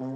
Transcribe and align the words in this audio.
And 0.00 0.08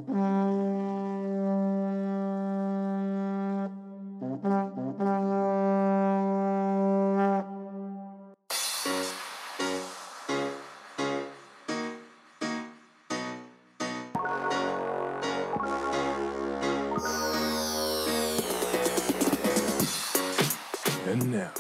now, 21.31 21.53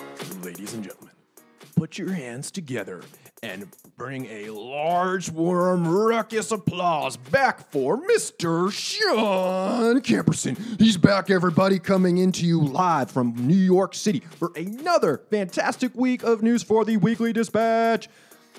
ladies 0.43 0.72
and 0.72 0.82
gentlemen, 0.82 1.12
put 1.77 1.98
your 1.98 2.12
hands 2.12 2.50
together 2.50 3.02
and 3.45 3.68
bring 3.98 4.24
a 4.26 4.48
large, 4.48 5.30
warm, 5.30 5.86
ruckus 5.86 6.50
applause 6.50 7.18
back 7.18 7.70
for 7.70 8.00
Mr. 8.09 8.72
Sean 8.72 10.00
Camperson. 10.00 10.80
He's 10.80 10.96
back, 10.96 11.30
everybody, 11.30 11.78
coming 11.78 12.16
into 12.16 12.46
you 12.46 12.62
live 12.62 13.10
from 13.10 13.34
New 13.36 13.55
York 13.55 13.95
City 13.95 14.20
for 14.20 14.50
another 14.56 15.20
fantastic 15.30 15.95
week 15.95 16.22
of 16.22 16.42
news 16.42 16.62
for 16.62 16.86
the 16.86 16.96
Weekly 16.96 17.34
Dispatch. 17.34 18.09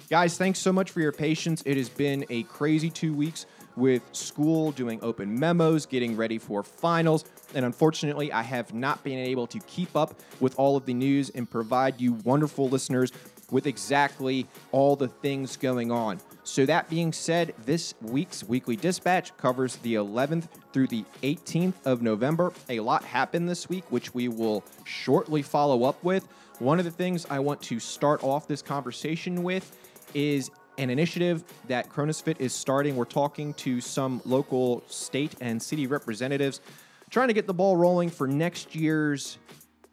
Guys, 0.07 0.37
thanks 0.37 0.59
so 0.59 0.71
much 0.71 0.91
for 0.91 0.99
your 0.99 1.11
patience. 1.11 1.63
It 1.65 1.77
has 1.77 1.89
been 1.89 2.23
a 2.29 2.43
crazy 2.43 2.91
two 2.91 3.13
weeks 3.13 3.47
with 3.75 4.03
school, 4.11 4.71
doing 4.71 4.99
open 5.01 5.37
memos, 5.37 5.85
getting 5.85 6.15
ready 6.15 6.37
for 6.37 6.63
finals. 6.63 7.25
And 7.53 7.65
unfortunately, 7.65 8.31
I 8.31 8.41
have 8.41 8.73
not 8.73 9.03
been 9.03 9.19
able 9.19 9.47
to 9.47 9.59
keep 9.61 9.95
up 9.95 10.19
with 10.39 10.57
all 10.57 10.77
of 10.77 10.85
the 10.85 10.93
news 10.93 11.29
and 11.31 11.49
provide 11.49 11.99
you 11.99 12.13
wonderful 12.13 12.69
listeners 12.69 13.11
with 13.51 13.67
exactly 13.67 14.47
all 14.71 14.95
the 14.95 15.07
things 15.07 15.57
going 15.57 15.91
on. 15.91 16.19
So, 16.43 16.65
that 16.65 16.89
being 16.89 17.11
said, 17.11 17.53
this 17.65 17.93
week's 18.01 18.43
weekly 18.43 18.75
dispatch 18.75 19.35
covers 19.37 19.77
the 19.77 19.95
11th 19.95 20.47
through 20.73 20.87
the 20.87 21.03
18th 21.23 21.73
of 21.85 22.01
November. 22.01 22.53
A 22.69 22.79
lot 22.79 23.03
happened 23.03 23.49
this 23.49 23.67
week, 23.67 23.83
which 23.91 24.13
we 24.13 24.27
will 24.27 24.63
shortly 24.83 25.41
follow 25.41 25.83
up 25.83 26.03
with. 26.03 26.27
One 26.59 26.79
of 26.79 26.85
the 26.85 26.91
things 26.91 27.25
I 27.29 27.39
want 27.39 27.61
to 27.63 27.79
start 27.79 28.23
off 28.23 28.47
this 28.47 28.61
conversation 28.61 29.43
with 29.43 29.75
is 30.13 30.51
an 30.77 30.89
initiative 30.89 31.43
that 31.67 31.89
Chronosfit 31.89 32.39
is 32.39 32.53
starting. 32.53 32.95
We're 32.95 33.05
talking 33.05 33.53
to 33.55 33.81
some 33.81 34.21
local 34.25 34.83
state 34.87 35.35
and 35.41 35.61
city 35.61 35.87
representatives, 35.87 36.61
trying 37.09 37.27
to 37.29 37.33
get 37.33 37.47
the 37.47 37.53
ball 37.53 37.77
rolling 37.77 38.09
for 38.09 38.27
next 38.27 38.75
year's 38.75 39.37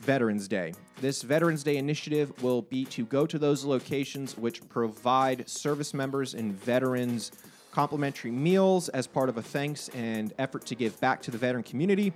Veterans 0.01 0.49
Day. 0.49 0.75
This 1.03 1.23
Veterans 1.23 1.65
Day 1.65 1.79
initiative 1.79 2.41
will 2.45 2.63
be 2.63 2.85
to 2.85 3.05
go 3.05 3.27
to 3.27 3.37
those 3.37 3.65
locations 3.65 4.39
which 4.39 4.67
provide 4.69 5.49
service 5.49 5.93
members 5.93 6.35
and 6.35 6.53
veterans 6.53 7.33
complimentary 7.73 8.31
meals 8.31 8.89
as 8.91 9.09
part 9.09 9.29
of 9.29 9.37
a 9.37 9.43
thanks 9.43 9.89
and 9.89 10.33
effort 10.39 10.65
to 10.67 10.77
give 10.77 11.01
back 11.01 11.21
to 11.23 11.33
the 11.33 11.39
veteran 11.39 11.65
community. 11.65 12.13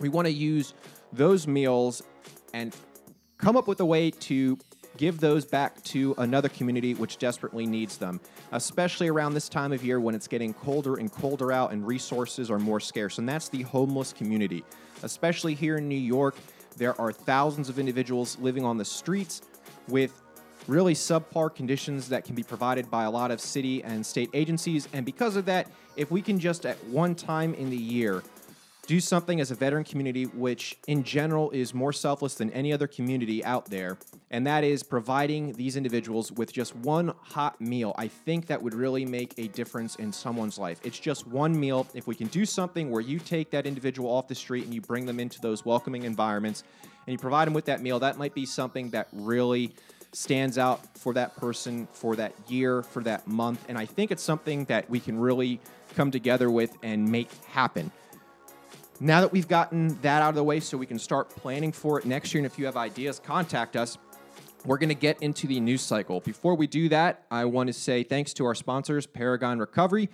We 0.00 0.08
want 0.08 0.26
to 0.26 0.32
use 0.32 0.74
those 1.12 1.46
meals 1.46 2.02
and 2.52 2.74
come 3.36 3.56
up 3.56 3.68
with 3.68 3.78
a 3.78 3.86
way 3.86 4.10
to 4.10 4.58
give 4.96 5.20
those 5.20 5.44
back 5.44 5.80
to 5.84 6.16
another 6.18 6.48
community 6.48 6.94
which 6.94 7.18
desperately 7.18 7.66
needs 7.66 7.98
them, 7.98 8.20
especially 8.50 9.06
around 9.06 9.34
this 9.34 9.48
time 9.48 9.72
of 9.72 9.84
year 9.84 10.00
when 10.00 10.16
it's 10.16 10.26
getting 10.26 10.52
colder 10.52 10.96
and 10.96 11.12
colder 11.12 11.52
out 11.52 11.70
and 11.70 11.86
resources 11.86 12.50
are 12.50 12.58
more 12.58 12.80
scarce. 12.80 13.18
And 13.18 13.28
that's 13.28 13.48
the 13.48 13.62
homeless 13.62 14.12
community. 14.12 14.64
Especially 15.04 15.54
here 15.54 15.76
in 15.76 15.88
New 15.88 15.94
York, 15.94 16.34
there 16.78 16.98
are 17.00 17.12
thousands 17.12 17.68
of 17.68 17.78
individuals 17.78 18.38
living 18.38 18.64
on 18.64 18.78
the 18.78 18.84
streets 18.84 19.42
with 19.88 20.22
really 20.66 20.94
subpar 20.94 21.54
conditions 21.54 22.08
that 22.08 22.24
can 22.24 22.34
be 22.34 22.42
provided 22.42 22.90
by 22.90 23.04
a 23.04 23.10
lot 23.10 23.30
of 23.30 23.40
city 23.40 23.82
and 23.84 24.04
state 24.04 24.30
agencies. 24.34 24.88
And 24.92 25.04
because 25.04 25.36
of 25.36 25.46
that, 25.46 25.70
if 25.96 26.10
we 26.10 26.22
can 26.22 26.38
just 26.38 26.66
at 26.66 26.82
one 26.84 27.14
time 27.14 27.54
in 27.54 27.70
the 27.70 27.76
year 27.76 28.22
do 28.88 29.00
something 29.00 29.38
as 29.38 29.50
a 29.50 29.54
veteran 29.54 29.84
community, 29.84 30.24
which 30.24 30.78
in 30.86 31.04
general 31.04 31.50
is 31.50 31.74
more 31.74 31.92
selfless 31.92 32.34
than 32.36 32.50
any 32.52 32.72
other 32.72 32.86
community 32.86 33.44
out 33.44 33.66
there, 33.66 33.98
and 34.30 34.46
that 34.46 34.64
is 34.64 34.82
providing 34.82 35.52
these 35.52 35.76
individuals 35.76 36.32
with 36.32 36.50
just 36.50 36.74
one 36.76 37.12
hot 37.20 37.60
meal. 37.60 37.94
I 37.98 38.08
think 38.08 38.46
that 38.46 38.62
would 38.62 38.72
really 38.72 39.04
make 39.04 39.34
a 39.36 39.48
difference 39.48 39.96
in 39.96 40.10
someone's 40.10 40.58
life. 40.58 40.80
It's 40.84 40.98
just 40.98 41.26
one 41.26 41.60
meal. 41.60 41.86
If 41.92 42.06
we 42.06 42.14
can 42.14 42.28
do 42.28 42.46
something 42.46 42.90
where 42.90 43.02
you 43.02 43.18
take 43.18 43.50
that 43.50 43.66
individual 43.66 44.10
off 44.10 44.26
the 44.26 44.34
street 44.34 44.64
and 44.64 44.72
you 44.72 44.80
bring 44.80 45.04
them 45.04 45.20
into 45.20 45.38
those 45.42 45.66
welcoming 45.66 46.04
environments 46.04 46.64
and 47.06 47.12
you 47.12 47.18
provide 47.18 47.46
them 47.46 47.52
with 47.52 47.66
that 47.66 47.82
meal, 47.82 47.98
that 47.98 48.16
might 48.16 48.32
be 48.32 48.46
something 48.46 48.88
that 48.90 49.08
really 49.12 49.74
stands 50.12 50.56
out 50.56 50.80
for 50.96 51.12
that 51.12 51.36
person 51.36 51.86
for 51.92 52.16
that 52.16 52.32
year, 52.48 52.82
for 52.82 53.02
that 53.02 53.28
month. 53.28 53.62
And 53.68 53.76
I 53.76 53.84
think 53.84 54.10
it's 54.10 54.22
something 54.22 54.64
that 54.64 54.88
we 54.88 54.98
can 54.98 55.18
really 55.20 55.60
come 55.94 56.10
together 56.10 56.50
with 56.50 56.74
and 56.82 57.06
make 57.06 57.30
happen. 57.44 57.92
Now 59.00 59.20
that 59.20 59.30
we've 59.30 59.46
gotten 59.46 59.96
that 60.02 60.22
out 60.22 60.30
of 60.30 60.34
the 60.34 60.42
way, 60.42 60.58
so 60.58 60.76
we 60.76 60.84
can 60.84 60.98
start 60.98 61.30
planning 61.30 61.70
for 61.70 62.00
it 62.00 62.04
next 62.04 62.34
year, 62.34 62.40
and 62.40 62.46
if 62.46 62.58
you 62.58 62.66
have 62.66 62.76
ideas, 62.76 63.20
contact 63.20 63.76
us. 63.76 63.96
We're 64.64 64.78
going 64.78 64.88
to 64.88 64.96
get 64.96 65.22
into 65.22 65.46
the 65.46 65.60
news 65.60 65.82
cycle. 65.82 66.18
Before 66.18 66.56
we 66.56 66.66
do 66.66 66.88
that, 66.88 67.24
I 67.30 67.44
want 67.44 67.68
to 67.68 67.72
say 67.72 68.02
thanks 68.02 68.32
to 68.34 68.44
our 68.44 68.56
sponsors, 68.56 69.06
Paragon 69.06 69.60
Recovery. 69.60 70.10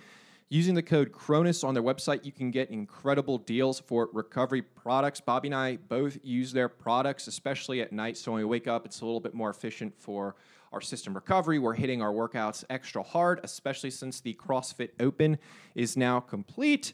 Using 0.49 0.75
the 0.75 0.83
code 0.83 1.11
CRONUS 1.11 1.63
on 1.63 1.73
their 1.73 1.81
website, 1.81 2.25
you 2.25 2.31
can 2.31 2.51
get 2.51 2.69
incredible 2.69 3.39
deals 3.39 3.79
for 3.79 4.07
recovery 4.13 4.61
products. 4.61 5.19
Bobby 5.19 5.47
and 5.47 5.55
I 5.55 5.77
both 5.77 6.19
use 6.21 6.53
their 6.53 6.69
products, 6.69 7.25
especially 7.25 7.81
at 7.81 7.91
night. 7.91 8.17
So 8.17 8.33
when 8.33 8.41
we 8.41 8.45
wake 8.45 8.67
up, 8.67 8.85
it's 8.85 9.01
a 9.01 9.05
little 9.05 9.19
bit 9.19 9.33
more 9.33 9.49
efficient 9.49 9.95
for 9.97 10.35
our 10.71 10.81
system 10.81 11.15
recovery. 11.15 11.57
We're 11.57 11.73
hitting 11.73 12.03
our 12.03 12.11
workouts 12.11 12.63
extra 12.69 13.01
hard, 13.01 13.39
especially 13.43 13.89
since 13.89 14.21
the 14.21 14.35
CrossFit 14.35 14.89
Open 14.99 15.39
is 15.73 15.97
now 15.97 16.19
complete. 16.19 16.93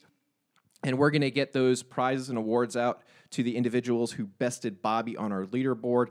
And 0.83 0.97
we're 0.97 1.11
going 1.11 1.21
to 1.21 1.31
get 1.31 1.53
those 1.53 1.83
prizes 1.83 2.29
and 2.29 2.37
awards 2.37 2.75
out 2.75 3.01
to 3.31 3.43
the 3.43 3.55
individuals 3.55 4.13
who 4.13 4.25
bested 4.25 4.81
Bobby 4.81 5.15
on 5.15 5.31
our 5.31 5.45
leaderboard. 5.45 6.07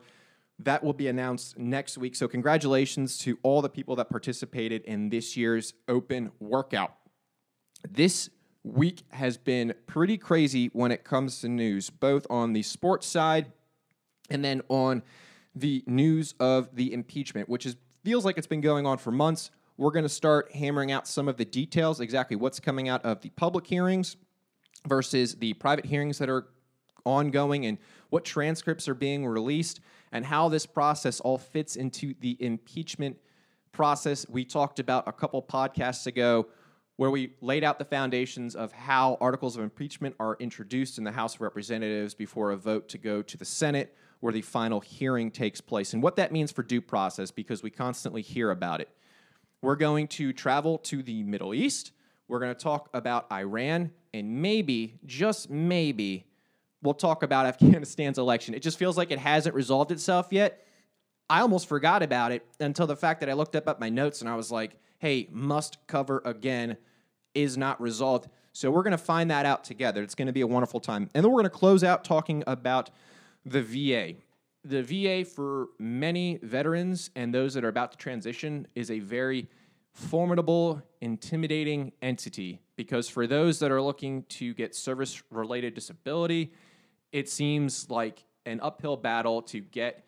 That 0.58 0.84
will 0.84 0.92
be 0.92 1.08
announced 1.08 1.58
next 1.58 1.98
week. 1.98 2.14
So, 2.14 2.28
congratulations 2.28 3.19
to 3.19 3.38
all 3.42 3.62
the 3.62 3.69
people 3.69 3.97
that 3.97 4.10
participated 4.10 4.82
in 4.84 5.08
this 5.08 5.36
year's 5.36 5.75
open 5.88 6.32
workout. 6.38 6.94
This 7.88 8.31
week 8.62 9.03
has 9.10 9.38
been 9.38 9.75
pretty 9.86 10.19
crazy 10.19 10.69
when 10.72 10.92
it 10.92 11.02
comes 11.02 11.41
to 11.41 11.48
news, 11.48 11.88
both 11.88 12.26
on 12.28 12.52
the 12.52 12.62
sports 12.62 13.06
side 13.06 13.52
and 14.28 14.44
then 14.44 14.60
on 14.69 15.02
the 15.54 15.82
news 15.87 16.34
of 16.38 16.75
the 16.76 16.92
impeachment, 16.92 17.48
which 17.48 17.66
is 17.66 17.76
feels 18.04 18.25
like 18.25 18.38
it's 18.38 18.47
been 18.47 18.60
going 18.60 18.87
on 18.87 18.98
for 18.98 19.10
months. 19.10 19.50
We're 19.76 19.91
going 19.91 20.04
to 20.04 20.10
start 20.10 20.52
hammering 20.52 20.92
out 20.92 21.08
some 21.08 21.26
of 21.26 21.38
the 21.38 21.44
details, 21.44 22.00
exactly 22.00 22.37
what's 22.37 22.60
coming 22.60 22.88
out 22.88 23.04
of 23.04 23.22
the 23.22 23.31
public 23.31 23.66
hearings 23.66 24.16
versus 24.86 25.36
the 25.36 25.52
private 25.54 25.86
hearings 25.86 26.18
that 26.18 26.28
are 26.28 26.46
ongoing 27.04 27.66
and 27.66 27.78
what 28.10 28.24
transcripts 28.24 28.88
are 28.88 28.94
being 28.94 29.26
released 29.26 29.80
and 30.12 30.26
how 30.26 30.48
this 30.48 30.66
process 30.66 31.20
all 31.20 31.38
fits 31.38 31.76
into 31.76 32.14
the 32.20 32.36
impeachment 32.41 33.16
process. 33.72 34.26
We 34.28 34.44
talked 34.44 34.78
about 34.78 35.06
a 35.06 35.12
couple 35.12 35.42
podcasts 35.42 36.06
ago 36.06 36.48
where 36.96 37.10
we 37.10 37.32
laid 37.40 37.64
out 37.64 37.78
the 37.78 37.84
foundations 37.84 38.54
of 38.54 38.72
how 38.72 39.16
articles 39.20 39.56
of 39.56 39.62
impeachment 39.62 40.14
are 40.20 40.36
introduced 40.38 40.98
in 40.98 41.04
the 41.04 41.12
House 41.12 41.36
of 41.36 41.40
Representatives 41.40 42.14
before 42.14 42.50
a 42.50 42.56
vote 42.56 42.88
to 42.90 42.98
go 42.98 43.22
to 43.22 43.38
the 43.38 43.44
Senate 43.44 43.96
where 44.20 44.32
the 44.32 44.42
final 44.42 44.80
hearing 44.80 45.30
takes 45.30 45.60
place 45.62 45.94
and 45.94 46.02
what 46.02 46.16
that 46.16 46.30
means 46.30 46.52
for 46.52 46.62
due 46.62 46.82
process 46.82 47.30
because 47.30 47.62
we 47.62 47.70
constantly 47.70 48.20
hear 48.20 48.50
about 48.50 48.82
it. 48.82 48.90
We're 49.62 49.76
going 49.76 50.08
to 50.08 50.32
travel 50.32 50.78
to 50.78 51.02
the 51.02 51.22
Middle 51.22 51.54
East. 51.54 51.92
We're 52.28 52.38
going 52.38 52.54
to 52.54 52.60
talk 52.60 52.90
about 52.92 53.26
Iran 53.32 53.92
and 54.12 54.43
maybe, 54.43 54.98
just 55.04 55.50
maybe, 55.50 56.26
we'll 56.82 56.94
talk 56.94 57.22
about 57.22 57.47
Afghanistan's 57.47 58.19
election. 58.19 58.54
It 58.54 58.62
just 58.62 58.78
feels 58.78 58.97
like 58.97 59.10
it 59.10 59.19
hasn't 59.19 59.54
resolved 59.54 59.93
itself 59.93 60.28
yet. 60.31 60.66
I 61.28 61.41
almost 61.41 61.69
forgot 61.69 62.03
about 62.03 62.32
it 62.32 62.44
until 62.59 62.87
the 62.87 62.97
fact 62.97 63.20
that 63.20 63.28
I 63.28 63.34
looked 63.34 63.54
up 63.54 63.69
at 63.69 63.78
my 63.78 63.88
notes 63.88 64.20
and 64.20 64.28
I 64.28 64.34
was 64.34 64.50
like, 64.50 64.76
hey, 64.99 65.28
must 65.31 65.78
cover 65.87 66.20
again 66.25 66.76
is 67.34 67.56
not 67.56 67.81
resolved. 67.81 68.28
So 68.53 68.70
we're 68.70 68.82
going 68.82 68.93
to 68.93 68.99
find 68.99 69.31
that 69.31 69.46
out 69.46 69.62
together. 69.62 70.02
It's 70.02 70.17
going 70.17 70.26
to 70.26 70.32
be 70.32 70.40
a 70.40 70.46
wonderful 70.46 70.81
time. 70.81 71.08
And 71.14 71.25
then 71.25 71.31
we're 71.31 71.43
going 71.43 71.44
to 71.44 71.50
close 71.50 71.84
out 71.84 72.02
talking 72.02 72.43
about 72.46 72.90
the 73.44 73.62
VA. 73.62 74.14
The 74.64 74.82
VA, 74.82 75.25
for 75.25 75.69
many 75.79 76.38
veterans 76.43 77.11
and 77.14 77.32
those 77.32 77.55
that 77.55 77.64
are 77.64 77.69
about 77.69 77.93
to 77.93 77.99
transition, 77.99 78.67
is 78.75 78.90
a 78.90 78.99
very 78.99 79.49
formidable, 79.93 80.82
intimidating 81.00 81.93
entity 82.02 82.61
because 82.81 83.11
for 83.11 83.27
those 83.27 83.59
that 83.59 83.71
are 83.71 83.82
looking 83.82 84.23
to 84.23 84.55
get 84.55 84.75
service 84.75 85.23
related 85.31 85.75
disability, 85.75 86.50
it 87.12 87.29
seems 87.29 87.91
like 87.91 88.25
an 88.47 88.59
uphill 88.62 88.97
battle 88.97 89.43
to 89.43 89.61
get 89.61 90.06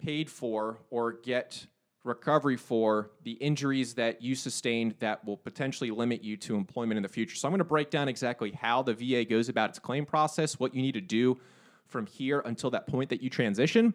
paid 0.00 0.28
for 0.28 0.80
or 0.90 1.12
get 1.12 1.64
recovery 2.02 2.56
for 2.56 3.12
the 3.22 3.34
injuries 3.34 3.94
that 3.94 4.20
you 4.20 4.34
sustained 4.34 4.96
that 4.98 5.24
will 5.24 5.36
potentially 5.36 5.92
limit 5.92 6.24
you 6.24 6.36
to 6.36 6.56
employment 6.56 6.96
in 6.96 7.04
the 7.04 7.08
future. 7.08 7.36
So 7.36 7.46
I'm 7.46 7.52
going 7.52 7.58
to 7.58 7.64
break 7.64 7.88
down 7.88 8.08
exactly 8.08 8.50
how 8.50 8.82
the 8.82 8.94
VA 8.94 9.24
goes 9.24 9.48
about 9.48 9.70
its 9.70 9.78
claim 9.78 10.04
process, 10.04 10.58
what 10.58 10.74
you 10.74 10.82
need 10.82 10.94
to 10.94 11.00
do 11.00 11.38
from 11.86 12.04
here 12.04 12.40
until 12.40 12.70
that 12.70 12.88
point 12.88 13.10
that 13.10 13.22
you 13.22 13.30
transition. 13.30 13.94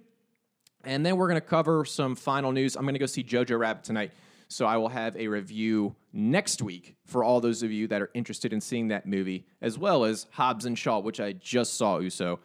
And 0.86 1.06
then 1.06 1.18
we're 1.18 1.28
going 1.28 1.42
to 1.42 1.46
cover 1.46 1.84
some 1.84 2.16
final 2.16 2.54
news. 2.54 2.78
I'm 2.78 2.84
going 2.84 2.96
to 2.96 3.00
go 3.00 3.06
see 3.06 3.22
Jojo 3.22 3.60
Rabbit 3.60 3.84
tonight. 3.84 4.14
So 4.54 4.68
I 4.68 4.78
will 4.78 4.90
have 4.90 5.16
a 5.16 5.28
review 5.28 5.96
next 6.14 6.62
week 6.62 6.96
for 7.06 7.24
all 7.24 7.42
those 7.42 7.64
of 7.64 7.72
you 7.72 7.88
that 7.88 8.04
are 8.04 8.12
interested 8.14 8.54
in 8.54 8.62
seeing 8.62 8.90
that 8.90 9.08
movie, 9.08 9.48
as 9.64 9.80
well 9.80 10.06
as 10.06 10.28
Hobbs 10.30 10.66
and 10.66 10.78
Shaw, 10.78 11.00
which 11.00 11.20
I 11.20 11.34
just 11.34 11.76
saw, 11.76 11.98
Uso. 11.98 12.40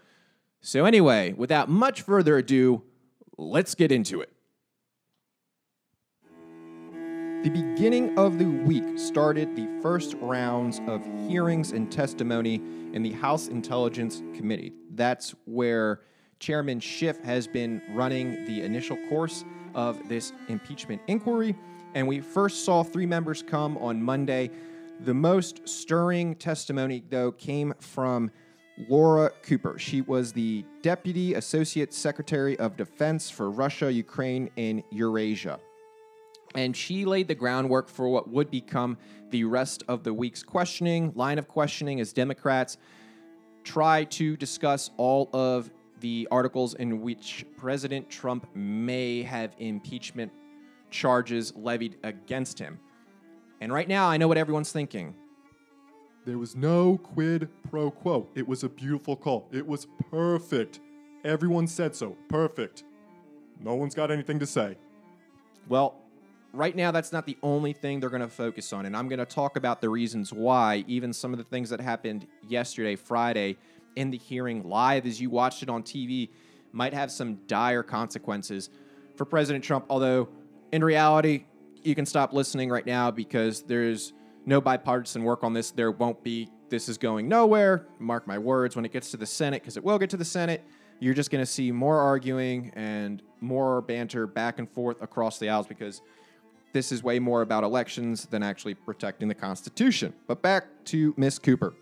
So, 0.63 0.87
anyway, 0.87 1.35
without 1.35 1.69
much 1.69 2.01
further 2.01 2.39
ado, 2.39 2.83
let's 3.37 3.75
get 3.75 3.93
into 3.93 4.23
it. 4.23 4.33
The 7.45 7.51
beginning 7.51 8.19
of 8.19 8.39
the 8.39 8.47
week 8.47 8.99
started 8.99 9.55
the 9.55 9.69
first 9.83 10.15
rounds 10.15 10.81
of 10.87 11.05
hearings 11.29 11.73
and 11.73 11.93
testimony 11.93 12.55
in 12.95 13.03
the 13.03 13.13
House 13.13 13.49
Intelligence 13.49 14.23
Committee. 14.35 14.73
That's 14.95 15.35
where 15.45 16.01
Chairman 16.41 16.81
Schiff 16.81 17.23
has 17.23 17.47
been 17.47 17.83
running 17.91 18.47
the 18.47 18.63
initial 18.63 18.97
course 19.11 19.45
of 19.75 20.09
this 20.09 20.33
impeachment 20.49 21.03
inquiry. 21.07 21.55
And 21.95 22.07
we 22.07 22.21
first 22.21 22.65
saw 22.65 22.83
three 22.83 23.07
members 23.07 23.43
come 23.43 23.77
on 23.79 24.03
Monday. 24.03 24.51
The 25.01 25.15
most 25.15 25.69
stirring 25.69 26.35
testimony, 26.35 27.03
though, 27.09 27.33
came 27.33 27.75
from 27.81 28.31
Laura 28.89 29.31
Cooper. 29.43 29.79
She 29.79 30.03
was 30.03 30.33
the 30.33 30.65
Deputy 30.83 31.35
Associate 31.35 31.93
Secretary 31.93 32.59
of 32.59 32.77
Defense 32.77 33.31
for 33.31 33.51
Russia, 33.51 33.93
Ukraine, 33.93 34.51
and 34.57 34.83
Eurasia. 34.91 35.59
And 36.55 36.77
she 36.77 37.05
laid 37.05 37.29
the 37.29 37.35
groundwork 37.35 37.89
for 37.89 38.09
what 38.09 38.29
would 38.31 38.51
become 38.51 38.97
the 39.31 39.45
rest 39.45 39.83
of 39.89 40.05
the 40.05 40.15
week's 40.15 40.43
questioning, 40.43 41.13
line 41.15 41.39
of 41.39 41.49
questioning, 41.49 42.01
as 42.01 42.13
Democrats 42.13 42.79
try 43.65 44.05
to 44.05 44.37
discuss 44.37 44.91
all 44.97 45.29
of 45.33 45.71
the 46.01 46.27
articles 46.31 46.75
in 46.75 47.03
which 47.03 47.45
President 47.57 48.09
Trump 48.09 48.49
may 48.55 49.23
have 49.23 49.53
impeachment 49.59 50.33
charges 50.91 51.55
levied 51.57 51.97
against 52.03 52.59
him. 52.59 52.79
And 53.61 53.73
right 53.73 53.89
now, 53.89 54.09
I 54.09 54.17
know 54.17 54.29
what 54.29 54.39
everyone's 54.39 54.73
thinking. 54.73 55.15
There 56.25 56.39
was 56.39 56.55
no 56.55 56.99
quid 56.99 57.49
pro 57.71 57.91
quo. 57.91 58.29
It 58.35 58.47
was 58.47 58.63
a 58.63 58.69
beautiful 58.69 59.17
call. 59.17 59.49
It 59.51 59.67
was 59.67 59.87
perfect. 60.11 60.81
Everyone 61.25 61.67
said 61.67 61.97
so. 61.97 62.17
Perfect. 62.29 62.85
No 63.61 63.75
one's 63.75 63.95
got 63.95 64.11
anything 64.11 64.39
to 64.39 64.47
say. 64.47 64.77
Well, 65.69 65.97
right 66.53 66.77
now, 66.77 66.91
that's 66.91 67.13
not 67.13 67.27
the 67.27 67.37
only 67.43 67.73
thing 67.73 68.01
they're 68.01 68.11
going 68.11 68.23
to 68.23 68.29
focus 68.29 68.73
on. 68.73 68.87
And 68.87 68.97
I'm 68.97 69.09
going 69.09 69.19
to 69.19 69.27
talk 69.27 69.57
about 69.57 69.81
the 69.81 69.89
reasons 69.89 70.33
why, 70.33 70.85
even 70.87 71.13
some 71.13 71.33
of 71.33 71.39
the 71.39 71.45
things 71.45 71.71
that 71.71 71.81
happened 71.81 72.27
yesterday, 72.47 72.95
Friday, 72.95 73.57
in 73.97 74.11
the 74.11 74.19
hearing 74.19 74.69
live 74.69 75.07
as 75.07 75.21
you 75.21 75.31
watched 75.31 75.63
it 75.63 75.69
on 75.69 75.83
TV, 75.83 76.29
might 76.73 76.93
have 76.93 77.11
some 77.11 77.37
dire 77.47 77.83
consequences 77.83 78.71
for 79.17 79.25
President 79.25 79.65
Trump. 79.65 79.87
Although, 79.91 80.29
in 80.73 80.85
reality, 80.85 81.45
you 81.83 81.95
can 81.95 82.07
stop 82.07 82.33
listening 82.33 82.71
right 82.71 82.87
now 82.87 83.11
because 83.11 83.63
there's 83.63 84.13
no 84.47 84.61
bipartisan 84.61 85.25
work 85.25 85.45
on 85.45 85.53
this. 85.53 85.71
There 85.71 85.91
won't 85.91 86.23
be. 86.23 86.51
This 86.69 86.89
is 86.89 86.99
going 86.99 87.29
nowhere. 87.29 87.87
Mark 87.99 88.27
my 88.27 88.39
words. 88.39 88.77
When 88.77 88.85
it 88.85 88.93
gets 88.93 89.11
to 89.13 89.17
the 89.17 89.27
Senate, 89.27 89.63
because 89.63 89.77
it 89.77 89.85
will 89.85 89.99
get 89.99 90.11
to 90.11 90.17
the 90.17 90.25
Senate, 90.25 90.63
you're 91.01 91.15
just 91.15 91.31
going 91.31 91.43
to 91.43 91.51
see 91.51 91.73
more 91.73 91.99
arguing 91.99 92.73
and 92.75 93.23
more 93.41 93.81
banter 93.81 94.27
back 94.27 94.59
and 94.59 94.69
forth 94.71 95.01
across 95.01 95.39
the 95.39 95.49
aisles 95.49 95.67
because 95.67 96.03
this 96.73 96.93
is 96.93 97.03
way 97.03 97.19
more 97.19 97.43
about 97.43 97.65
elections 97.65 98.27
than 98.27 98.43
actually 98.43 98.75
protecting 98.75 99.29
the 99.29 99.35
Constitution. 99.35 100.13
But 100.27 100.43
back 100.43 100.67
to 100.87 101.15
Miss 101.17 101.39
Cooper. 101.39 101.75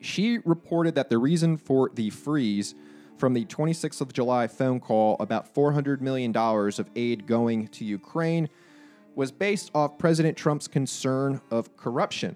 She 0.00 0.38
reported 0.44 0.94
that 0.94 1.10
the 1.10 1.18
reason 1.18 1.56
for 1.56 1.90
the 1.94 2.10
freeze 2.10 2.74
from 3.22 3.34
the 3.34 3.44
26th 3.44 4.00
of 4.00 4.12
July 4.12 4.48
phone 4.48 4.80
call 4.80 5.14
about 5.20 5.54
$400 5.54 6.00
million 6.00 6.36
of 6.36 6.90
aid 6.96 7.24
going 7.24 7.68
to 7.68 7.84
Ukraine 7.84 8.48
was 9.14 9.30
based 9.30 9.70
off 9.76 9.96
President 9.96 10.36
Trump's 10.36 10.66
concern 10.66 11.40
of 11.52 11.76
corruption. 11.76 12.34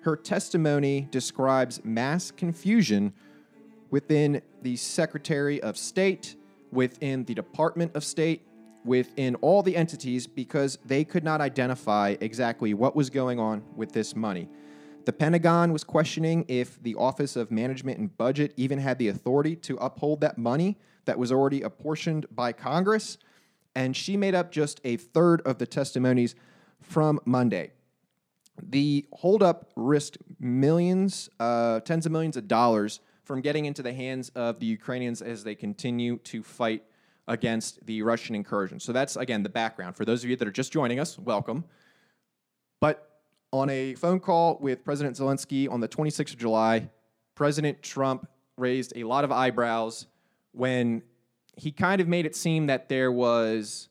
Her 0.00 0.16
testimony 0.16 1.06
describes 1.12 1.80
mass 1.84 2.32
confusion 2.32 3.12
within 3.90 4.42
the 4.62 4.74
Secretary 4.74 5.62
of 5.62 5.78
State, 5.78 6.34
within 6.72 7.22
the 7.22 7.34
Department 7.34 7.94
of 7.94 8.02
State, 8.02 8.42
within 8.84 9.36
all 9.36 9.62
the 9.62 9.76
entities 9.76 10.26
because 10.26 10.76
they 10.84 11.04
could 11.04 11.22
not 11.22 11.40
identify 11.40 12.16
exactly 12.20 12.74
what 12.74 12.96
was 12.96 13.10
going 13.10 13.38
on 13.38 13.62
with 13.76 13.92
this 13.92 14.16
money. 14.16 14.48
The 15.06 15.12
Pentagon 15.12 15.72
was 15.72 15.84
questioning 15.84 16.44
if 16.48 16.82
the 16.82 16.96
Office 16.96 17.36
of 17.36 17.52
Management 17.52 18.00
and 18.00 18.16
Budget 18.16 18.52
even 18.56 18.80
had 18.80 18.98
the 18.98 19.06
authority 19.06 19.54
to 19.54 19.76
uphold 19.76 20.20
that 20.22 20.36
money 20.36 20.78
that 21.04 21.16
was 21.16 21.30
already 21.30 21.62
apportioned 21.62 22.26
by 22.32 22.52
Congress. 22.52 23.16
And 23.76 23.96
she 23.96 24.16
made 24.16 24.34
up 24.34 24.50
just 24.50 24.80
a 24.82 24.96
third 24.96 25.42
of 25.42 25.58
the 25.58 25.66
testimonies 25.66 26.34
from 26.82 27.20
Monday. 27.24 27.70
The 28.60 29.06
holdup 29.12 29.70
risked 29.76 30.18
millions, 30.40 31.30
uh, 31.38 31.78
tens 31.80 32.04
of 32.04 32.10
millions 32.10 32.36
of 32.36 32.48
dollars 32.48 32.98
from 33.22 33.42
getting 33.42 33.66
into 33.66 33.84
the 33.84 33.92
hands 33.92 34.30
of 34.30 34.58
the 34.58 34.66
Ukrainians 34.66 35.22
as 35.22 35.44
they 35.44 35.54
continue 35.54 36.16
to 36.18 36.42
fight 36.42 36.82
against 37.28 37.86
the 37.86 38.02
Russian 38.02 38.34
incursion. 38.34 38.80
So 38.80 38.92
that's, 38.92 39.14
again, 39.14 39.44
the 39.44 39.50
background. 39.50 39.94
For 39.94 40.04
those 40.04 40.24
of 40.24 40.30
you 40.30 40.36
that 40.36 40.48
are 40.48 40.52
just 40.52 40.72
joining 40.72 40.98
us, 40.98 41.16
welcome. 41.16 41.64
But 42.80 43.15
on 43.52 43.70
a 43.70 43.94
phone 43.94 44.20
call 44.20 44.58
with 44.60 44.84
President 44.84 45.16
Zelensky 45.16 45.70
on 45.70 45.80
the 45.80 45.88
26th 45.88 46.32
of 46.32 46.38
July, 46.38 46.90
President 47.34 47.82
Trump 47.82 48.28
raised 48.56 48.92
a 48.96 49.04
lot 49.04 49.24
of 49.24 49.32
eyebrows 49.32 50.06
when 50.52 51.02
he 51.56 51.70
kind 51.70 52.00
of 52.00 52.08
made 52.08 52.26
it 52.26 52.34
seem 52.34 52.66
that 52.66 52.88
there 52.88 53.12
was 53.12 53.88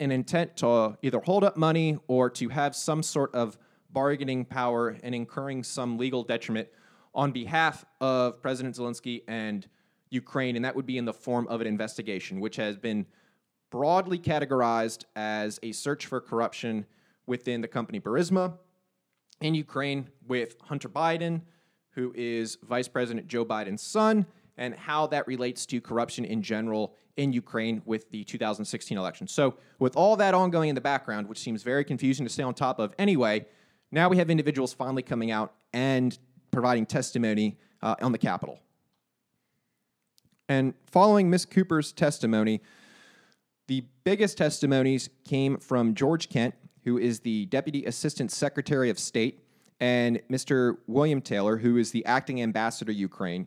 an 0.00 0.12
intent 0.12 0.56
to 0.56 0.96
either 1.02 1.20
hold 1.20 1.42
up 1.44 1.56
money 1.56 1.98
or 2.06 2.30
to 2.30 2.48
have 2.48 2.74
some 2.74 3.02
sort 3.02 3.34
of 3.34 3.58
bargaining 3.90 4.44
power 4.44 4.96
and 5.02 5.14
incurring 5.14 5.62
some 5.62 5.98
legal 5.98 6.22
detriment 6.22 6.68
on 7.14 7.32
behalf 7.32 7.84
of 8.00 8.40
President 8.42 8.76
Zelensky 8.76 9.22
and 9.26 9.66
Ukraine, 10.10 10.56
and 10.56 10.64
that 10.64 10.76
would 10.76 10.86
be 10.86 10.98
in 10.98 11.04
the 11.04 11.12
form 11.12 11.46
of 11.48 11.60
an 11.60 11.66
investigation, 11.66 12.40
which 12.40 12.56
has 12.56 12.76
been 12.76 13.06
broadly 13.70 14.18
categorized 14.18 15.04
as 15.16 15.58
a 15.62 15.72
search 15.72 16.06
for 16.06 16.20
corruption 16.20 16.86
within 17.26 17.60
the 17.60 17.68
company 17.68 18.00
Burisma 18.00 18.54
in 19.40 19.54
Ukraine 19.54 20.08
with 20.26 20.56
Hunter 20.62 20.88
Biden, 20.88 21.42
who 21.90 22.12
is 22.14 22.58
Vice 22.62 22.88
President 22.88 23.28
Joe 23.28 23.44
Biden's 23.44 23.82
son, 23.82 24.26
and 24.56 24.74
how 24.74 25.06
that 25.08 25.26
relates 25.26 25.66
to 25.66 25.80
corruption 25.80 26.24
in 26.24 26.42
general 26.42 26.94
in 27.16 27.32
Ukraine 27.32 27.82
with 27.84 28.10
the 28.10 28.24
2016 28.24 28.96
election. 28.96 29.26
So, 29.26 29.56
with 29.78 29.96
all 29.96 30.16
that 30.16 30.34
ongoing 30.34 30.68
in 30.68 30.74
the 30.74 30.80
background, 30.80 31.28
which 31.28 31.38
seems 31.38 31.62
very 31.62 31.84
confusing 31.84 32.24
to 32.26 32.32
stay 32.32 32.42
on 32.42 32.54
top 32.54 32.78
of 32.78 32.94
anyway, 32.98 33.46
now 33.90 34.08
we 34.08 34.16
have 34.18 34.30
individuals 34.30 34.72
finally 34.72 35.02
coming 35.02 35.30
out 35.30 35.54
and 35.72 36.18
providing 36.50 36.86
testimony 36.86 37.58
uh, 37.82 37.96
on 38.00 38.12
the 38.12 38.18
Capitol. 38.18 38.60
And 40.48 40.74
following 40.86 41.28
Miss 41.28 41.44
Cooper's 41.44 41.92
testimony, 41.92 42.62
the 43.66 43.84
biggest 44.04 44.38
testimonies 44.38 45.10
came 45.24 45.58
from 45.58 45.94
George 45.94 46.28
Kent, 46.28 46.54
who 46.88 46.96
is 46.96 47.20
the 47.20 47.44
Deputy 47.46 47.84
Assistant 47.84 48.32
Secretary 48.32 48.88
of 48.88 48.98
State, 48.98 49.40
and 49.78 50.22
Mr. 50.30 50.78
William 50.86 51.20
Taylor, 51.20 51.58
who 51.58 51.76
is 51.76 51.90
the 51.90 52.02
acting 52.06 52.40
ambassador 52.40 52.90
to 52.90 52.98
Ukraine. 52.98 53.46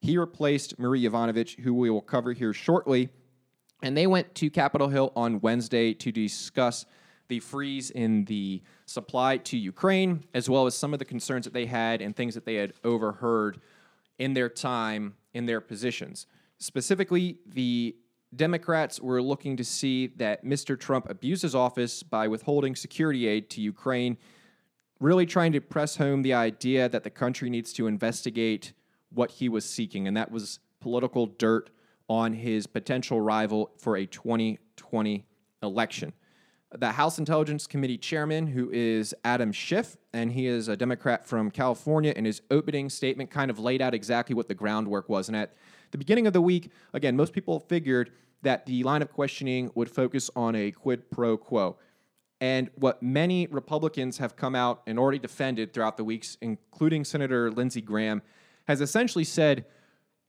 He 0.00 0.16
replaced 0.16 0.78
Marie 0.78 1.04
Yovanovitch, 1.04 1.58
who 1.60 1.74
we 1.74 1.90
will 1.90 2.00
cover 2.00 2.32
here 2.32 2.54
shortly. 2.54 3.10
And 3.82 3.94
they 3.94 4.06
went 4.06 4.34
to 4.36 4.48
Capitol 4.48 4.88
Hill 4.88 5.12
on 5.14 5.42
Wednesday 5.42 5.92
to 5.92 6.10
discuss 6.10 6.86
the 7.28 7.40
freeze 7.40 7.90
in 7.90 8.24
the 8.24 8.62
supply 8.86 9.36
to 9.36 9.58
Ukraine, 9.58 10.24
as 10.32 10.48
well 10.48 10.64
as 10.64 10.74
some 10.74 10.94
of 10.94 10.98
the 10.98 11.04
concerns 11.04 11.44
that 11.44 11.52
they 11.52 11.66
had 11.66 12.00
and 12.00 12.16
things 12.16 12.34
that 12.36 12.46
they 12.46 12.54
had 12.54 12.72
overheard 12.84 13.60
in 14.18 14.32
their 14.32 14.48
time 14.48 15.14
in 15.34 15.44
their 15.44 15.60
positions. 15.60 16.26
Specifically, 16.56 17.36
the 17.44 17.96
Democrats 18.34 19.00
were 19.00 19.22
looking 19.22 19.56
to 19.56 19.64
see 19.64 20.08
that 20.16 20.44
Mr. 20.44 20.78
Trump 20.78 21.08
abused 21.08 21.42
his 21.42 21.54
office 21.54 22.02
by 22.02 22.28
withholding 22.28 22.76
security 22.76 23.26
aid 23.26 23.48
to 23.50 23.60
Ukraine, 23.60 24.18
really 25.00 25.26
trying 25.26 25.52
to 25.52 25.60
press 25.60 25.96
home 25.96 26.22
the 26.22 26.34
idea 26.34 26.88
that 26.88 27.04
the 27.04 27.10
country 27.10 27.48
needs 27.48 27.72
to 27.72 27.86
investigate 27.86 28.72
what 29.10 29.30
he 29.32 29.48
was 29.48 29.64
seeking, 29.64 30.06
and 30.06 30.16
that 30.16 30.30
was 30.30 30.58
political 30.80 31.26
dirt 31.26 31.70
on 32.08 32.34
his 32.34 32.66
potential 32.66 33.20
rival 33.20 33.70
for 33.78 33.96
a 33.96 34.06
2020 34.06 35.24
election. 35.62 36.12
The 36.76 36.92
House 36.92 37.18
Intelligence 37.18 37.66
Committee 37.66 37.96
chairman, 37.96 38.48
who 38.48 38.70
is 38.70 39.14
Adam 39.24 39.52
Schiff, 39.52 39.96
and 40.12 40.32
he 40.32 40.46
is 40.46 40.68
a 40.68 40.76
Democrat 40.76 41.26
from 41.26 41.50
California, 41.50 42.12
in 42.14 42.26
his 42.26 42.42
opening 42.50 42.90
statement 42.90 43.30
kind 43.30 43.50
of 43.50 43.58
laid 43.58 43.80
out 43.80 43.94
exactly 43.94 44.34
what 44.34 44.48
the 44.48 44.54
groundwork 44.54 45.08
was. 45.08 45.28
And 45.28 45.36
at 45.36 45.54
the 45.90 45.98
beginning 45.98 46.26
of 46.26 46.32
the 46.32 46.40
week, 46.40 46.70
again, 46.92 47.16
most 47.16 47.32
people 47.32 47.60
figured 47.60 48.10
that 48.42 48.66
the 48.66 48.82
line 48.84 49.02
of 49.02 49.12
questioning 49.12 49.70
would 49.74 49.90
focus 49.90 50.30
on 50.36 50.54
a 50.54 50.70
quid 50.70 51.10
pro 51.10 51.36
quo. 51.36 51.76
And 52.40 52.70
what 52.76 53.02
many 53.02 53.48
Republicans 53.48 54.18
have 54.18 54.36
come 54.36 54.54
out 54.54 54.82
and 54.86 54.98
already 54.98 55.18
defended 55.18 55.72
throughout 55.72 55.96
the 55.96 56.04
weeks, 56.04 56.36
including 56.40 57.04
Senator 57.04 57.50
Lindsey 57.50 57.80
Graham, 57.80 58.22
has 58.68 58.80
essentially 58.80 59.24
said 59.24 59.64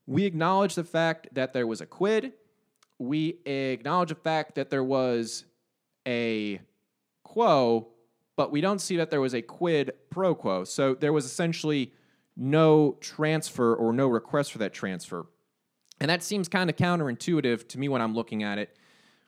we 0.07 0.25
acknowledge 0.25 0.73
the 0.73 0.83
fact 0.83 1.27
that 1.33 1.53
there 1.53 1.67
was 1.67 1.81
a 1.81 1.85
quid. 1.85 2.33
We 2.97 3.39
acknowledge 3.45 4.09
the 4.09 4.15
fact 4.15 4.55
that 4.55 4.71
there 4.71 4.83
was 4.83 5.45
a 6.07 6.59
quo, 7.23 7.89
but 8.35 8.51
we 8.51 8.59
don't 8.59 8.79
see 8.79 8.97
that 8.97 9.11
there 9.11 9.21
was 9.21 9.35
a 9.35 9.43
quid 9.43 9.93
pro 10.09 10.33
quo. 10.33 10.63
So 10.63 10.95
there 10.95 11.13
was 11.13 11.25
essentially 11.25 11.93
no 12.35 12.97
transfer 13.01 13.75
or 13.75 13.93
no 13.93 14.07
request 14.07 14.51
for 14.51 14.57
that 14.59 14.73
transfer. 14.73 15.27
And 15.99 16.09
that 16.09 16.23
seems 16.23 16.47
kind 16.47 16.69
of 16.69 16.75
counterintuitive 16.75 17.67
to 17.67 17.79
me 17.79 17.89
when 17.89 18.01
I'm 18.01 18.15
looking 18.15 18.43
at 18.43 18.57
it 18.57 18.75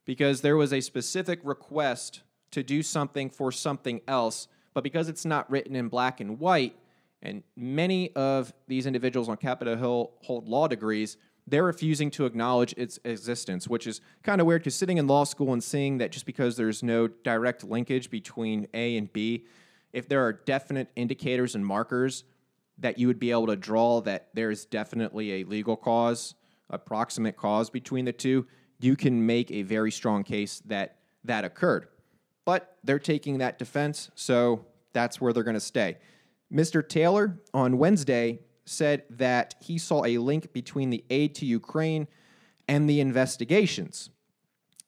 because 0.05 0.41
there 0.41 0.57
was 0.57 0.73
a 0.73 0.81
specific 0.81 1.39
request 1.43 2.21
to 2.51 2.63
do 2.63 2.81
something 2.81 3.29
for 3.29 3.51
something 3.51 4.01
else, 4.07 4.47
but 4.73 4.83
because 4.83 5.09
it's 5.09 5.25
not 5.25 5.49
written 5.49 5.75
in 5.75 5.89
black 5.89 6.19
and 6.19 6.39
white, 6.39 6.75
and 7.21 7.43
many 7.55 8.13
of 8.15 8.53
these 8.67 8.85
individuals 8.85 9.29
on 9.29 9.37
Capitol 9.37 9.75
Hill 9.75 10.11
hold 10.21 10.47
law 10.47 10.67
degrees, 10.67 11.17
they're 11.47 11.63
refusing 11.63 12.09
to 12.11 12.25
acknowledge 12.25 12.73
its 12.77 12.99
existence, 13.03 13.67
which 13.67 13.85
is 13.85 14.01
kind 14.23 14.41
of 14.41 14.47
weird 14.47 14.61
because 14.61 14.75
sitting 14.75 14.97
in 14.97 15.07
law 15.07 15.23
school 15.23 15.53
and 15.53 15.63
seeing 15.63 15.97
that 15.99 16.11
just 16.11 16.25
because 16.25 16.55
there's 16.55 16.81
no 16.81 17.07
direct 17.07 17.63
linkage 17.63 18.09
between 18.09 18.67
A 18.73 18.97
and 18.97 19.11
B, 19.11 19.45
if 19.93 20.07
there 20.07 20.23
are 20.25 20.33
definite 20.33 20.89
indicators 20.95 21.55
and 21.55 21.65
markers 21.65 22.23
that 22.77 22.97
you 22.97 23.07
would 23.07 23.19
be 23.19 23.31
able 23.31 23.47
to 23.47 23.55
draw 23.55 24.01
that 24.01 24.29
there's 24.33 24.65
definitely 24.65 25.41
a 25.41 25.43
legal 25.43 25.75
cause, 25.75 26.35
a 26.71 26.79
proximate 26.79 27.37
cause 27.37 27.69
between 27.69 28.05
the 28.05 28.13
two, 28.13 28.47
you 28.79 28.95
can 28.95 29.25
make 29.25 29.51
a 29.51 29.61
very 29.61 29.91
strong 29.91 30.23
case 30.23 30.61
that 30.65 30.97
that 31.23 31.45
occurred. 31.45 31.87
But 32.45 32.77
they're 32.83 32.97
taking 32.97 33.37
that 33.37 33.59
defense, 33.59 34.09
so 34.15 34.65
that's 34.93 35.21
where 35.21 35.31
they're 35.33 35.43
going 35.43 35.53
to 35.53 35.59
stay. 35.59 35.97
Mr. 36.51 36.87
Taylor 36.87 37.39
on 37.53 37.77
Wednesday 37.77 38.39
said 38.65 39.03
that 39.09 39.55
he 39.61 39.77
saw 39.77 40.03
a 40.05 40.17
link 40.17 40.51
between 40.53 40.89
the 40.89 41.03
aid 41.09 41.35
to 41.35 41.45
Ukraine 41.45 42.07
and 42.67 42.89
the 42.89 42.99
investigations, 42.99 44.09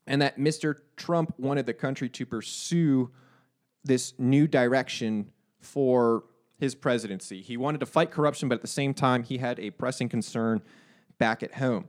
and 0.08 0.22
that 0.22 0.40
Mr. 0.40 0.78
Trump 0.98 1.34
wanted 1.38 1.66
the 1.66 1.74
country 1.74 2.10
to 2.10 2.26
pursue 2.26 3.12
this 3.84 4.14
new 4.18 4.48
direction 4.48 5.30
for 5.60 6.24
his 6.60 6.76
presidency. 6.76 7.42
He 7.42 7.58
wanted 7.58 7.80
to 7.80 7.86
fight 7.86 8.12
corruption, 8.12 8.48
but 8.48 8.56
at 8.56 8.62
the 8.62 8.68
same 8.68 8.94
time, 8.94 9.24
he 9.24 9.38
had 9.38 9.60
a 9.60 9.70
pressing 9.72 10.10
concern 10.10 10.62
back 11.24 11.42
at 11.42 11.54
home. 11.54 11.86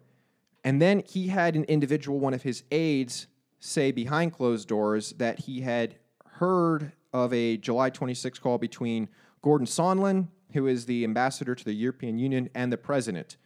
And 0.63 0.81
then 0.81 1.03
he 1.05 1.27
had 1.27 1.57
an 1.57 1.65
individual, 1.65 2.21
one 2.21 2.35
of 2.35 2.43
his 2.43 2.63
aides, 2.71 3.27
say 3.59 3.91
behind 3.91 4.33
closed 4.33 4.69
doors 4.69 5.11
that 5.19 5.41
he 5.41 5.63
had 5.63 5.97
heard 6.39 6.93
of 7.13 7.33
a 7.33 7.57
July 7.57 7.91
26 7.91 8.39
call 8.39 8.59
between 8.59 9.09
Gordon 9.43 9.67
Sondland, 9.67 10.29
who 10.53 10.69
is 10.69 10.87
the 10.87 11.03
ambassador 11.03 11.57
to 11.57 11.65
the 11.65 11.73
European 11.73 12.17
Union, 12.17 12.49
and 12.55 12.73
the 12.73 12.77
president. 12.77 13.37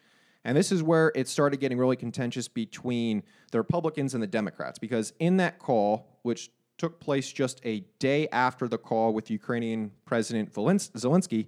And 0.45 0.55
this 0.55 0.71
is 0.71 0.83
where 0.83 1.11
it 1.15 1.27
started 1.27 1.59
getting 1.59 1.79
really 1.79 1.97
contentious 1.97 2.49
between 2.49 3.23
the 3.51 3.57
Republicans 3.57 4.13
and 4.13 4.23
the 4.23 4.27
Democrats, 4.27 4.79
because 4.79 5.15
in 5.19 5.39
that 5.39 5.59
call, 5.59 6.19
which 6.21 6.51
took 6.77 7.01
place 7.01 7.33
just 7.33 7.63
a 7.65 7.81
day 7.99 8.29
after 8.29 8.69
the 8.69 8.77
call 8.77 9.15
with 9.15 9.31
Ukrainian 9.31 9.93
President 10.05 10.53
Zelensky, 10.53 11.47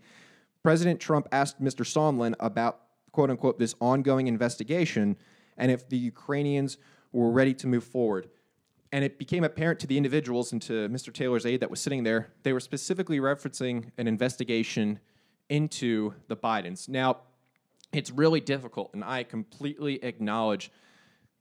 President 0.63 0.99
Trump 0.99 1.29
asked 1.31 1.63
Mr. 1.63 1.85
Sondland 1.85 2.37
about, 2.41 2.81
quote 3.21 3.29
unquote, 3.29 3.59
this 3.59 3.75
ongoing 3.83 4.29
investigation 4.29 5.15
and 5.59 5.71
if 5.71 5.87
the 5.91 5.99
Ukrainians 5.99 6.79
were 7.13 7.31
ready 7.31 7.53
to 7.53 7.67
move 7.67 7.85
forward. 7.85 8.31
And 8.93 9.05
it 9.05 9.19
became 9.19 9.45
apparent 9.45 9.79
to 9.81 9.87
the 9.87 9.99
individuals 9.99 10.53
and 10.53 10.63
to 10.63 10.89
Mr. 10.89 11.13
Taylor's 11.13 11.45
aide 11.45 11.61
that 11.61 11.71
was 11.71 11.81
sitting 11.81 12.03
there, 12.03 12.31
they 12.45 12.55
were 12.55 12.61
specifically 12.61 13.21
referencing 13.21 13.91
an 13.99 14.09
investigation 14.09 15.01
into 15.51 16.15
the 16.29 16.37
Bidens. 16.37 16.89
Now, 16.89 17.19
it's 17.93 18.11
really 18.11 18.41
difficult, 18.41 18.95
and 18.95 19.05
I 19.05 19.25
completely 19.25 20.03
acknowledge 20.03 20.73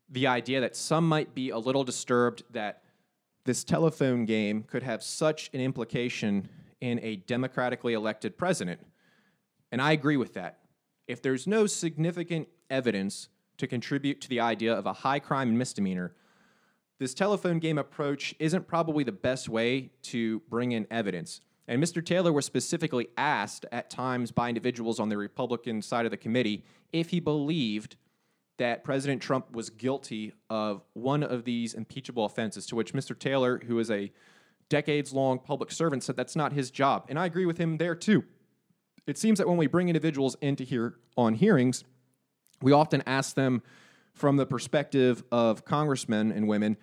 the 0.10 0.28
idea 0.28 0.60
that 0.60 0.76
some 0.76 1.08
might 1.08 1.34
be 1.34 1.52
a 1.52 1.58
little 1.58 1.86
disturbed 1.86 2.44
that 2.52 2.84
this 3.46 3.64
telephone 3.64 4.26
game 4.26 4.64
could 4.64 4.84
have 4.84 5.02
such 5.02 5.50
an 5.54 5.62
implication 5.62 6.50
in 6.82 7.00
a 7.02 7.16
democratically 7.16 7.94
elected 7.94 8.38
president. 8.38 8.82
And 9.72 9.82
I 9.82 9.94
agree 9.94 10.18
with 10.18 10.34
that. 10.34 10.59
If 11.10 11.24
there's 11.24 11.48
no 11.48 11.66
significant 11.66 12.50
evidence 12.70 13.30
to 13.58 13.66
contribute 13.66 14.22
to 14.22 14.30
the 14.30 14.40
idea 14.40 14.72
of 14.72 14.86
a 14.86 14.94
high 14.94 15.18
crime 15.18 15.50
and 15.50 15.58
misdemeanor, 15.58 16.14
this 17.00 17.16
telephone 17.16 17.58
game 17.58 17.80
approach 17.80 18.36
isn't 18.38 18.68
probably 18.68 19.04
the 19.04 19.12
best 19.12 19.50
way 19.50 19.90
to 20.04 20.42
bring 20.52 20.72
in 20.72 20.86
evidence. 20.92 21.42
And 21.68 21.84
Mr. 21.84 22.06
Taylor 22.06 22.32
was 22.32 22.46
specifically 22.46 23.08
asked 23.18 23.66
at 23.72 23.90
times 23.90 24.32
by 24.32 24.50
individuals 24.50 25.00
on 25.00 25.10
the 25.10 25.18
Republican 25.18 25.82
side 25.82 26.06
of 26.06 26.12
the 26.12 26.18
committee 26.18 26.64
if 26.94 27.10
he 27.10 27.20
believed 27.20 27.96
that 28.58 28.84
President 28.84 29.20
Trump 29.20 29.52
was 29.52 29.72
guilty 29.72 30.34
of 30.52 30.84
one 30.94 31.24
of 31.24 31.44
these 31.44 31.74
impeachable 31.74 32.26
offenses, 32.26 32.68
to 32.68 32.76
which 32.76 32.94
Mr. 32.94 33.18
Taylor, 33.18 33.60
who 33.66 33.80
is 33.80 33.90
a 33.90 34.12
decades 34.70 35.12
long 35.12 35.40
public 35.40 35.72
servant, 35.72 36.04
said 36.04 36.16
that's 36.16 36.36
not 36.36 36.54
his 36.54 36.70
job. 36.70 37.08
And 37.10 37.18
I 37.18 37.26
agree 37.26 37.48
with 37.48 37.58
him 37.58 37.78
there 37.78 37.96
too. 37.96 38.26
It 39.10 39.18
seems 39.18 39.40
that 39.40 39.48
when 39.48 39.58
we 39.58 39.66
bring 39.66 39.90
individuals 39.90 40.38
into 40.40 40.64
here 40.64 40.94
on 41.18 41.34
hearings, 41.34 41.84
we 42.62 42.72
often 42.72 43.02
ask 43.08 43.36
them 43.36 43.64
from 44.14 44.38
the 44.38 44.46
perspective 44.46 45.24
of 45.32 45.66
congressmen 45.66 46.32
and 46.32 46.48
women 46.48 46.78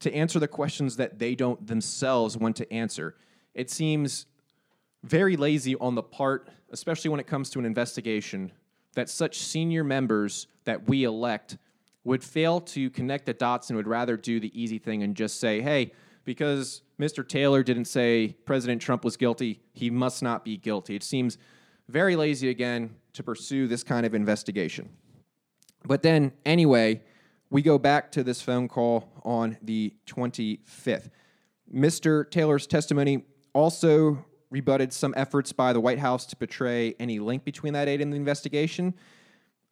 to 0.00 0.14
answer 0.14 0.38
the 0.38 0.48
questions 0.48 0.96
that 0.96 1.18
they 1.18 1.34
don't 1.34 1.66
themselves 1.66 2.36
want 2.36 2.56
to 2.56 2.72
answer. 2.72 3.14
It 3.54 3.70
seems 3.70 4.24
very 5.04 5.36
lazy 5.36 5.76
on 5.76 5.94
the 5.94 6.02
part, 6.02 6.48
especially 6.70 7.10
when 7.10 7.20
it 7.20 7.26
comes 7.26 7.50
to 7.50 7.58
an 7.58 7.66
investigation, 7.66 8.52
that 8.94 9.10
such 9.10 9.38
senior 9.38 9.84
members 9.84 10.46
that 10.64 10.88
we 10.88 11.04
elect 11.04 11.58
would 12.04 12.24
fail 12.24 12.60
to 12.60 12.88
connect 12.88 13.26
the 13.26 13.34
dots 13.34 13.68
and 13.68 13.76
would 13.76 13.86
rather 13.86 14.16
do 14.16 14.40
the 14.40 14.50
easy 14.58 14.78
thing 14.78 15.02
and 15.02 15.14
just 15.14 15.40
say, 15.40 15.60
hey, 15.60 15.92
because 16.24 16.80
Mr. 16.98 17.26
Taylor 17.26 17.62
didn't 17.62 17.84
say 17.84 18.34
President 18.46 18.80
Trump 18.80 19.04
was 19.04 19.18
guilty, 19.18 19.60
he 19.72 19.90
must 19.90 20.22
not 20.22 20.44
be 20.44 20.56
guilty. 20.56 20.96
It 20.96 21.02
seems 21.02 21.36
very 21.88 22.16
lazy 22.16 22.48
again 22.48 22.94
to 23.12 23.22
pursue 23.22 23.66
this 23.66 23.82
kind 23.82 24.04
of 24.04 24.14
investigation. 24.14 24.88
But 25.84 26.02
then, 26.02 26.32
anyway, 26.44 27.02
we 27.50 27.62
go 27.62 27.78
back 27.78 28.10
to 28.12 28.24
this 28.24 28.42
phone 28.42 28.68
call 28.68 29.08
on 29.24 29.56
the 29.62 29.94
25th. 30.06 31.10
Mr. 31.72 32.28
Taylor's 32.30 32.66
testimony 32.66 33.24
also 33.52 34.24
rebutted 34.50 34.92
some 34.92 35.14
efforts 35.16 35.52
by 35.52 35.72
the 35.72 35.80
White 35.80 35.98
House 35.98 36.26
to 36.26 36.36
portray 36.36 36.94
any 36.98 37.18
link 37.18 37.44
between 37.44 37.72
that 37.72 37.88
aid 37.88 38.00
and 38.00 38.12
the 38.12 38.16
investigation. 38.16 38.94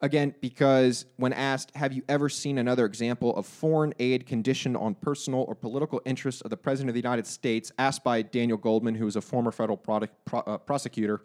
Again, 0.01 0.35
because 0.41 1.05
when 1.15 1.31
asked, 1.31 1.71
have 1.75 1.93
you 1.93 2.03
ever 2.09 2.27
seen 2.27 2.57
another 2.57 2.85
example 2.85 3.35
of 3.35 3.45
foreign 3.45 3.93
aid 3.99 4.25
conditioned 4.25 4.75
on 4.75 4.93
personal 4.95 5.45
or 5.47 5.55
political 5.55 6.01
interests 6.05 6.41
of 6.41 6.49
the 6.49 6.57
President 6.57 6.89
of 6.89 6.93
the 6.93 6.99
United 6.99 7.25
States, 7.25 7.71
asked 7.79 8.03
by 8.03 8.21
Daniel 8.21 8.57
Goldman, 8.57 8.95
who 8.95 9.07
is 9.07 9.15
a 9.15 9.21
former 9.21 9.51
federal 9.51 9.77
product, 9.77 10.13
pro, 10.25 10.41
uh, 10.41 10.57
prosecutor, 10.57 11.21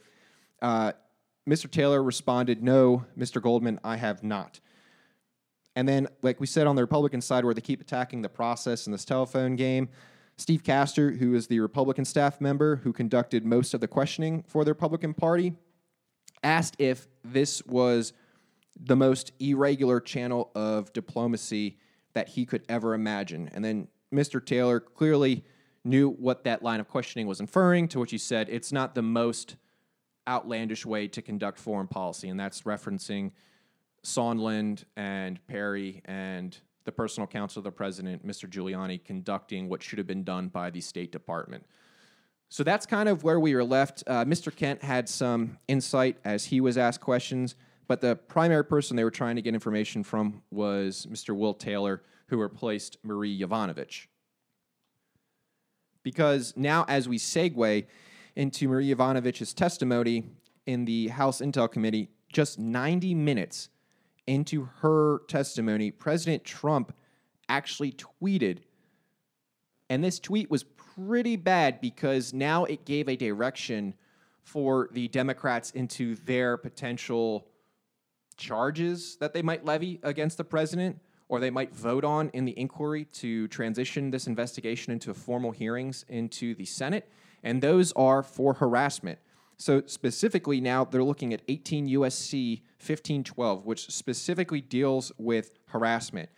uh, 0.62 0.92
Mr. 1.48 1.70
Taylor 1.70 2.02
responded, 2.02 2.62
No, 2.62 3.04
Mr. 3.18 3.40
Goldman, 3.40 3.80
I 3.82 3.96
have 3.96 4.22
not. 4.22 4.60
And 5.76 5.88
then, 5.88 6.08
like 6.22 6.40
we 6.40 6.46
said 6.46 6.66
on 6.66 6.76
the 6.76 6.82
Republican 6.82 7.20
side, 7.20 7.44
where 7.44 7.54
they 7.54 7.60
keep 7.60 7.80
attacking 7.80 8.22
the 8.22 8.28
process 8.28 8.86
in 8.86 8.92
this 8.92 9.04
telephone 9.04 9.56
game, 9.56 9.88
Steve 10.36 10.64
Castor, 10.64 11.12
who 11.12 11.34
is 11.34 11.46
the 11.46 11.60
Republican 11.60 12.04
staff 12.04 12.40
member 12.40 12.76
who 12.76 12.92
conducted 12.92 13.44
most 13.44 13.74
of 13.74 13.80
the 13.80 13.88
questioning 13.88 14.42
for 14.48 14.64
the 14.64 14.70
Republican 14.70 15.14
Party, 15.14 15.54
asked 16.42 16.76
if 16.78 17.08
this 17.22 17.64
was 17.66 18.12
the 18.78 18.96
most 18.96 19.32
irregular 19.38 20.00
channel 20.00 20.50
of 20.54 20.92
diplomacy 20.92 21.76
that 22.14 22.28
he 22.30 22.46
could 22.46 22.62
ever 22.68 22.94
imagine. 22.94 23.50
And 23.52 23.64
then 23.64 23.88
Mr. 24.12 24.44
Taylor 24.44 24.80
clearly 24.80 25.44
knew 25.84 26.10
what 26.10 26.44
that 26.44 26.62
line 26.62 26.80
of 26.80 26.88
questioning 26.88 27.26
was 27.26 27.40
inferring, 27.40 27.88
to 27.88 28.00
which 28.00 28.10
he 28.10 28.18
said 28.18 28.48
it's 28.48 28.72
not 28.72 28.94
the 28.94 29.02
most 29.02 29.56
outlandish 30.28 30.86
way 30.86 31.08
to 31.08 31.22
conduct 31.22 31.58
foreign 31.58 31.88
policy. 31.88 32.28
And 32.28 32.38
that's 32.38 32.62
referencing 32.62 33.32
Sondland 34.04 34.84
and 34.96 35.44
Perry 35.46 36.02
and 36.04 36.56
the 36.84 36.92
personal 36.92 37.26
counsel 37.26 37.60
of 37.60 37.64
the 37.64 37.70
president, 37.70 38.26
Mr. 38.26 38.48
Giuliani, 38.48 39.02
conducting 39.04 39.68
what 39.68 39.82
should 39.82 39.98
have 39.98 40.06
been 40.06 40.24
done 40.24 40.48
by 40.48 40.70
the 40.70 40.80
State 40.80 41.12
Department. 41.12 41.66
So 42.48 42.64
that's 42.64 42.86
kind 42.86 43.08
of 43.08 43.22
where 43.22 43.38
we 43.38 43.54
were 43.54 43.64
left. 43.64 44.02
Uh, 44.06 44.24
Mr. 44.24 44.54
Kent 44.54 44.82
had 44.82 45.08
some 45.08 45.58
insight 45.68 46.16
as 46.24 46.46
he 46.46 46.60
was 46.60 46.76
asked 46.76 47.00
questions, 47.00 47.54
but 47.86 48.00
the 48.00 48.16
primary 48.16 48.64
person 48.64 48.96
they 48.96 49.04
were 49.04 49.10
trying 49.10 49.36
to 49.36 49.42
get 49.42 49.54
information 49.54 50.02
from 50.02 50.42
was 50.50 51.06
Mr. 51.08 51.36
Will 51.36 51.54
Taylor, 51.54 52.02
who 52.26 52.40
replaced 52.40 52.96
Marie 53.04 53.38
Yovanovitch. 53.38 54.06
Because 56.02 56.54
now, 56.56 56.84
as 56.88 57.08
we 57.08 57.18
segue 57.18 57.86
into 58.36 58.68
Marie 58.68 58.94
Yovanovitch's 58.94 59.52
testimony 59.52 60.24
in 60.66 60.84
the 60.84 61.08
House 61.08 61.40
Intel 61.40 61.70
Committee, 61.70 62.08
just 62.32 62.58
90 62.58 63.14
minutes 63.14 63.68
into 64.26 64.68
her 64.80 65.20
testimony, 65.28 65.90
President 65.90 66.44
Trump 66.44 66.94
actually 67.48 67.92
tweeted, 67.92 68.58
and 69.88 70.04
this 70.04 70.20
tweet 70.20 70.50
was 70.50 70.62
pretty 70.62 71.36
bad 71.36 71.80
because 71.80 72.32
now 72.32 72.64
it 72.64 72.84
gave 72.84 73.08
a 73.08 73.16
direction 73.16 73.94
for 74.42 74.88
the 74.92 75.08
Democrats 75.08 75.70
into 75.72 76.14
their 76.14 76.56
potential 76.56 77.48
charges 78.36 79.16
that 79.20 79.34
they 79.34 79.42
might 79.42 79.64
levy 79.64 80.00
against 80.02 80.38
the 80.38 80.44
president 80.44 80.98
or 81.28 81.38
they 81.38 81.50
might 81.50 81.74
vote 81.74 82.04
on 82.04 82.28
in 82.30 82.44
the 82.44 82.58
inquiry 82.58 83.04
to 83.04 83.46
transition 83.48 84.10
this 84.10 84.26
investigation 84.26 84.92
into 84.92 85.14
formal 85.14 85.52
hearings 85.52 86.04
into 86.08 86.54
the 86.56 86.64
Senate, 86.64 87.08
and 87.42 87.62
those 87.62 87.92
are 87.92 88.22
for 88.22 88.54
harassment. 88.54 89.18
So 89.56 89.82
specifically 89.86 90.60
now 90.60 90.84
they're 90.84 91.04
looking 91.04 91.34
at 91.34 91.42
18 91.48 91.88
USC 91.88 92.62
1512, 92.78 93.66
which 93.66 93.90
specifically 93.90 94.60
deals 94.60 95.12
with 95.18 95.52
harassment. 95.66 96.30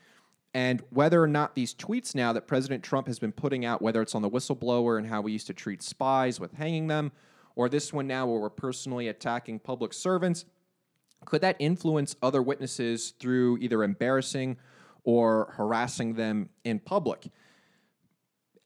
And 0.54 0.82
whether 0.90 1.22
or 1.22 1.28
not 1.28 1.54
these 1.54 1.74
tweets 1.74 2.14
now 2.14 2.32
that 2.32 2.46
President 2.46 2.82
Trump 2.82 3.06
has 3.06 3.18
been 3.18 3.32
putting 3.32 3.64
out, 3.64 3.80
whether 3.80 4.02
it's 4.02 4.14
on 4.14 4.22
the 4.22 4.28
whistleblower 4.28 4.98
and 4.98 5.06
how 5.06 5.20
we 5.20 5.32
used 5.32 5.46
to 5.46 5.54
treat 5.54 5.82
spies 5.82 6.40
with 6.40 6.52
hanging 6.52 6.88
them, 6.88 7.12
or 7.54 7.68
this 7.68 7.92
one 7.92 8.06
now 8.06 8.26
where 8.26 8.40
we're 8.40 8.50
personally 8.50 9.08
attacking 9.08 9.60
public 9.60 9.92
servants, 9.92 10.44
could 11.24 11.40
that 11.42 11.56
influence 11.58 12.16
other 12.22 12.42
witnesses 12.42 13.14
through 13.18 13.58
either 13.58 13.84
embarrassing 13.84 14.56
or 15.04 15.52
harassing 15.56 16.14
them 16.14 16.48
in 16.64 16.78
public? 16.78 17.28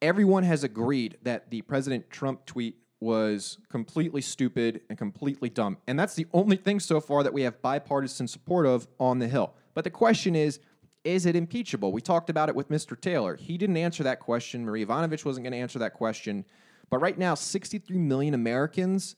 Everyone 0.02 0.42
has 0.42 0.64
agreed 0.64 1.18
that 1.22 1.50
the 1.50 1.62
President 1.62 2.10
Trump 2.10 2.44
tweet 2.46 2.76
was 3.00 3.58
completely 3.68 4.20
stupid 4.20 4.80
and 4.88 4.98
completely 4.98 5.48
dumb. 5.48 5.78
And 5.86 5.98
that's 5.98 6.14
the 6.14 6.26
only 6.32 6.56
thing 6.56 6.80
so 6.80 7.00
far 7.00 7.22
that 7.22 7.32
we 7.32 7.42
have 7.42 7.60
bipartisan 7.62 8.28
support 8.28 8.66
of 8.66 8.88
on 8.98 9.18
the 9.18 9.28
Hill. 9.28 9.54
But 9.74 9.84
the 9.84 9.90
question 9.90 10.34
is, 10.34 10.60
is 11.04 11.24
it 11.24 11.36
impeachable? 11.36 11.92
We 11.92 12.00
talked 12.00 12.30
about 12.30 12.48
it 12.48 12.56
with 12.56 12.68
Mr. 12.68 13.00
Taylor. 13.00 13.36
He 13.36 13.56
didn't 13.56 13.76
answer 13.76 14.02
that 14.02 14.18
question. 14.18 14.64
Marie 14.64 14.84
Yovanovitch 14.84 15.24
wasn't 15.24 15.44
going 15.44 15.52
to 15.52 15.58
answer 15.58 15.78
that 15.78 15.94
question. 15.94 16.44
But 16.90 16.98
right 16.98 17.16
now, 17.16 17.34
63 17.34 17.96
million 17.98 18.34
Americans 18.34 19.16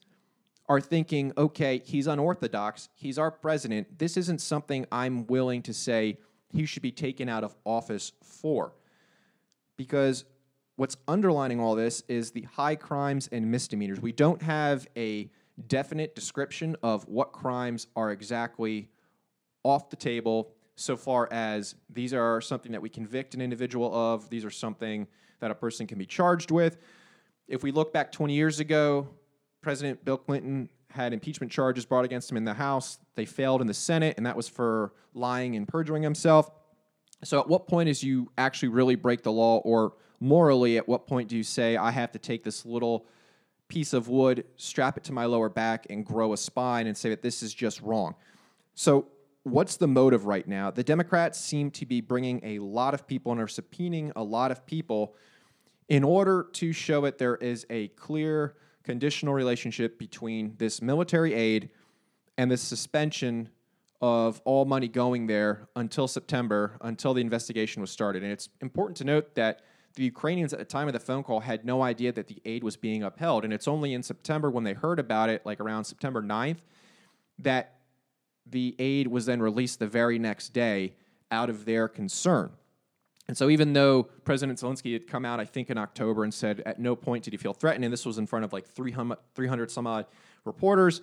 are 0.67 0.79
thinking, 0.79 1.33
okay, 1.37 1.81
he's 1.83 2.05
unorthodox. 2.05 2.89
He's 2.93 3.17
our 3.17 3.31
president. 3.31 3.97
This 3.97 4.17
isn't 4.17 4.39
something 4.39 4.85
I'm 4.91 5.25
willing 5.25 5.63
to 5.63 5.73
say 5.73 6.19
he 6.53 6.65
should 6.65 6.83
be 6.83 6.91
taken 6.91 7.27
out 7.27 7.43
of 7.43 7.55
office 7.65 8.11
for. 8.21 8.73
Because 9.77 10.25
what's 10.79 10.95
underlining 11.09 11.59
all 11.59 11.75
this 11.75 12.03
is 12.07 12.31
the 12.31 12.43
high 12.43 12.73
crimes 12.73 13.27
and 13.33 13.51
misdemeanors. 13.51 13.99
We 13.99 14.13
don't 14.13 14.41
have 14.41 14.87
a 14.95 15.29
definite 15.67 16.15
description 16.15 16.77
of 16.81 17.05
what 17.09 17.33
crimes 17.33 17.87
are 17.97 18.11
exactly 18.11 18.87
off 19.63 19.89
the 19.89 19.97
table 19.97 20.53
so 20.77 20.95
far 20.95 21.27
as 21.33 21.75
these 21.89 22.13
are 22.13 22.39
something 22.39 22.71
that 22.71 22.81
we 22.81 22.87
convict 22.87 23.33
an 23.33 23.41
individual 23.41 23.93
of, 23.93 24.29
these 24.29 24.45
are 24.45 24.49
something 24.49 25.05
that 25.41 25.51
a 25.51 25.53
person 25.53 25.85
can 25.85 25.97
be 25.97 26.05
charged 26.05 26.49
with. 26.49 26.77
If 27.49 27.61
we 27.61 27.71
look 27.71 27.91
back 27.91 28.13
20 28.13 28.33
years 28.33 28.61
ago, 28.61 29.09
President 29.59 30.05
Bill 30.05 30.17
Clinton 30.17 30.69
had 30.91 31.11
impeachment 31.11 31.51
charges 31.51 31.85
brought 31.85 32.05
against 32.05 32.31
him 32.31 32.37
in 32.37 32.45
the 32.45 32.53
House. 32.53 32.99
They 33.15 33.25
failed 33.25 33.59
in 33.59 33.67
the 33.67 33.73
Senate, 33.73 34.15
and 34.15 34.25
that 34.25 34.37
was 34.37 34.47
for 34.47 34.93
lying 35.13 35.57
and 35.57 35.67
perjuring 35.67 36.03
himself. 36.03 36.49
So, 37.25 37.37
at 37.37 37.49
what 37.49 37.67
point 37.67 37.89
is 37.89 38.01
you 38.01 38.31
actually 38.37 38.69
really 38.69 38.95
break 38.95 39.23
the 39.23 39.31
law, 39.33 39.57
or 39.57 39.95
morally, 40.19 40.77
at 40.77 40.87
what 40.87 41.07
point 41.07 41.29
do 41.29 41.37
you 41.37 41.43
say, 41.43 41.77
I 41.77 41.91
have 41.91 42.11
to 42.11 42.19
take 42.19 42.43
this 42.43 42.65
little 42.65 43.05
piece 43.67 43.93
of 43.93 44.07
wood, 44.07 44.45
strap 44.55 44.97
it 44.97 45.03
to 45.05 45.13
my 45.13 45.25
lower 45.25 45.49
back, 45.49 45.87
and 45.89 46.05
grow 46.05 46.33
a 46.33 46.37
spine 46.37 46.87
and 46.87 46.97
say 46.97 47.09
that 47.09 47.21
this 47.21 47.43
is 47.43 47.53
just 47.53 47.81
wrong? 47.81 48.15
So, 48.75 49.07
what's 49.43 49.77
the 49.77 49.87
motive 49.87 50.25
right 50.25 50.47
now? 50.47 50.71
The 50.71 50.83
Democrats 50.83 51.39
seem 51.39 51.71
to 51.71 51.85
be 51.85 52.01
bringing 52.01 52.41
a 52.43 52.59
lot 52.59 52.93
of 52.93 53.07
people 53.07 53.31
and 53.31 53.41
are 53.41 53.47
subpoenaing 53.47 54.11
a 54.15 54.23
lot 54.23 54.51
of 54.51 54.65
people 54.65 55.15
in 55.87 56.03
order 56.03 56.47
to 56.53 56.71
show 56.71 57.05
it 57.05 57.17
there 57.17 57.35
is 57.35 57.65
a 57.69 57.87
clear 57.89 58.55
conditional 58.83 59.33
relationship 59.33 59.97
between 59.97 60.55
this 60.57 60.81
military 60.81 61.33
aid 61.33 61.69
and 62.37 62.49
the 62.49 62.57
suspension 62.57 63.49
of 64.01 64.41
all 64.45 64.65
money 64.65 64.87
going 64.87 65.27
there 65.27 65.67
until 65.75 66.07
September, 66.07 66.77
until 66.81 67.13
the 67.13 67.21
investigation 67.21 67.81
was 67.81 67.91
started. 67.91 68.23
And 68.23 68.31
it's 68.31 68.49
important 68.61 68.97
to 68.97 69.03
note 69.03 69.35
that 69.35 69.61
the 69.99 70.05
Ukrainians 70.05 70.53
at 70.53 70.59
the 70.59 70.65
time 70.65 70.87
of 70.87 70.93
the 70.93 70.99
phone 70.99 71.23
call 71.23 71.41
had 71.41 71.65
no 71.65 71.81
idea 71.81 72.13
that 72.13 72.27
the 72.27 72.41
aid 72.45 72.63
was 72.63 72.77
being 72.77 73.03
upheld. 73.03 73.43
And 73.43 73.51
it's 73.51 73.67
only 73.67 73.93
in 73.93 74.01
September 74.01 74.49
when 74.49 74.63
they 74.63 74.71
heard 74.71 74.97
about 74.97 75.29
it, 75.29 75.45
like 75.45 75.59
around 75.59 75.83
September 75.83 76.21
9th, 76.21 76.59
that 77.39 77.75
the 78.45 78.77
aid 78.79 79.07
was 79.07 79.25
then 79.25 79.41
released 79.41 79.79
the 79.79 79.87
very 79.87 80.17
next 80.17 80.53
day 80.53 80.93
out 81.31 81.49
of 81.49 81.65
their 81.65 81.89
concern. 81.89 82.51
And 83.27 83.37
so, 83.37 83.49
even 83.49 83.73
though 83.73 84.03
President 84.03 84.57
Zelensky 84.57 84.93
had 84.93 85.05
come 85.05 85.25
out, 85.25 85.41
I 85.41 85.45
think 85.45 85.69
in 85.69 85.77
October, 85.77 86.23
and 86.23 86.33
said 86.33 86.61
at 86.65 86.79
no 86.79 86.95
point 86.95 87.25
did 87.25 87.33
he 87.33 87.37
feel 87.37 87.53
threatened, 87.53 87.83
and 87.83 87.91
this 87.91 88.05
was 88.05 88.17
in 88.17 88.25
front 88.25 88.45
of 88.45 88.53
like 88.53 88.65
300, 88.65 89.17
300 89.35 89.69
some 89.69 89.85
odd 89.85 90.05
reporters, 90.45 91.01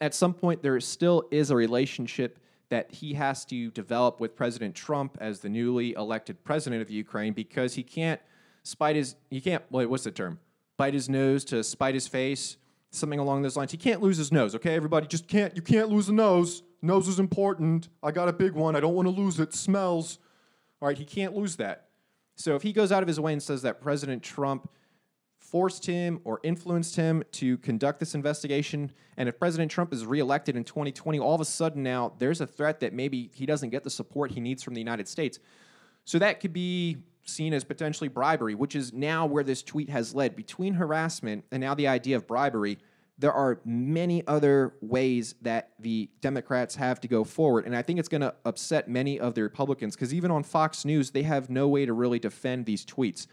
at 0.00 0.14
some 0.14 0.32
point 0.32 0.62
there 0.62 0.80
still 0.80 1.22
is 1.30 1.50
a 1.50 1.56
relationship 1.56 2.38
that 2.70 2.90
he 2.92 3.12
has 3.12 3.44
to 3.44 3.70
develop 3.72 4.20
with 4.20 4.34
President 4.34 4.74
Trump 4.74 5.18
as 5.20 5.40
the 5.40 5.50
newly 5.50 5.92
elected 5.92 6.42
president 6.44 6.80
of 6.80 6.90
Ukraine 6.90 7.34
because 7.34 7.74
he 7.74 7.82
can't 7.82 8.20
spite 8.68 8.96
his, 8.96 9.16
he 9.30 9.40
can't, 9.40 9.64
wait, 9.70 9.86
what's 9.86 10.04
the 10.04 10.10
term? 10.10 10.38
Bite 10.76 10.94
his 10.94 11.08
nose 11.08 11.44
to 11.46 11.64
spite 11.64 11.94
his 11.94 12.06
face, 12.06 12.58
something 12.90 13.18
along 13.18 13.42
those 13.42 13.56
lines. 13.56 13.72
He 13.72 13.78
can't 13.78 14.02
lose 14.02 14.18
his 14.18 14.30
nose, 14.30 14.54
okay? 14.54 14.74
Everybody 14.74 15.06
just 15.06 15.26
can't, 15.26 15.56
you 15.56 15.62
can't 15.62 15.88
lose 15.88 16.08
a 16.08 16.12
nose. 16.12 16.62
Nose 16.82 17.08
is 17.08 17.18
important. 17.18 17.88
I 18.02 18.12
got 18.12 18.28
a 18.28 18.32
big 18.32 18.52
one. 18.52 18.76
I 18.76 18.80
don't 18.80 18.94
want 18.94 19.06
to 19.06 19.14
lose 19.14 19.40
it. 19.40 19.54
Smells. 19.54 20.18
All 20.80 20.88
right, 20.88 20.98
he 20.98 21.04
can't 21.04 21.34
lose 21.34 21.56
that. 21.56 21.88
So 22.36 22.54
if 22.54 22.62
he 22.62 22.72
goes 22.72 22.92
out 22.92 23.02
of 23.02 23.08
his 23.08 23.18
way 23.18 23.32
and 23.32 23.42
says 23.42 23.62
that 23.62 23.80
President 23.80 24.22
Trump 24.22 24.70
forced 25.38 25.86
him 25.86 26.20
or 26.24 26.38
influenced 26.42 26.94
him 26.94 27.24
to 27.32 27.56
conduct 27.58 27.98
this 27.98 28.14
investigation, 28.14 28.92
and 29.16 29.28
if 29.28 29.38
President 29.38 29.70
Trump 29.70 29.94
is 29.94 30.04
reelected 30.04 30.56
in 30.56 30.62
2020, 30.62 31.18
all 31.18 31.34
of 31.34 31.40
a 31.40 31.44
sudden 31.46 31.82
now 31.82 32.12
there's 32.18 32.42
a 32.42 32.46
threat 32.46 32.80
that 32.80 32.92
maybe 32.92 33.30
he 33.32 33.46
doesn't 33.46 33.70
get 33.70 33.82
the 33.82 33.90
support 33.90 34.30
he 34.30 34.40
needs 34.40 34.62
from 34.62 34.74
the 34.74 34.80
United 34.80 35.08
States. 35.08 35.38
So 36.04 36.18
that 36.18 36.40
could 36.40 36.52
be 36.52 36.98
seen 37.28 37.52
as 37.52 37.64
potentially 37.64 38.08
bribery, 38.08 38.54
which 38.54 38.74
is 38.74 38.92
now 38.92 39.26
where 39.26 39.44
this 39.44 39.62
tweet 39.62 39.88
has 39.90 40.14
led. 40.14 40.34
Between 40.34 40.74
harassment 40.74 41.44
and 41.52 41.60
now 41.60 41.74
the 41.74 41.88
idea 41.88 42.16
of 42.16 42.26
bribery, 42.26 42.78
there 43.18 43.32
are 43.32 43.60
many 43.64 44.24
other 44.26 44.74
ways 44.80 45.34
that 45.42 45.72
the 45.80 46.08
Democrats 46.20 46.76
have 46.76 47.00
to 47.00 47.08
go 47.08 47.24
forward. 47.24 47.66
And 47.66 47.74
I 47.74 47.82
think 47.82 47.98
it's 47.98 48.08
going 48.08 48.20
to 48.20 48.34
upset 48.44 48.88
many 48.88 49.18
of 49.18 49.34
the 49.34 49.42
Republicans 49.42 49.96
because 49.96 50.14
even 50.14 50.30
on 50.30 50.44
Fox 50.44 50.84
News, 50.84 51.10
they 51.10 51.24
have 51.24 51.50
no 51.50 51.66
way 51.66 51.84
to 51.84 51.92
really 51.92 52.20
defend 52.20 52.64
these 52.64 52.86
tweets. 52.86 53.26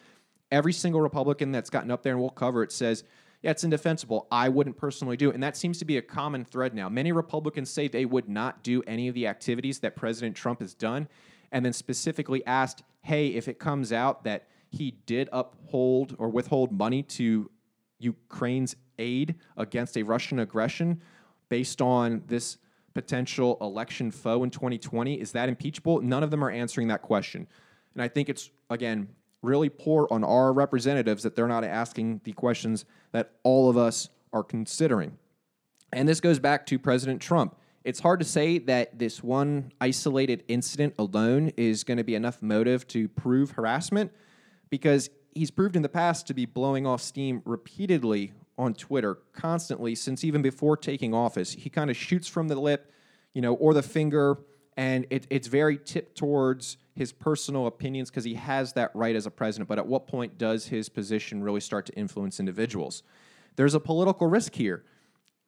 Every 0.51 0.73
single 0.73 1.01
Republican 1.01 1.51
that's 1.51 1.69
gotten 1.69 1.91
up 1.91 2.01
there 2.01 2.13
and 2.13 2.21
we'll 2.21 2.31
cover 2.31 2.63
it 2.63 2.71
says, 2.71 3.03
yeah, 3.43 3.51
it's 3.51 3.63
indefensible. 3.63 4.27
I 4.31 4.49
wouldn't 4.49 4.75
personally 4.75 5.17
do 5.17 5.29
it. 5.29 5.35
And 5.35 5.43
that 5.43 5.55
seems 5.55 5.77
to 5.77 5.85
be 5.85 5.97
a 5.97 6.01
common 6.01 6.45
thread 6.45 6.73
now. 6.73 6.89
Many 6.89 7.11
Republicans 7.11 7.69
say 7.69 7.87
they 7.87 8.05
would 8.05 8.27
not 8.27 8.63
do 8.63 8.81
any 8.87 9.07
of 9.07 9.13
the 9.13 9.27
activities 9.27 9.79
that 9.79 9.95
President 9.95 10.35
Trump 10.35 10.61
has 10.61 10.73
done, 10.73 11.07
and 11.55 11.65
then 11.65 11.71
specifically 11.71 12.45
asked, 12.45 12.83
hey, 13.01 13.27
if 13.27 13.47
it 13.47 13.59
comes 13.59 13.93
out 13.93 14.25
that 14.25 14.45
he 14.69 14.91
did 15.05 15.29
uphold 15.31 16.13
or 16.19 16.27
withhold 16.27 16.69
money 16.69 17.01
to 17.01 17.49
Ukraine's 17.97 18.75
aid 18.99 19.35
against 19.55 19.95
a 19.97 20.03
Russian 20.03 20.39
aggression 20.39 21.01
based 21.47 21.81
on 21.81 22.23
this 22.27 22.57
potential 22.93 23.57
election 23.61 24.11
foe 24.11 24.43
in 24.43 24.49
2020? 24.49 25.13
Is 25.13 25.31
that 25.31 25.47
impeachable? 25.47 26.01
None 26.01 26.23
of 26.23 26.29
them 26.29 26.43
are 26.43 26.51
answering 26.51 26.89
that 26.89 27.01
question. 27.01 27.47
And 27.93 28.03
I 28.03 28.09
think 28.09 28.27
it's, 28.27 28.49
again, 28.69 29.07
really 29.41 29.69
poor 29.69 30.09
on 30.11 30.25
our 30.25 30.51
representatives 30.51 31.23
that 31.23 31.37
they're 31.37 31.47
not 31.47 31.63
asking 31.63 32.19
the 32.25 32.33
questions 32.33 32.83
that 33.13 33.31
all 33.43 33.69
of 33.69 33.77
us 33.77 34.09
are 34.33 34.43
considering. 34.43 35.17
And 35.93 36.05
this 36.05 36.19
goes 36.19 36.37
back 36.37 36.65
to 36.65 36.77
President 36.77 37.21
Trump. 37.21 37.55
It's 37.85 37.99
hard 37.99 38.19
to 38.19 38.25
say 38.25 38.57
that 38.57 38.97
this 38.97 39.23
one 39.23 39.71
isolated 39.79 40.43
incident 40.47 40.95
alone 40.97 41.51
is 41.55 41.83
going 41.83 41.99
to 41.99 42.03
be 42.03 42.15
enough 42.15 42.41
motive 42.41 42.87
to 42.87 43.07
prove 43.07 43.51
harassment 43.51 44.11
because 44.71 45.11
he's 45.35 45.51
proved 45.51 45.75
in 45.75 45.83
the 45.83 45.89
past 45.89 46.25
to 46.27 46.33
be 46.33 46.47
blowing 46.47 46.87
off 46.87 46.99
steam 46.99 47.43
repeatedly 47.45 48.33
on 48.57 48.73
Twitter 48.73 49.19
constantly 49.33 49.93
since 49.93 50.23
even 50.23 50.41
before 50.41 50.75
taking 50.75 51.13
office. 51.13 51.53
He 51.53 51.69
kind 51.69 51.91
of 51.91 51.95
shoots 51.95 52.27
from 52.27 52.47
the 52.47 52.55
lip, 52.55 52.91
you 53.35 53.41
know, 53.43 53.53
or 53.53 53.75
the 53.75 53.83
finger, 53.83 54.39
and 54.75 55.05
it, 55.11 55.27
it's 55.29 55.47
very 55.47 55.77
tipped 55.77 56.17
towards 56.17 56.77
his 56.95 57.11
personal 57.11 57.67
opinions 57.67 58.09
because 58.09 58.23
he 58.23 58.33
has 58.33 58.73
that 58.73 58.89
right 58.95 59.15
as 59.15 59.27
a 59.27 59.31
president. 59.31 59.69
But 59.69 59.77
at 59.77 59.85
what 59.85 60.07
point 60.07 60.39
does 60.39 60.65
his 60.65 60.89
position 60.89 61.43
really 61.43 61.61
start 61.61 61.85
to 61.85 61.93
influence 61.93 62.39
individuals? 62.39 63.03
There's 63.57 63.75
a 63.75 63.79
political 63.79 64.25
risk 64.25 64.55
here. 64.55 64.85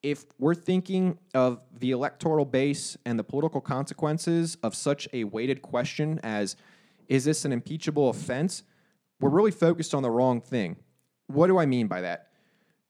If 0.04 0.26
we're 0.38 0.56
thinking 0.56 1.18
of 1.34 1.62
the 1.80 1.92
electoral 1.92 2.46
base 2.46 2.98
and 3.06 3.18
the 3.18 3.24
political 3.24 3.62
consequences 3.62 4.58
of 4.62 4.76
such 4.76 5.08
a 5.12 5.24
weighted 5.24 5.62
question 5.62 6.20
as 6.24 6.56
is 7.08 7.26
this 7.26 7.46
an 7.46 7.52
impeachable 7.52 8.10
offense? 8.10 8.64
We're 9.20 9.30
really 9.30 9.52
focused 9.52 9.94
on 9.96 10.04
the 10.04 10.12
wrong 10.12 10.42
thing. 10.42 10.78
What 11.28 11.48
do 11.48 11.58
I 11.58 11.66
mean 11.66 11.88
by 11.88 12.02
that? 12.02 12.30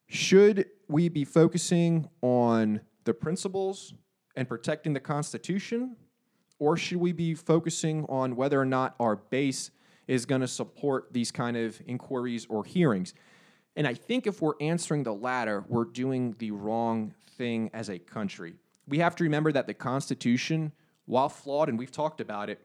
Should 0.08 0.66
we 0.88 1.10
be 1.10 1.24
focusing 1.24 2.10
on 2.22 2.82
the 3.04 3.14
principles 3.14 3.94
and 4.36 4.48
protecting 4.48 4.94
the 4.94 5.00
Constitution? 5.00 5.96
Or 6.60 6.76
should 6.76 6.98
we 6.98 7.12
be 7.12 7.36
focusing 7.36 8.06
on 8.10 8.36
whether 8.36 8.60
or 8.60 8.66
not 8.66 8.96
our 9.00 9.16
base 9.16 9.72
is 10.08 10.26
going 10.26 10.42
to 10.42 10.48
support 10.48 11.08
these 11.12 11.32
kind 11.32 11.56
of 11.56 11.80
inquiries 11.86 12.46
or 12.50 12.64
hearings? 12.64 13.14
And 13.78 13.86
I 13.86 13.94
think 13.94 14.26
if 14.26 14.42
we're 14.42 14.56
answering 14.60 15.04
the 15.04 15.14
latter, 15.14 15.64
we're 15.70 15.86
doing 15.86 16.36
the 16.40 16.50
wrong 16.50 17.14
thing 17.38 17.70
as 17.76 17.90
a 17.90 18.00
country. 18.00 18.56
We 18.88 18.98
have 18.98 19.16
to 19.18 19.24
remember 19.24 19.52
that 19.52 19.68
the 19.68 19.76
Constitution, 19.76 20.72
while 21.06 21.30
flawed, 21.30 21.70
and 21.70 21.78
we've 21.78 21.92
talked 21.92 22.20
about 22.20 22.50
it, 22.50 22.60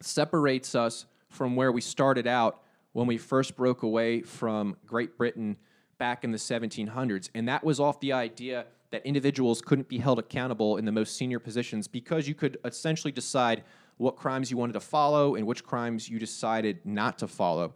separates 0.00 0.76
us 0.76 1.06
from 1.28 1.56
where 1.56 1.72
we 1.72 1.80
started 1.80 2.28
out 2.28 2.62
when 2.92 3.08
we 3.08 3.18
first 3.18 3.56
broke 3.56 3.82
away 3.82 4.22
from 4.22 4.76
Great 4.86 5.18
Britain 5.18 5.56
back 5.98 6.22
in 6.22 6.30
the 6.30 6.38
1700s. 6.38 7.30
And 7.34 7.48
that 7.48 7.64
was 7.64 7.80
off 7.80 7.98
the 7.98 8.12
idea 8.12 8.66
that 8.92 9.04
individuals 9.04 9.60
couldn't 9.60 9.88
be 9.88 9.98
held 9.98 10.20
accountable 10.20 10.76
in 10.76 10.84
the 10.84 10.92
most 10.92 11.16
senior 11.16 11.40
positions 11.40 11.88
because 11.88 12.28
you 12.28 12.36
could 12.36 12.58
essentially 12.64 13.12
decide 13.12 13.64
what 13.96 14.14
crimes 14.14 14.52
you 14.52 14.56
wanted 14.56 14.74
to 14.74 14.80
follow 14.80 15.34
and 15.34 15.48
which 15.48 15.64
crimes 15.64 16.08
you 16.08 16.20
decided 16.20 16.78
not 16.84 17.18
to 17.18 17.26
follow. 17.26 17.74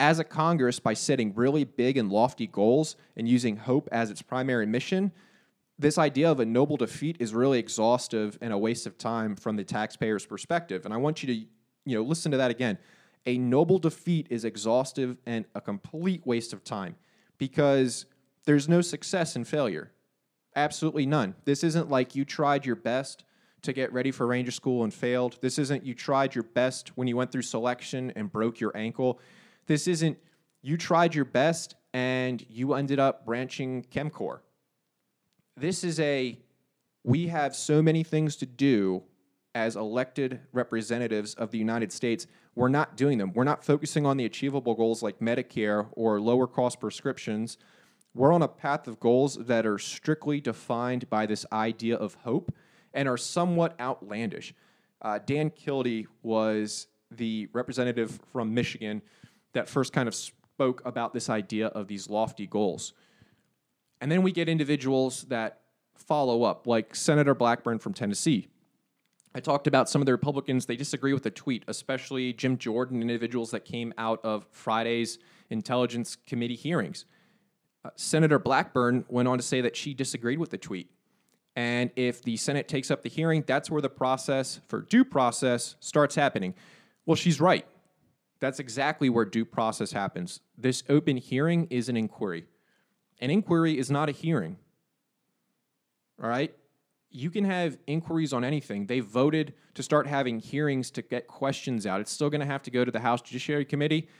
As 0.00 0.18
a 0.18 0.24
Congress, 0.24 0.80
by 0.80 0.94
setting 0.94 1.34
really 1.34 1.64
big 1.64 1.96
and 1.96 2.10
lofty 2.10 2.46
goals 2.46 2.96
and 3.16 3.28
using 3.28 3.56
hope 3.56 3.88
as 3.92 4.10
its 4.10 4.22
primary 4.22 4.66
mission, 4.66 5.12
this 5.78 5.98
idea 5.98 6.30
of 6.30 6.40
a 6.40 6.44
noble 6.44 6.76
defeat 6.76 7.16
is 7.20 7.34
really 7.34 7.58
exhaustive 7.58 8.38
and 8.40 8.52
a 8.52 8.58
waste 8.58 8.86
of 8.86 8.96
time 8.98 9.36
from 9.36 9.56
the 9.56 9.64
taxpayer's 9.64 10.26
perspective. 10.26 10.84
And 10.84 10.94
I 10.94 10.96
want 10.98 11.22
you 11.22 11.34
to, 11.34 11.34
you 11.34 11.96
know, 11.96 12.02
listen 12.02 12.32
to 12.32 12.38
that 12.38 12.50
again. 12.50 12.78
A 13.26 13.38
noble 13.38 13.78
defeat 13.78 14.26
is 14.30 14.44
exhaustive 14.44 15.16
and 15.26 15.46
a 15.54 15.60
complete 15.60 16.26
waste 16.26 16.52
of 16.52 16.62
time 16.62 16.96
because 17.38 18.06
there's 18.44 18.68
no 18.68 18.80
success 18.80 19.34
in 19.36 19.44
failure. 19.44 19.90
Absolutely 20.54 21.06
none. 21.06 21.34
This 21.44 21.64
isn't 21.64 21.90
like 21.90 22.14
you 22.14 22.24
tried 22.24 22.66
your 22.66 22.76
best 22.76 23.24
to 23.62 23.72
get 23.72 23.92
ready 23.92 24.10
for 24.10 24.26
Ranger 24.26 24.52
School 24.52 24.84
and 24.84 24.92
failed. 24.92 25.38
This 25.40 25.58
isn't 25.58 25.84
you 25.84 25.94
tried 25.94 26.34
your 26.34 26.44
best 26.44 26.96
when 26.96 27.08
you 27.08 27.16
went 27.16 27.32
through 27.32 27.42
selection 27.42 28.12
and 28.14 28.30
broke 28.30 28.60
your 28.60 28.76
ankle. 28.76 29.18
This 29.66 29.88
isn't 29.88 30.18
you 30.62 30.76
tried 30.76 31.14
your 31.14 31.24
best 31.24 31.74
and 31.92 32.44
you 32.48 32.74
ended 32.74 32.98
up 32.98 33.24
branching 33.24 33.82
Chem 33.90 34.10
Corps. 34.10 34.42
This 35.56 35.84
is 35.84 36.00
a 36.00 36.38
we 37.04 37.28
have 37.28 37.54
so 37.54 37.82
many 37.82 38.02
things 38.02 38.36
to 38.36 38.46
do 38.46 39.02
as 39.54 39.76
elected 39.76 40.40
representatives 40.52 41.34
of 41.34 41.50
the 41.50 41.58
United 41.58 41.92
States. 41.92 42.26
We're 42.54 42.68
not 42.68 42.96
doing 42.96 43.18
them. 43.18 43.32
We're 43.34 43.44
not 43.44 43.64
focusing 43.64 44.06
on 44.06 44.16
the 44.16 44.24
achievable 44.24 44.74
goals 44.74 45.02
like 45.02 45.20
Medicare 45.20 45.86
or 45.92 46.20
lower 46.20 46.46
cost 46.46 46.80
prescriptions. 46.80 47.58
We're 48.14 48.32
on 48.32 48.42
a 48.42 48.48
path 48.48 48.88
of 48.88 48.98
goals 49.00 49.36
that 49.36 49.66
are 49.66 49.78
strictly 49.78 50.40
defined 50.40 51.08
by 51.10 51.26
this 51.26 51.44
idea 51.52 51.96
of 51.96 52.14
hope 52.14 52.54
and 52.92 53.08
are 53.08 53.16
somewhat 53.16 53.78
outlandish. 53.78 54.54
Uh, 55.02 55.18
Dan 55.24 55.50
Kildee 55.50 56.06
was 56.22 56.86
the 57.10 57.48
representative 57.52 58.20
from 58.32 58.54
Michigan 58.54 59.02
that 59.54 59.68
first 59.68 59.92
kind 59.92 60.06
of 60.06 60.14
spoke 60.14 60.82
about 60.84 61.12
this 61.12 61.28
idea 61.30 61.68
of 61.68 61.88
these 61.88 62.08
lofty 62.08 62.46
goals. 62.46 62.92
And 64.00 64.10
then 64.10 64.22
we 64.22 64.32
get 64.32 64.48
individuals 64.48 65.22
that 65.24 65.60
follow 65.96 66.42
up, 66.42 66.66
like 66.66 66.94
Senator 66.94 67.34
Blackburn 67.34 67.78
from 67.78 67.94
Tennessee. 67.94 68.48
I 69.34 69.40
talked 69.40 69.66
about 69.66 69.88
some 69.88 70.00
of 70.00 70.06
the 70.06 70.12
Republicans, 70.12 70.66
they 70.66 70.76
disagree 70.76 71.12
with 71.12 71.24
the 71.24 71.30
tweet, 71.30 71.64
especially 71.66 72.32
Jim 72.32 72.56
Jordan, 72.56 73.00
individuals 73.00 73.50
that 73.50 73.64
came 73.64 73.92
out 73.98 74.24
of 74.24 74.46
Friday's 74.52 75.18
Intelligence 75.50 76.16
Committee 76.26 76.54
hearings. 76.54 77.04
Uh, 77.84 77.90
Senator 77.96 78.38
Blackburn 78.38 79.04
went 79.08 79.26
on 79.26 79.38
to 79.38 79.42
say 79.42 79.60
that 79.60 79.76
she 79.76 79.92
disagreed 79.92 80.38
with 80.38 80.50
the 80.50 80.58
tweet. 80.58 80.90
And 81.56 81.90
if 81.96 82.22
the 82.22 82.36
Senate 82.36 82.68
takes 82.68 82.90
up 82.90 83.02
the 83.02 83.08
hearing, 83.08 83.44
that's 83.46 83.70
where 83.70 83.82
the 83.82 83.88
process 83.88 84.60
for 84.68 84.82
due 84.82 85.04
process 85.04 85.76
starts 85.80 86.14
happening. 86.14 86.54
Well, 87.06 87.16
she's 87.16 87.40
right. 87.40 87.66
That's 88.44 88.60
exactly 88.60 89.08
where 89.08 89.24
due 89.24 89.46
process 89.46 89.92
happens. 89.92 90.40
This 90.58 90.82
open 90.90 91.16
hearing 91.16 91.66
is 91.70 91.88
an 91.88 91.96
inquiry. 91.96 92.44
An 93.18 93.30
inquiry 93.30 93.78
is 93.78 93.90
not 93.90 94.10
a 94.10 94.12
hearing. 94.12 94.58
All 96.22 96.28
right? 96.28 96.54
You 97.08 97.30
can 97.30 97.46
have 97.46 97.78
inquiries 97.86 98.34
on 98.34 98.44
anything. 98.44 98.84
They 98.84 99.00
voted 99.00 99.54
to 99.72 99.82
start 99.82 100.06
having 100.06 100.40
hearings 100.40 100.90
to 100.90 101.00
get 101.00 101.26
questions 101.26 101.86
out. 101.86 102.02
It's 102.02 102.12
still 102.12 102.28
going 102.28 102.42
to 102.42 102.46
have 102.46 102.62
to 102.64 102.70
go 102.70 102.84
to 102.84 102.90
the 102.90 103.00
House 103.00 103.22
Judiciary 103.22 103.64
Committee. 103.64 104.10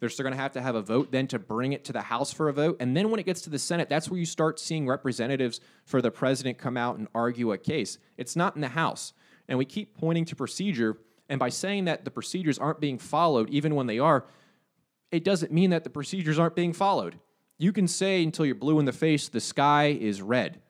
They're 0.00 0.08
still 0.08 0.24
going 0.24 0.34
to 0.34 0.40
have 0.40 0.52
to 0.52 0.62
have 0.62 0.76
a 0.76 0.82
vote 0.82 1.12
then 1.12 1.26
to 1.26 1.38
bring 1.38 1.74
it 1.74 1.84
to 1.84 1.92
the 1.92 2.00
House 2.00 2.32
for 2.32 2.48
a 2.48 2.54
vote. 2.54 2.78
And 2.80 2.96
then 2.96 3.10
when 3.10 3.20
it 3.20 3.26
gets 3.26 3.42
to 3.42 3.50
the 3.50 3.58
Senate, 3.58 3.90
that's 3.90 4.08
where 4.08 4.18
you 4.18 4.24
start 4.24 4.58
seeing 4.58 4.88
representatives 4.88 5.60
for 5.84 6.00
the 6.00 6.10
president 6.10 6.56
come 6.56 6.78
out 6.78 6.96
and 6.96 7.06
argue 7.14 7.52
a 7.52 7.58
case. 7.58 7.98
It's 8.16 8.34
not 8.34 8.54
in 8.54 8.62
the 8.62 8.68
House. 8.68 9.12
And 9.46 9.58
we 9.58 9.66
keep 9.66 9.94
pointing 9.94 10.24
to 10.24 10.36
procedure. 10.36 10.96
And 11.28 11.38
by 11.38 11.48
saying 11.48 11.86
that 11.86 12.04
the 12.04 12.10
procedures 12.10 12.58
aren't 12.58 12.80
being 12.80 12.98
followed, 12.98 13.48
even 13.50 13.74
when 13.74 13.86
they 13.86 13.98
are, 13.98 14.26
it 15.10 15.24
doesn't 15.24 15.52
mean 15.52 15.70
that 15.70 15.84
the 15.84 15.90
procedures 15.90 16.38
aren't 16.38 16.56
being 16.56 16.72
followed. 16.72 17.18
You 17.58 17.72
can 17.72 17.88
say 17.88 18.22
until 18.22 18.44
you're 18.44 18.54
blue 18.54 18.78
in 18.78 18.84
the 18.84 18.92
face, 18.92 19.28
the 19.28 19.40
sky 19.40 19.96
is 19.98 20.20
red. 20.20 20.60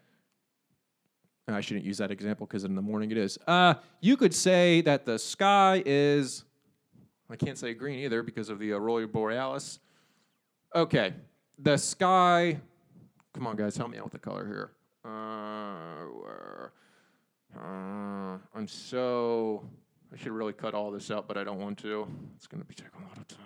I 1.46 1.60
shouldn't 1.60 1.84
use 1.84 1.98
that 1.98 2.10
example 2.10 2.46
because 2.46 2.64
in 2.64 2.74
the 2.74 2.82
morning 2.82 3.10
it 3.10 3.18
is. 3.18 3.38
Uh, 3.46 3.74
you 4.00 4.16
could 4.16 4.34
say 4.34 4.80
that 4.82 5.04
the 5.04 5.18
sky 5.18 5.82
is 5.84 6.44
I 7.30 7.36
can't 7.36 7.58
say 7.58 7.74
green 7.74 7.98
either 8.00 8.22
because 8.22 8.48
of 8.48 8.58
the 8.58 8.72
aurora 8.72 9.08
borealis. 9.08 9.78
Okay, 10.74 11.14
the 11.58 11.76
sky. 11.76 12.60
Come 13.32 13.46
on, 13.46 13.56
guys, 13.56 13.76
help 13.76 13.90
me 13.90 13.98
out 13.98 14.04
with 14.04 14.12
the 14.12 14.18
color 14.18 14.46
here. 14.46 14.70
Uh, 15.04 16.68
uh, 17.58 18.38
I'm 18.54 18.68
so. 18.68 19.64
I 20.12 20.16
should 20.16 20.32
really 20.32 20.52
cut 20.52 20.74
all 20.74 20.90
this 20.90 21.10
out, 21.10 21.26
but 21.26 21.36
I 21.36 21.44
don't 21.44 21.58
want 21.58 21.78
to. 21.78 22.06
It's 22.36 22.46
going 22.46 22.62
to 22.62 22.68
be 22.68 22.74
taking 22.74 23.00
a 23.00 23.08
lot 23.08 23.18
of 23.18 23.28
time. 23.28 23.38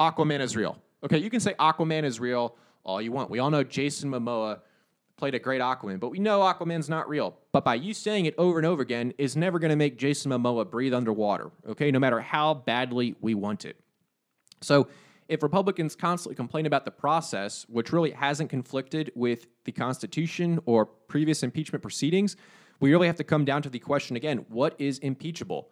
Aquaman 0.00 0.40
is 0.40 0.56
real. 0.56 0.78
Okay, 1.04 1.18
you 1.18 1.30
can 1.30 1.40
say 1.40 1.54
Aquaman 1.54 2.04
is 2.04 2.20
real 2.20 2.56
all 2.84 3.02
you 3.02 3.12
want. 3.12 3.30
We 3.30 3.38
all 3.38 3.50
know 3.50 3.62
Jason 3.62 4.10
Momoa 4.10 4.60
played 5.16 5.34
a 5.34 5.38
great 5.38 5.60
Aquaman, 5.60 6.00
but 6.00 6.08
we 6.08 6.18
know 6.18 6.40
Aquaman's 6.40 6.88
not 6.88 7.08
real. 7.08 7.36
But 7.52 7.64
by 7.64 7.74
you 7.74 7.92
saying 7.92 8.24
it 8.24 8.34
over 8.38 8.58
and 8.58 8.66
over 8.66 8.80
again 8.80 9.12
is 9.18 9.36
never 9.36 9.58
going 9.58 9.70
to 9.70 9.76
make 9.76 9.98
Jason 9.98 10.32
Momoa 10.32 10.68
breathe 10.68 10.94
underwater, 10.94 11.50
okay? 11.68 11.90
No 11.90 11.98
matter 11.98 12.20
how 12.20 12.54
badly 12.54 13.14
we 13.20 13.34
want 13.34 13.66
it. 13.66 13.76
So 14.62 14.88
if 15.28 15.42
Republicans 15.42 15.94
constantly 15.94 16.34
complain 16.34 16.64
about 16.64 16.84
the 16.86 16.90
process, 16.90 17.66
which 17.68 17.92
really 17.92 18.10
hasn't 18.10 18.48
conflicted 18.48 19.12
with 19.14 19.46
the 19.64 19.72
Constitution 19.72 20.58
or 20.64 20.86
previous 20.86 21.42
impeachment 21.42 21.82
proceedings, 21.82 22.36
we 22.80 22.90
really 22.90 23.06
have 23.06 23.16
to 23.16 23.24
come 23.24 23.44
down 23.44 23.62
to 23.62 23.70
the 23.70 23.78
question 23.78 24.16
again 24.16 24.44
what 24.48 24.74
is 24.78 24.98
impeachable? 24.98 25.70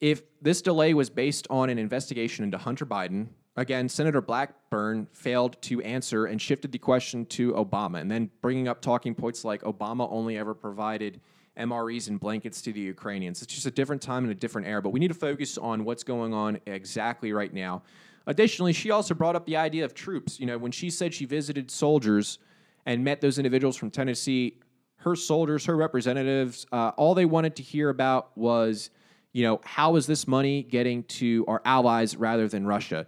If 0.00 0.22
this 0.40 0.62
delay 0.62 0.94
was 0.94 1.10
based 1.10 1.46
on 1.48 1.70
an 1.70 1.78
investigation 1.78 2.44
into 2.44 2.58
Hunter 2.58 2.84
Biden, 2.84 3.28
again, 3.56 3.88
Senator 3.88 4.20
Blackburn 4.20 5.06
failed 5.12 5.60
to 5.62 5.80
answer 5.82 6.26
and 6.26 6.40
shifted 6.40 6.72
the 6.72 6.78
question 6.78 7.24
to 7.26 7.52
Obama, 7.52 8.00
and 8.00 8.10
then 8.10 8.30
bringing 8.40 8.66
up 8.66 8.80
talking 8.80 9.14
points 9.14 9.44
like 9.44 9.62
Obama 9.62 10.08
only 10.10 10.36
ever 10.36 10.54
provided 10.54 11.20
MREs 11.56 12.08
and 12.08 12.18
blankets 12.18 12.62
to 12.62 12.72
the 12.72 12.80
Ukrainians. 12.80 13.42
It's 13.42 13.54
just 13.54 13.66
a 13.66 13.70
different 13.70 14.02
time 14.02 14.24
and 14.24 14.32
a 14.32 14.34
different 14.34 14.66
era, 14.66 14.82
but 14.82 14.90
we 14.90 15.00
need 15.00 15.08
to 15.08 15.14
focus 15.14 15.58
on 15.58 15.84
what's 15.84 16.02
going 16.02 16.32
on 16.32 16.58
exactly 16.66 17.32
right 17.32 17.52
now. 17.52 17.82
Additionally, 18.26 18.72
she 18.72 18.90
also 18.90 19.14
brought 19.14 19.36
up 19.36 19.46
the 19.46 19.56
idea 19.56 19.84
of 19.84 19.94
troops. 19.94 20.40
You 20.40 20.46
know, 20.46 20.58
when 20.58 20.72
she 20.72 20.90
said 20.90 21.12
she 21.12 21.26
visited 21.26 21.70
soldiers 21.70 22.38
and 22.86 23.04
met 23.04 23.20
those 23.20 23.38
individuals 23.38 23.76
from 23.76 23.90
Tennessee, 23.90 24.58
her 25.02 25.16
soldiers, 25.16 25.66
her 25.66 25.76
representatives, 25.76 26.66
uh, 26.72 26.92
all 26.96 27.14
they 27.14 27.24
wanted 27.24 27.56
to 27.56 27.62
hear 27.62 27.88
about 27.88 28.36
was, 28.36 28.90
you 29.32 29.42
know, 29.44 29.60
how 29.64 29.96
is 29.96 30.06
this 30.06 30.28
money 30.28 30.62
getting 30.62 31.02
to 31.04 31.44
our 31.48 31.60
allies 31.64 32.16
rather 32.16 32.48
than 32.48 32.66
Russia? 32.66 33.06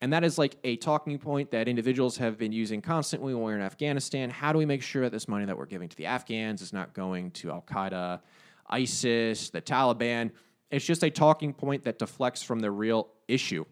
And 0.00 0.12
that 0.12 0.24
is 0.24 0.38
like 0.38 0.56
a 0.64 0.76
talking 0.76 1.18
point 1.18 1.50
that 1.52 1.68
individuals 1.68 2.16
have 2.16 2.38
been 2.38 2.52
using 2.52 2.80
constantly 2.80 3.34
when 3.34 3.42
we're 3.42 3.56
in 3.56 3.62
Afghanistan. 3.62 4.30
How 4.30 4.52
do 4.52 4.58
we 4.58 4.66
make 4.66 4.82
sure 4.82 5.02
that 5.02 5.12
this 5.12 5.28
money 5.28 5.44
that 5.44 5.56
we're 5.56 5.66
giving 5.66 5.88
to 5.88 5.96
the 5.96 6.06
Afghans 6.06 6.62
is 6.62 6.72
not 6.72 6.92
going 6.92 7.30
to 7.32 7.50
Al 7.50 7.62
Qaeda, 7.62 8.20
ISIS, 8.68 9.50
the 9.50 9.62
Taliban? 9.62 10.30
It's 10.70 10.84
just 10.84 11.02
a 11.02 11.10
talking 11.10 11.52
point 11.52 11.84
that 11.84 11.98
deflects 11.98 12.42
from 12.42 12.60
the 12.60 12.70
real 12.70 13.08
issue. 13.28 13.64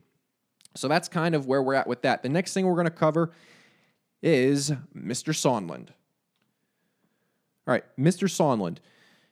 So 0.76 0.86
that's 0.86 1.08
kind 1.08 1.34
of 1.34 1.46
where 1.46 1.62
we're 1.62 1.74
at 1.74 1.86
with 1.86 2.02
that. 2.02 2.22
The 2.22 2.28
next 2.28 2.52
thing 2.52 2.66
we're 2.66 2.74
going 2.74 2.84
to 2.84 2.90
cover 2.90 3.32
is 4.22 4.70
Mr. 4.94 5.32
Sondland. 5.32 5.88
All 7.66 7.72
right, 7.72 7.84
Mr. 7.98 8.28
Sondland. 8.28 8.78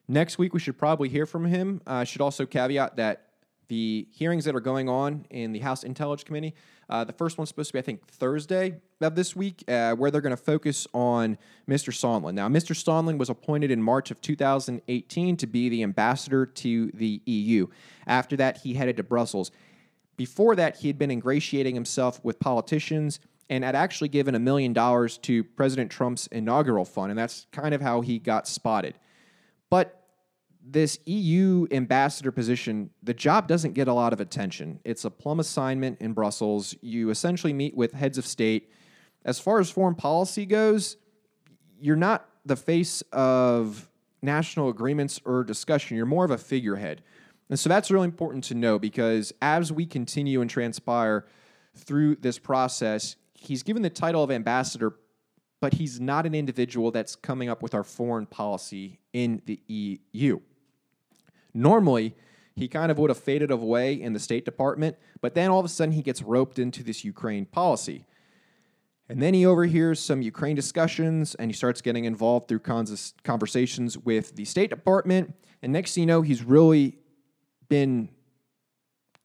Next 0.07 0.39
week, 0.39 0.55
we 0.55 0.61
should 0.61 0.79
probably 0.79 1.09
hear 1.09 1.27
from 1.27 1.45
him. 1.45 1.81
I 1.87 2.03
uh, 2.03 2.05
should 2.05 2.21
also 2.21 2.47
caveat 2.47 2.97
that 2.97 3.29
the 3.69 4.09
hearings 4.11 4.45
that 4.47 4.55
are 4.55 4.61
going 4.61 4.89
on 4.89 5.27
in 5.31 5.53
the 5.53 5.59
House 5.59 5.85
Intelligence 5.85 6.25
Committee. 6.25 6.55
Uh, 6.89 7.05
the 7.05 7.13
first 7.13 7.37
one's 7.37 7.51
supposed 7.51 7.69
to 7.69 7.75
be, 7.75 7.79
I 7.79 7.83
think, 7.83 8.07
Thursday 8.07 8.81
of 9.03 9.15
this 9.15 9.37
week, 9.37 9.63
uh, 9.69 9.93
where 9.93 10.11
they're 10.11 10.23
going 10.23 10.37
to 10.37 10.43
focus 10.43 10.87
on 10.95 11.37
Mr. 11.69 11.93
Sondland. 11.93 12.35
Now, 12.35 12.49
Mr. 12.49 12.75
Sondland 12.75 13.19
was 13.19 13.29
appointed 13.29 13.71
in 13.71 13.83
March 13.83 14.11
of 14.11 14.23
2018 14.23 15.37
to 15.37 15.47
be 15.47 15.69
the 15.69 15.83
ambassador 15.83 16.47
to 16.47 16.91
the 16.93 17.21
EU. 17.27 17.67
After 18.07 18.37
that, 18.37 18.59
he 18.59 18.75
headed 18.75 18.97
to 18.97 19.03
Brussels. 19.03 19.51
Before 20.17 20.57
that, 20.57 20.79
he 20.79 20.89
had 20.89 20.99
been 20.99 21.11
ingratiating 21.11 21.75
himself 21.75 22.25
with 22.25 22.41
politicians 22.41 23.21
and 23.51 23.65
had 23.65 23.75
actually 23.75 24.09
given 24.09 24.35
a 24.35 24.39
million 24.39 24.73
dollars 24.73 25.19
to 25.19 25.43
President 25.43 25.91
Trump's 25.91 26.27
inaugural 26.29 26.85
fund, 26.85 27.11
and 27.11 27.19
that's 27.19 27.47
kind 27.53 27.75
of 27.75 27.81
how 27.81 28.01
he 28.01 28.19
got 28.19 28.47
spotted. 28.47 28.95
But 29.71 29.99
this 30.71 30.99
EU 31.07 31.67
ambassador 31.71 32.31
position, 32.31 32.91
the 33.03 33.15
job 33.15 33.49
doesn't 33.49 33.73
get 33.73 33.89
a 33.89 33.93
lot 33.93 34.13
of 34.13 34.21
attention. 34.21 34.81
It's 34.85 35.05
a 35.05 35.11
plum 35.11 35.41
assignment 35.41 36.01
in 36.01 36.13
Brussels. 36.13 36.75
You 36.83 37.11
essentially 37.11 37.53
meet 37.53 37.75
with 37.75 37.93
heads 37.93 38.19
of 38.19 38.27
state. 38.27 38.71
As 39.25 39.41
far 39.41 39.61
as 39.61 39.71
foreign 39.71 39.95
policy 39.95 40.45
goes, 40.45 40.97
you're 41.81 41.97
not 41.97 42.29
the 42.45 42.57
face 42.57 43.03
of 43.13 43.89
national 44.21 44.69
agreements 44.69 45.21
or 45.25 45.45
discussion. 45.45 45.97
You're 45.97 46.07
more 46.07 46.25
of 46.25 46.31
a 46.31 46.39
figurehead. 46.39 47.03
And 47.49 47.59
so 47.59 47.69
that's 47.69 47.91
really 47.91 48.05
important 48.05 48.45
to 48.45 48.55
know 48.55 48.79
because 48.79 49.33
as 49.41 49.73
we 49.73 49.87
continue 49.87 50.41
and 50.41 50.51
transpire 50.51 51.27
through 51.75 52.17
this 52.17 52.39
process, 52.39 53.17
he's 53.41 53.63
given 53.63 53.83
the 53.83 53.91
title 53.91 54.23
of 54.23 54.31
ambassador, 54.31 54.95
but 55.61 55.75
he's 55.75 56.01
not 56.01 56.27
an 56.27 56.35
individual 56.35 56.91
that's 56.91 57.17
coming 57.17 57.49
up 57.49 57.63
with 57.63 57.75
our 57.75 57.85
foreign 57.85 58.27
policy 58.27 59.01
in 59.13 59.43
the 59.47 59.61
EU. 59.69 60.41
Normally, 61.55 62.15
he 62.55 62.69
kind 62.69 62.91
of 62.91 62.99
would 62.99 63.11
have 63.11 63.19
faded 63.19 63.51
away 63.51 63.95
in 63.95 64.13
the 64.13 64.19
State 64.19 64.45
Department, 64.45 64.97
but 65.21 65.35
then 65.35 65.51
all 65.51 65.59
of 65.59 65.65
a 65.65 65.69
sudden 65.69 65.93
he 65.93 66.03
gets 66.03 66.23
roped 66.23 66.59
into 66.59 66.83
this 66.83 67.05
Ukraine 67.05 67.47
policy. 67.47 68.05
And 69.09 69.23
then 69.23 69.33
he 69.33 69.47
overhears 69.47 70.01
some 70.01 70.21
Ukraine 70.21 70.55
discussions 70.55 71.35
and 71.37 71.51
he 71.51 71.57
starts 71.57 71.81
getting 71.81 72.05
involved 72.05 72.49
through 72.49 72.61
conversations 73.25 73.97
with 73.97 74.37
the 74.37 74.45
State 74.45 74.71
Department. 74.71 75.35
And 75.63 75.73
next 75.73 75.95
thing 75.95 76.03
you 76.03 76.07
know, 76.07 76.21
he's 76.21 76.43
really 76.43 76.99
been 77.69 78.11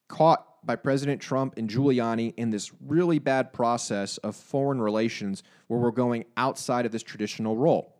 caught 0.08 0.46
by 0.66 0.76
President 0.76 1.22
Trump 1.22 1.56
and 1.58 1.70
Giuliani 1.70 2.34
in 2.38 2.50
this 2.50 2.72
really 2.86 3.20
bad 3.20 3.54
process 3.54 4.18
of 4.20 4.36
foreign 4.36 4.82
relations 4.82 5.44
where 5.68 5.80
we're 5.80 5.92
going 5.92 6.26
outside 6.38 6.86
of 6.86 6.92
this 6.92 7.04
traditional 7.04 7.58
role. 7.58 7.96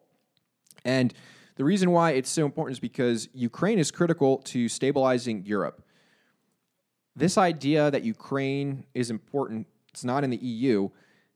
And 0.86 1.14
the 1.56 1.64
reason 1.64 1.92
why 1.92 2.12
it's 2.12 2.30
so 2.30 2.46
important 2.46 2.76
is 2.76 2.80
because 2.80 3.30
Ukraine 3.34 3.80
is 3.80 3.92
critical 3.92 4.40
to 4.40 4.68
stabilizing 4.68 5.46
Europe. 5.46 5.84
This 7.16 7.38
idea 7.38 7.92
that 7.92 8.04
Ukraine 8.04 8.86
is 8.94 9.12
important, 9.12 9.68
it's 9.90 10.04
not 10.04 10.24
in 10.24 10.32
the 10.32 10.38
EU, 10.38 10.90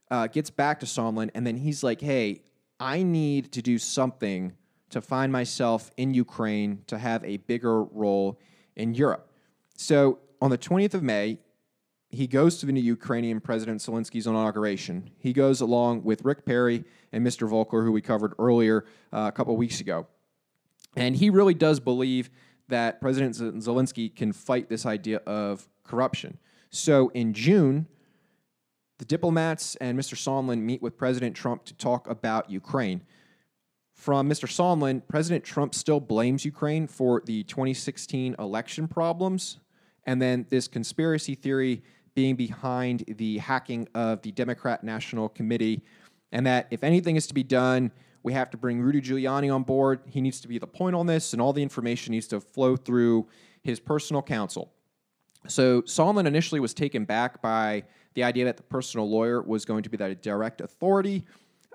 uh, 0.10 0.28
gets 0.28 0.50
back 0.50 0.80
to 0.80 0.86
Sondland, 0.86 1.30
and 1.36 1.46
then 1.46 1.58
he's 1.58 1.84
like, 1.84 2.02
hey, 2.02 2.42
I 2.80 3.04
need 3.04 3.52
to 3.54 3.62
do 3.62 3.78
something 3.78 4.54
to 4.90 5.02
find 5.02 5.32
myself 5.32 5.92
in 5.98 6.13
Ukraine 6.13 6.84
to 6.88 6.98
have 6.98 7.24
a 7.24 7.38
bigger 7.38 7.84
role 7.84 8.40
in 8.76 8.94
Europe. 8.94 9.30
So 9.76 10.20
on 10.41 10.50
the 10.50 10.58
20th 10.58 10.93
of 10.93 11.04
May, 11.04 11.39
he 12.10 12.28
goes 12.28 12.58
to 12.60 12.65
the 12.65 12.71
new 12.71 12.82
Ukrainian 12.82 13.39
President 13.41 13.82
Zelensky's 13.82 14.28
inauguration. 14.28 15.12
He 15.17 15.34
goes 15.34 15.60
along 15.62 16.04
with 16.04 16.23
Rick 16.23 16.45
Perry 16.45 16.86
and 17.12 17.26
Mr. 17.26 17.47
Volker, 17.47 17.84
who 17.84 17.91
we 17.91 18.02
covered 18.02 18.34
earlier 18.39 18.86
uh, 19.12 19.26
a 19.28 19.32
couple 19.32 19.56
weeks 19.58 19.82
ago. 19.82 20.08
And 20.95 21.15
he 21.15 21.30
really 21.30 21.54
does 21.54 21.80
believe 21.80 22.30
that 22.69 23.02
President 23.02 23.36
Zelensky 23.36 24.13
can 24.13 24.32
fight 24.32 24.69
this 24.69 24.86
idea 24.86 25.17
of 25.26 25.67
corruption. 25.84 26.38
So 26.69 27.10
in 27.10 27.34
June, 27.34 27.88
the 28.97 29.06
diplomats 29.06 29.76
and 29.78 29.97
Mr. 29.97 30.15
Sondland 30.15 30.62
meet 30.62 30.82
with 30.82 30.97
President 30.97 31.36
Trump 31.36 31.65
to 31.65 31.73
talk 31.73 32.10
about 32.10 32.50
Ukraine. 32.50 33.04
From 33.93 34.30
Mr. 34.30 34.47
Sondland, 34.47 35.08
President 35.08 35.43
Trump 35.43 35.73
still 35.73 36.00
blames 36.00 36.45
Ukraine 36.45 36.88
for 36.88 37.21
the 37.26 37.43
2016 37.43 38.36
election 38.38 38.88
problems, 38.88 39.60
and 40.08 40.22
then 40.22 40.46
this 40.50 40.67
conspiracy 40.67 41.36
theory 41.36 41.84
being 42.15 42.36
behind 42.36 43.04
the 43.17 43.38
hacking 43.38 43.88
of 43.93 44.22
the 44.24 44.32
Democrat 44.32 44.84
National 44.84 45.30
Committee, 45.30 45.84
and 46.32 46.48
that 46.48 46.67
if 46.72 46.84
anything 46.84 47.15
is 47.15 47.28
to 47.28 47.34
be 47.34 47.43
done, 47.43 47.91
we 48.24 48.34
have 48.34 48.50
to 48.50 48.58
bring 48.58 48.82
Rudy 48.82 49.02
Giuliani 49.02 49.54
on 49.54 49.63
board. 49.63 50.00
He 50.08 50.22
needs 50.22 50.41
to 50.41 50.48
be 50.48 50.58
the 50.58 50.65
point 50.65 50.96
on 50.96 51.06
this, 51.06 51.34
and 51.34 51.41
all 51.41 51.54
the 51.54 51.62
information 51.62 52.13
needs 52.13 52.28
to 52.28 52.41
flow 52.41 52.76
through 52.76 53.28
his 53.62 53.80
personal 53.80 54.24
counsel. 54.24 54.74
So 55.48 55.84
Sondland 55.84 56.26
initially 56.26 56.60
was 56.60 56.74
taken 56.74 57.06
back 57.06 57.41
by 57.41 57.84
the 58.15 58.24
idea 58.24 58.46
that 58.46 58.58
the 58.58 58.63
personal 58.63 59.10
lawyer 59.10 59.41
was 59.41 59.63
going 59.63 59.84
to 59.84 59.89
be 59.89 59.98
that 59.98 60.24
direct 60.24 60.62
authority, 60.62 61.26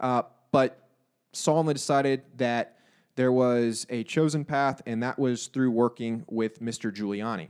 uh, 0.01 0.23
but 0.51 0.89
Sondland 1.33 1.75
decided 1.75 2.23
that 2.37 2.79
there 3.15 3.33
was 3.33 3.87
a 3.91 4.05
chosen 4.05 4.45
path, 4.45 4.83
and 4.87 5.03
that 5.03 5.19
was 5.19 5.47
through 5.47 5.71
working 5.71 6.25
with 6.29 6.61
Mr. 6.61 6.93
Giuliani. 6.93 7.49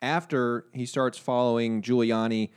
After 0.00 0.66
he 0.72 0.86
starts 0.86 1.18
following 1.18 1.82
Giuliani 1.82 2.50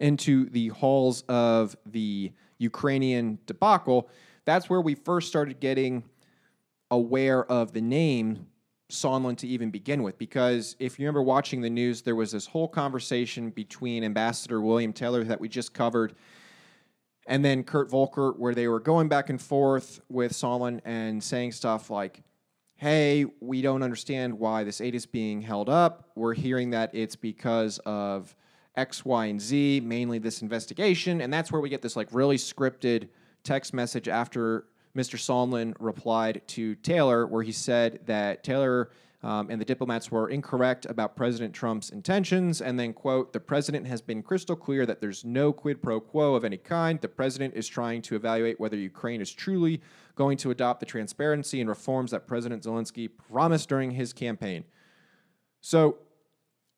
into 0.00 0.48
the 0.50 0.68
halls 0.68 1.22
of 1.28 1.76
the 1.86 2.32
Ukrainian 2.58 3.38
debacle, 3.46 4.08
that's 4.44 4.70
where 4.70 4.80
we 4.80 4.94
first 4.94 5.28
started 5.28 5.60
getting 5.60 6.04
aware 6.90 7.44
of 7.50 7.72
the 7.72 7.80
name 7.80 8.46
Sondland 8.90 9.38
to 9.38 9.48
even 9.48 9.70
begin 9.70 10.02
with. 10.02 10.16
Because 10.16 10.76
if 10.78 10.98
you 10.98 11.04
remember 11.04 11.22
watching 11.22 11.60
the 11.60 11.70
news, 11.70 12.02
there 12.02 12.14
was 12.14 12.32
this 12.32 12.46
whole 12.46 12.68
conversation 12.68 13.50
between 13.50 14.04
Ambassador 14.04 14.60
William 14.60 14.92
Taylor 14.92 15.24
that 15.24 15.40
we 15.40 15.48
just 15.48 15.74
covered 15.74 16.14
and 17.26 17.44
then 17.44 17.64
Kurt 17.64 17.90
Volker, 17.90 18.30
where 18.32 18.54
they 18.54 18.68
were 18.68 18.78
going 18.80 19.08
back 19.08 19.30
and 19.30 19.42
forth 19.42 20.00
with 20.08 20.32
Sondland 20.32 20.80
and 20.84 21.22
saying 21.22 21.52
stuff 21.52 21.90
like, 21.90 22.22
hey, 22.76 23.24
we 23.40 23.62
don't 23.62 23.82
understand 23.82 24.38
why 24.38 24.62
this 24.62 24.80
aid 24.80 24.94
is 24.94 25.06
being 25.06 25.40
held 25.40 25.68
up. 25.68 26.10
We're 26.14 26.34
hearing 26.34 26.70
that 26.70 26.94
it's 26.94 27.16
because 27.16 27.78
of 27.86 28.36
X, 28.76 29.04
Y, 29.04 29.26
and 29.26 29.40
Z, 29.40 29.80
mainly 29.80 30.18
this 30.18 30.42
investigation. 30.42 31.22
And 31.22 31.32
that's 31.32 31.50
where 31.50 31.60
we 31.60 31.70
get 31.70 31.80
this 31.80 31.96
like 31.96 32.08
really 32.12 32.36
scripted 32.36 33.08
text 33.42 33.72
message 33.72 34.08
after 34.08 34.66
Mr. 34.94 35.16
Sondland 35.16 35.74
replied 35.78 36.42
to 36.48 36.74
Taylor, 36.76 37.26
where 37.26 37.42
he 37.42 37.52
said 37.52 38.00
that 38.06 38.44
Taylor 38.44 38.90
um, 39.26 39.50
and 39.50 39.60
the 39.60 39.64
diplomats 39.64 40.08
were 40.08 40.30
incorrect 40.30 40.86
about 40.86 41.16
President 41.16 41.52
Trump's 41.52 41.90
intentions. 41.90 42.62
And 42.62 42.78
then, 42.78 42.92
quote, 42.92 43.32
the 43.32 43.40
president 43.40 43.84
has 43.88 44.00
been 44.00 44.22
crystal 44.22 44.54
clear 44.54 44.86
that 44.86 45.00
there's 45.00 45.24
no 45.24 45.52
quid 45.52 45.82
pro 45.82 45.98
quo 45.98 46.36
of 46.36 46.44
any 46.44 46.58
kind. 46.58 47.00
The 47.00 47.08
president 47.08 47.54
is 47.54 47.66
trying 47.66 48.02
to 48.02 48.14
evaluate 48.14 48.60
whether 48.60 48.76
Ukraine 48.76 49.20
is 49.20 49.32
truly 49.32 49.82
going 50.14 50.36
to 50.38 50.52
adopt 50.52 50.78
the 50.78 50.86
transparency 50.86 51.60
and 51.60 51.68
reforms 51.68 52.12
that 52.12 52.28
President 52.28 52.62
Zelensky 52.62 53.10
promised 53.32 53.68
during 53.68 53.90
his 53.90 54.12
campaign. 54.12 54.62
So, 55.60 55.98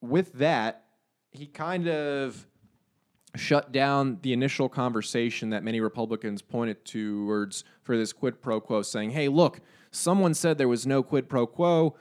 with 0.01 0.33
that, 0.33 0.85
he 1.29 1.45
kind 1.45 1.87
of 1.87 2.47
shut 3.35 3.71
down 3.71 4.17
the 4.23 4.33
initial 4.33 4.69
conversation 4.69 5.51
that 5.51 5.63
many 5.63 5.81
Republicans 5.81 6.41
pointed 6.41 6.83
towards 6.83 7.63
for 7.83 7.95
this 7.95 8.11
quid 8.11 8.41
pro 8.41 8.59
quo, 8.59 8.81
saying, 8.81 9.11
hey, 9.11 9.27
look, 9.27 9.61
someone 9.91 10.33
said 10.33 10.57
there 10.57 10.67
was 10.67 10.87
no 10.87 11.03
quid 11.03 11.29
pro 11.29 11.45
quo. 11.45 11.95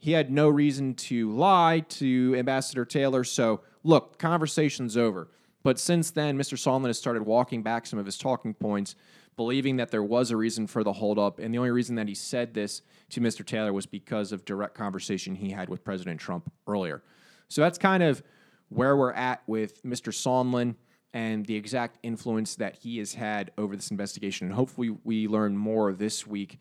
He 0.00 0.12
had 0.12 0.30
no 0.30 0.48
reason 0.48 0.94
to 0.94 1.30
lie 1.30 1.84
to 1.90 2.34
Ambassador 2.36 2.86
Taylor. 2.86 3.22
So, 3.22 3.60
look, 3.84 4.18
conversation's 4.18 4.96
over. 4.96 5.28
But 5.62 5.78
since 5.78 6.10
then, 6.10 6.38
Mr. 6.38 6.54
Sondland 6.54 6.86
has 6.86 6.98
started 6.98 7.22
walking 7.24 7.62
back 7.62 7.86
some 7.86 7.98
of 7.98 8.06
his 8.06 8.16
talking 8.16 8.54
points, 8.54 8.94
believing 9.36 9.76
that 9.76 9.90
there 9.90 10.02
was 10.02 10.30
a 10.30 10.38
reason 10.38 10.66
for 10.66 10.82
the 10.82 10.94
holdup. 10.94 11.38
And 11.38 11.52
the 11.52 11.58
only 11.58 11.70
reason 11.70 11.96
that 11.96 12.08
he 12.08 12.14
said 12.14 12.54
this 12.54 12.80
to 13.10 13.20
Mr. 13.20 13.44
Taylor 13.44 13.74
was 13.74 13.84
because 13.84 14.32
of 14.32 14.46
direct 14.46 14.74
conversation 14.74 15.34
he 15.34 15.50
had 15.50 15.68
with 15.68 15.84
President 15.84 16.18
Trump 16.18 16.50
earlier. 16.66 17.02
So 17.48 17.60
that's 17.60 17.76
kind 17.76 18.02
of 18.02 18.22
where 18.70 18.96
we're 18.96 19.12
at 19.12 19.42
with 19.46 19.82
Mr. 19.82 20.14
Sondland 20.14 20.76
and 21.12 21.44
the 21.44 21.56
exact 21.56 21.98
influence 22.02 22.54
that 22.54 22.76
he 22.76 22.96
has 22.98 23.12
had 23.12 23.50
over 23.58 23.76
this 23.76 23.90
investigation. 23.90 24.46
And 24.46 24.56
hopefully, 24.56 24.96
we 25.04 25.28
learn 25.28 25.58
more 25.58 25.92
this 25.92 26.26
week 26.26 26.58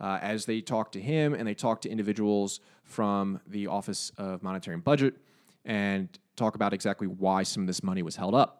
uh, 0.00 0.18
as 0.20 0.46
they 0.46 0.60
talk 0.60 0.92
to 0.92 1.00
him 1.00 1.34
and 1.34 1.46
they 1.46 1.54
talk 1.54 1.80
to 1.82 1.90
individuals 1.90 2.60
from 2.84 3.40
the 3.46 3.66
Office 3.66 4.12
of 4.18 4.42
Monetary 4.42 4.74
and 4.74 4.84
Budget 4.84 5.14
and 5.64 6.08
talk 6.36 6.54
about 6.54 6.72
exactly 6.72 7.06
why 7.06 7.42
some 7.42 7.62
of 7.62 7.66
this 7.66 7.82
money 7.82 8.02
was 8.02 8.16
held 8.16 8.34
up. 8.34 8.58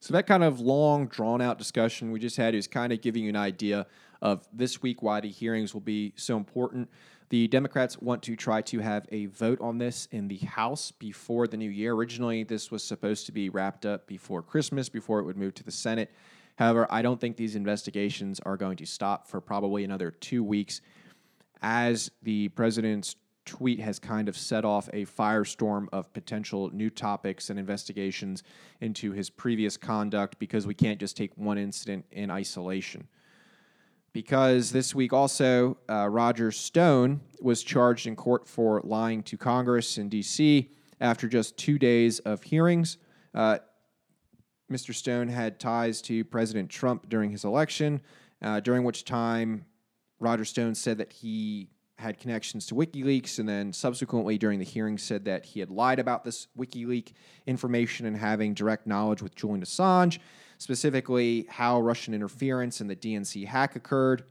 So, 0.00 0.12
that 0.12 0.26
kind 0.26 0.44
of 0.44 0.60
long, 0.60 1.06
drawn 1.06 1.40
out 1.40 1.58
discussion 1.58 2.12
we 2.12 2.20
just 2.20 2.36
had 2.36 2.54
is 2.54 2.68
kind 2.68 2.92
of 2.92 3.00
giving 3.00 3.24
you 3.24 3.30
an 3.30 3.36
idea 3.36 3.86
of 4.22 4.46
this 4.52 4.82
week 4.82 5.02
why 5.02 5.20
the 5.20 5.30
hearings 5.30 5.74
will 5.74 5.80
be 5.80 6.12
so 6.16 6.36
important. 6.36 6.88
The 7.28 7.48
Democrats 7.48 8.00
want 8.00 8.22
to 8.24 8.36
try 8.36 8.62
to 8.62 8.78
have 8.78 9.06
a 9.10 9.26
vote 9.26 9.60
on 9.60 9.78
this 9.78 10.06
in 10.12 10.28
the 10.28 10.38
House 10.38 10.92
before 10.92 11.48
the 11.48 11.56
new 11.56 11.70
year. 11.70 11.92
Originally, 11.92 12.44
this 12.44 12.70
was 12.70 12.84
supposed 12.84 13.26
to 13.26 13.32
be 13.32 13.48
wrapped 13.48 13.84
up 13.84 14.06
before 14.06 14.42
Christmas, 14.42 14.88
before 14.88 15.18
it 15.18 15.24
would 15.24 15.36
move 15.36 15.54
to 15.54 15.64
the 15.64 15.72
Senate. 15.72 16.12
However, 16.56 16.86
I 16.90 17.02
don't 17.02 17.20
think 17.20 17.36
these 17.36 17.56
investigations 17.56 18.40
are 18.44 18.56
going 18.56 18.76
to 18.78 18.86
stop 18.86 19.28
for 19.28 19.40
probably 19.40 19.84
another 19.84 20.10
two 20.10 20.42
weeks 20.42 20.80
as 21.62 22.10
the 22.22 22.48
president's 22.48 23.16
tweet 23.44 23.78
has 23.78 23.98
kind 23.98 24.28
of 24.28 24.36
set 24.36 24.64
off 24.64 24.88
a 24.92 25.06
firestorm 25.06 25.86
of 25.92 26.12
potential 26.12 26.70
new 26.72 26.90
topics 26.90 27.48
and 27.48 27.58
investigations 27.58 28.42
into 28.80 29.12
his 29.12 29.30
previous 29.30 29.76
conduct 29.76 30.38
because 30.38 30.66
we 30.66 30.74
can't 30.74 30.98
just 30.98 31.16
take 31.16 31.30
one 31.36 31.56
incident 31.56 32.04
in 32.10 32.30
isolation 32.30 33.06
because 34.16 34.72
this 34.72 34.94
week 34.94 35.12
also 35.12 35.76
uh, 35.90 36.08
Roger 36.08 36.50
Stone 36.50 37.20
was 37.42 37.62
charged 37.62 38.06
in 38.06 38.16
court 38.16 38.48
for 38.48 38.80
lying 38.82 39.22
to 39.24 39.36
Congress 39.36 39.98
in 39.98 40.08
D.C. 40.08 40.70
after 41.02 41.28
just 41.28 41.58
two 41.58 41.78
days 41.78 42.18
of 42.20 42.42
hearings. 42.42 42.96
Uh, 43.34 43.58
Mr. 44.70 44.94
Stone 44.94 45.28
had 45.28 45.60
ties 45.60 46.02
to 46.02 46.24
President 46.24 46.68
Trump 46.68 47.08
during 47.08 47.30
his 47.30 47.44
election, 47.44 48.00
uh, 48.42 48.60
during 48.60 48.84
which 48.84 49.04
time 49.04 49.64
Roger 50.18 50.44
Stone 50.44 50.74
said 50.74 50.98
that 50.98 51.12
he 51.12 51.68
had 51.98 52.18
connections 52.18 52.66
to 52.66 52.74
WikiLeaks, 52.74 53.38
and 53.38 53.48
then 53.48 53.72
subsequently 53.72 54.36
during 54.36 54.58
the 54.58 54.64
hearing 54.64 54.98
said 54.98 55.24
that 55.24 55.46
he 55.46 55.60
had 55.60 55.70
lied 55.70 55.98
about 55.98 56.24
this 56.24 56.48
WikiLeaks 56.58 57.12
information 57.46 58.06
and 58.06 58.16
having 58.16 58.54
direct 58.54 58.86
knowledge 58.86 59.22
with 59.22 59.34
Julian 59.34 59.62
Assange, 59.62 60.18
specifically 60.58 61.46
how 61.48 61.80
Russian 61.80 62.12
interference 62.12 62.80
in 62.80 62.88
the 62.88 62.96
DNC 62.96 63.46
hack 63.46 63.76
occurred. 63.76 64.24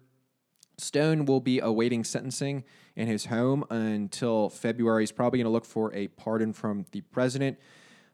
Stone 0.78 1.26
will 1.26 1.40
be 1.40 1.60
awaiting 1.60 2.04
sentencing 2.04 2.66
in 2.96 3.08
his 3.08 3.26
home 3.26 3.64
until 3.70 4.50
February. 4.50 5.04
He's 5.04 5.12
probably 5.12 5.40
going 5.40 5.46
to 5.46 5.52
look 5.52 5.66
for 5.66 5.94
a 5.94 6.08
pardon 6.10 6.54
from 6.54 6.86
the 6.92 7.02
president. 7.02 7.58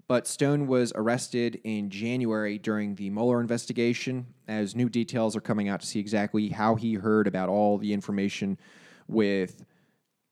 But 0.08 0.28
Stone 0.28 0.68
was 0.68 0.92
arrested 0.96 1.62
in 1.64 1.90
January 1.90 2.58
during 2.58 2.96
the 2.96 3.10
Mueller 3.10 3.40
investigation, 3.40 4.28
as 4.48 4.76
new 4.76 4.90
details 4.90 5.36
are 5.36 5.42
coming 5.42 5.70
out 5.70 5.82
to 5.82 5.88
see 5.88 6.00
exactly 6.00 6.50
how 6.50 6.76
he 6.76 6.96
heard 6.96 7.28
about 7.28 7.50
all 7.50 7.78
the 7.78 7.94
information 7.94 8.58
with 9.08 9.64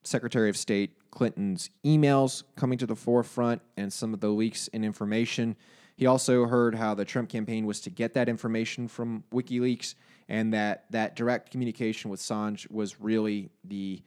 Secretary 0.03 0.49
of 0.49 0.57
State 0.57 1.11
Clinton's 1.11 1.69
emails 1.85 2.43
coming 2.55 2.77
to 2.77 2.85
the 2.85 2.95
forefront 2.95 3.61
and 3.77 3.91
some 3.91 4.13
of 4.13 4.19
the 4.19 4.29
leaks 4.29 4.67
in 4.69 4.83
information. 4.83 5.55
He 5.95 6.05
also 6.05 6.45
heard 6.45 6.75
how 6.75 6.93
the 6.95 7.05
Trump 7.05 7.29
campaign 7.29 7.65
was 7.65 7.81
to 7.81 7.89
get 7.89 8.13
that 8.13 8.29
information 8.29 8.87
from 8.87 9.23
WikiLeaks 9.33 9.95
and 10.29 10.53
that 10.53 10.85
that 10.91 11.15
direct 11.15 11.51
communication 11.51 12.09
with 12.09 12.21
Assange 12.21 12.69
was 12.71 13.01
really 13.01 13.49
the 13.63 14.01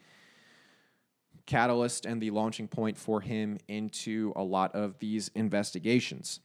catalyst 1.47 2.07
and 2.07 2.21
the 2.21 2.31
launching 2.31 2.69
point 2.69 2.97
for 2.97 3.21
him 3.21 3.59
into 3.69 4.33
a 4.37 4.43
lot 4.43 4.75
of 4.75 4.99
these 4.99 5.31
investigations. 5.35 6.41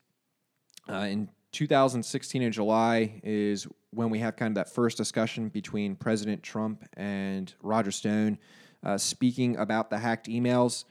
Uh, 0.90 1.08
in 1.10 1.30
2016 1.52 2.42
in 2.42 2.52
July 2.52 3.20
is 3.24 3.68
when 3.92 4.10
we 4.10 4.20
have 4.20 4.36
kind 4.36 4.52
of 4.52 4.56
that 4.56 4.74
first 4.74 4.98
discussion 4.98 5.50
between 5.50 5.96
President 5.96 6.44
Trump 6.44 6.88
and 6.96 7.54
Roger 7.62 7.92
Stone 7.92 8.38
uh, 8.84 8.98
speaking 8.98 9.58
about 9.58 9.90
the 9.90 9.98
hacked 9.98 10.28
emails. 10.28 10.86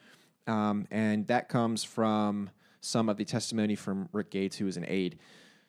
Um, 0.46 0.86
and 0.90 1.26
that 1.28 1.48
comes 1.48 1.84
from 1.84 2.50
some 2.80 3.08
of 3.08 3.16
the 3.16 3.24
testimony 3.24 3.74
from 3.74 4.08
Rick 4.12 4.30
Gates, 4.30 4.56
who 4.56 4.66
is 4.66 4.76
an 4.76 4.84
aide. 4.86 5.18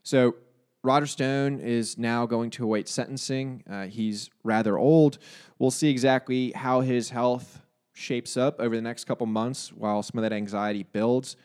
So 0.03 0.35
Roger 0.83 1.07
Stone 1.07 1.59
is 1.59 1.97
now 1.97 2.25
going 2.25 2.49
to 2.51 2.63
await 2.63 2.87
sentencing. 2.87 3.63
Uh, 3.69 3.85
he's 3.85 4.29
rather 4.43 4.77
old. 4.77 5.17
We'll 5.59 5.71
see 5.71 5.89
exactly 5.89 6.51
how 6.55 6.81
his 6.81 7.09
health 7.09 7.61
shapes 7.97 8.37
up 8.37 8.59
over 8.59 8.75
the 8.75 8.81
next 8.81 9.05
couple 9.05 9.25
months 9.25 9.73
while 9.73 10.03
some 10.03 10.19
of 10.19 10.21
that 10.21 10.31
anxiety 10.31 10.83
builds. 10.83 11.35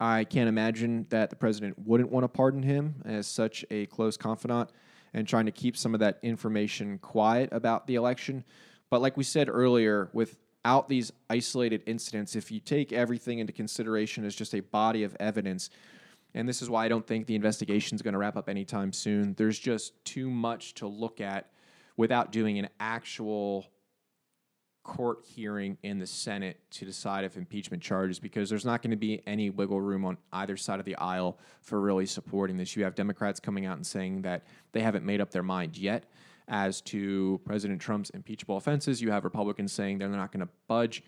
I 0.00 0.24
can't 0.24 0.48
imagine 0.48 1.06
that 1.10 1.30
the 1.30 1.36
president 1.36 1.78
wouldn't 1.78 2.10
want 2.10 2.24
to 2.24 2.28
pardon 2.28 2.64
him 2.64 3.00
as 3.04 3.28
such 3.28 3.64
a 3.70 3.86
close 3.86 4.16
confidant 4.16 4.70
and 5.14 5.28
trying 5.28 5.46
to 5.46 5.52
keep 5.52 5.76
some 5.76 5.94
of 5.94 6.00
that 6.00 6.18
information 6.22 6.98
quiet 6.98 7.50
about 7.52 7.86
the 7.86 7.94
election. 7.94 8.42
But 8.90 9.00
like 9.00 9.16
we 9.16 9.22
said 9.22 9.48
earlier, 9.48 10.10
without 10.12 10.88
these 10.88 11.12
isolated 11.30 11.84
incidents, 11.86 12.34
if 12.34 12.50
you 12.50 12.58
take 12.58 12.92
everything 12.92 13.38
into 13.38 13.52
consideration 13.52 14.24
as 14.24 14.34
just 14.34 14.56
a 14.56 14.60
body 14.60 15.04
of 15.04 15.16
evidence, 15.20 15.70
and 16.34 16.48
this 16.48 16.62
is 16.62 16.68
why 16.68 16.84
I 16.84 16.88
don't 16.88 17.06
think 17.06 17.26
the 17.26 17.36
investigation 17.36 17.94
is 17.94 18.02
going 18.02 18.14
to 18.14 18.18
wrap 18.18 18.36
up 18.36 18.48
anytime 18.48 18.92
soon, 18.92 19.34
there's 19.34 19.58
just 19.58 20.04
too 20.04 20.28
much 20.28 20.74
to 20.74 20.88
look 20.88 21.20
at 21.20 21.50
without 21.96 22.32
doing 22.32 22.58
an 22.58 22.68
actual 22.80 23.71
court 24.82 25.18
hearing 25.24 25.78
in 25.82 25.98
the 25.98 26.06
Senate 26.06 26.58
to 26.70 26.84
decide 26.84 27.24
if 27.24 27.36
impeachment 27.36 27.82
charges 27.82 28.18
because 28.18 28.50
there's 28.50 28.64
not 28.64 28.82
going 28.82 28.90
to 28.90 28.96
be 28.96 29.22
any 29.26 29.50
wiggle 29.50 29.80
room 29.80 30.04
on 30.04 30.16
either 30.32 30.56
side 30.56 30.80
of 30.80 30.84
the 30.84 30.96
aisle 30.96 31.38
for 31.60 31.80
really 31.80 32.06
supporting 32.06 32.56
this. 32.56 32.74
You 32.74 32.84
have 32.84 32.94
Democrats 32.94 33.38
coming 33.38 33.64
out 33.66 33.76
and 33.76 33.86
saying 33.86 34.22
that 34.22 34.44
they 34.72 34.80
haven't 34.80 35.04
made 35.04 35.20
up 35.20 35.30
their 35.30 35.42
mind 35.42 35.76
yet 35.76 36.04
as 36.48 36.80
to 36.80 37.40
President 37.44 37.80
Trump's 37.80 38.10
impeachable 38.10 38.56
offenses. 38.56 39.00
You 39.00 39.10
have 39.12 39.24
Republicans 39.24 39.72
saying 39.72 39.98
they're 39.98 40.08
not 40.08 40.32
going 40.32 40.44
to 40.44 40.52
budge. 40.66 41.02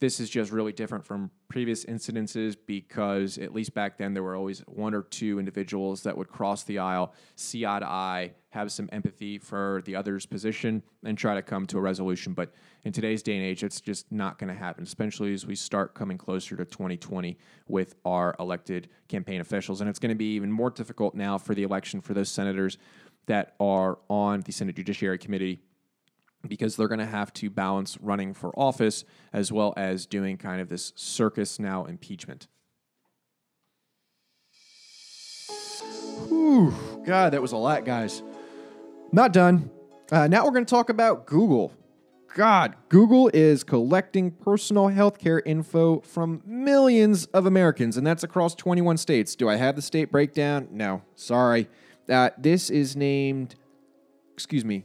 This 0.00 0.20
is 0.20 0.30
just 0.30 0.52
really 0.52 0.72
different 0.72 1.04
from 1.04 1.32
previous 1.48 1.84
incidences 1.84 2.56
because, 2.66 3.36
at 3.36 3.52
least 3.52 3.74
back 3.74 3.98
then, 3.98 4.14
there 4.14 4.22
were 4.22 4.36
always 4.36 4.60
one 4.68 4.94
or 4.94 5.02
two 5.02 5.40
individuals 5.40 6.04
that 6.04 6.16
would 6.16 6.28
cross 6.28 6.62
the 6.62 6.78
aisle, 6.78 7.12
see 7.34 7.66
eye 7.66 7.80
to 7.80 7.86
eye, 7.86 8.32
have 8.50 8.70
some 8.70 8.88
empathy 8.92 9.38
for 9.38 9.82
the 9.86 9.96
other's 9.96 10.24
position, 10.24 10.84
and 11.04 11.18
try 11.18 11.34
to 11.34 11.42
come 11.42 11.66
to 11.66 11.78
a 11.78 11.80
resolution. 11.80 12.32
But 12.32 12.54
in 12.84 12.92
today's 12.92 13.24
day 13.24 13.34
and 13.34 13.44
age, 13.44 13.64
it's 13.64 13.80
just 13.80 14.12
not 14.12 14.38
going 14.38 14.54
to 14.54 14.58
happen, 14.58 14.84
especially 14.84 15.34
as 15.34 15.46
we 15.46 15.56
start 15.56 15.94
coming 15.94 16.16
closer 16.16 16.54
to 16.54 16.64
2020 16.64 17.36
with 17.66 17.96
our 18.04 18.36
elected 18.38 18.88
campaign 19.08 19.40
officials. 19.40 19.80
And 19.80 19.90
it's 19.90 19.98
going 19.98 20.10
to 20.10 20.14
be 20.14 20.36
even 20.36 20.52
more 20.52 20.70
difficult 20.70 21.16
now 21.16 21.38
for 21.38 21.56
the 21.56 21.64
election 21.64 22.00
for 22.00 22.14
those 22.14 22.28
senators 22.28 22.78
that 23.26 23.56
are 23.58 23.98
on 24.08 24.42
the 24.42 24.52
Senate 24.52 24.76
Judiciary 24.76 25.18
Committee 25.18 25.60
because 26.46 26.76
they're 26.76 26.88
going 26.88 26.98
to 26.98 27.06
have 27.06 27.32
to 27.34 27.50
balance 27.50 27.98
running 28.00 28.34
for 28.34 28.56
office 28.58 29.04
as 29.32 29.50
well 29.50 29.74
as 29.76 30.06
doing 30.06 30.36
kind 30.36 30.60
of 30.60 30.68
this 30.68 30.92
circus 30.94 31.58
now 31.58 31.84
impeachment. 31.84 32.46
Whew, 36.28 36.74
God, 37.04 37.32
that 37.32 37.42
was 37.42 37.52
a 37.52 37.56
lot, 37.56 37.84
guys. 37.84 38.22
Not 39.12 39.32
done. 39.32 39.70
Uh, 40.10 40.26
now 40.26 40.44
we're 40.44 40.52
going 40.52 40.64
to 40.64 40.70
talk 40.70 40.90
about 40.90 41.26
Google. 41.26 41.72
God, 42.34 42.76
Google 42.88 43.30
is 43.32 43.64
collecting 43.64 44.30
personal 44.30 44.88
healthcare 44.88 45.40
info 45.44 46.00
from 46.00 46.42
millions 46.44 47.26
of 47.26 47.46
Americans, 47.46 47.96
and 47.96 48.06
that's 48.06 48.22
across 48.22 48.54
21 48.54 48.96
states. 48.98 49.34
Do 49.34 49.48
I 49.48 49.56
have 49.56 49.76
the 49.76 49.82
state 49.82 50.12
breakdown? 50.12 50.68
No, 50.70 51.02
sorry. 51.14 51.68
Uh, 52.08 52.30
this 52.38 52.70
is 52.70 52.96
named, 52.96 53.54
excuse 54.34 54.64
me, 54.64 54.84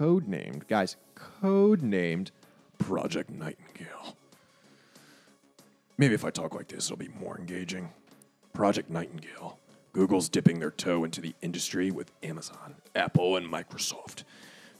code 0.00 0.26
named, 0.26 0.66
guys, 0.66 0.96
code 1.14 1.82
named 1.82 2.30
Project 2.78 3.28
Nightingale. 3.28 4.16
Maybe 5.98 6.14
if 6.14 6.24
I 6.24 6.30
talk 6.30 6.54
like 6.54 6.68
this, 6.68 6.86
it'll 6.86 6.96
be 6.96 7.10
more 7.20 7.36
engaging. 7.38 7.90
Project 8.54 8.88
Nightingale. 8.88 9.58
Google's 9.92 10.30
dipping 10.30 10.58
their 10.58 10.70
toe 10.70 11.04
into 11.04 11.20
the 11.20 11.34
industry 11.42 11.90
with 11.90 12.10
Amazon, 12.22 12.76
Apple, 12.96 13.36
and 13.36 13.46
Microsoft. 13.46 14.24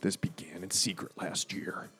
This 0.01 0.17
began 0.17 0.63
in 0.63 0.71
secret 0.71 1.13
last 1.19 1.53
year 1.53 1.91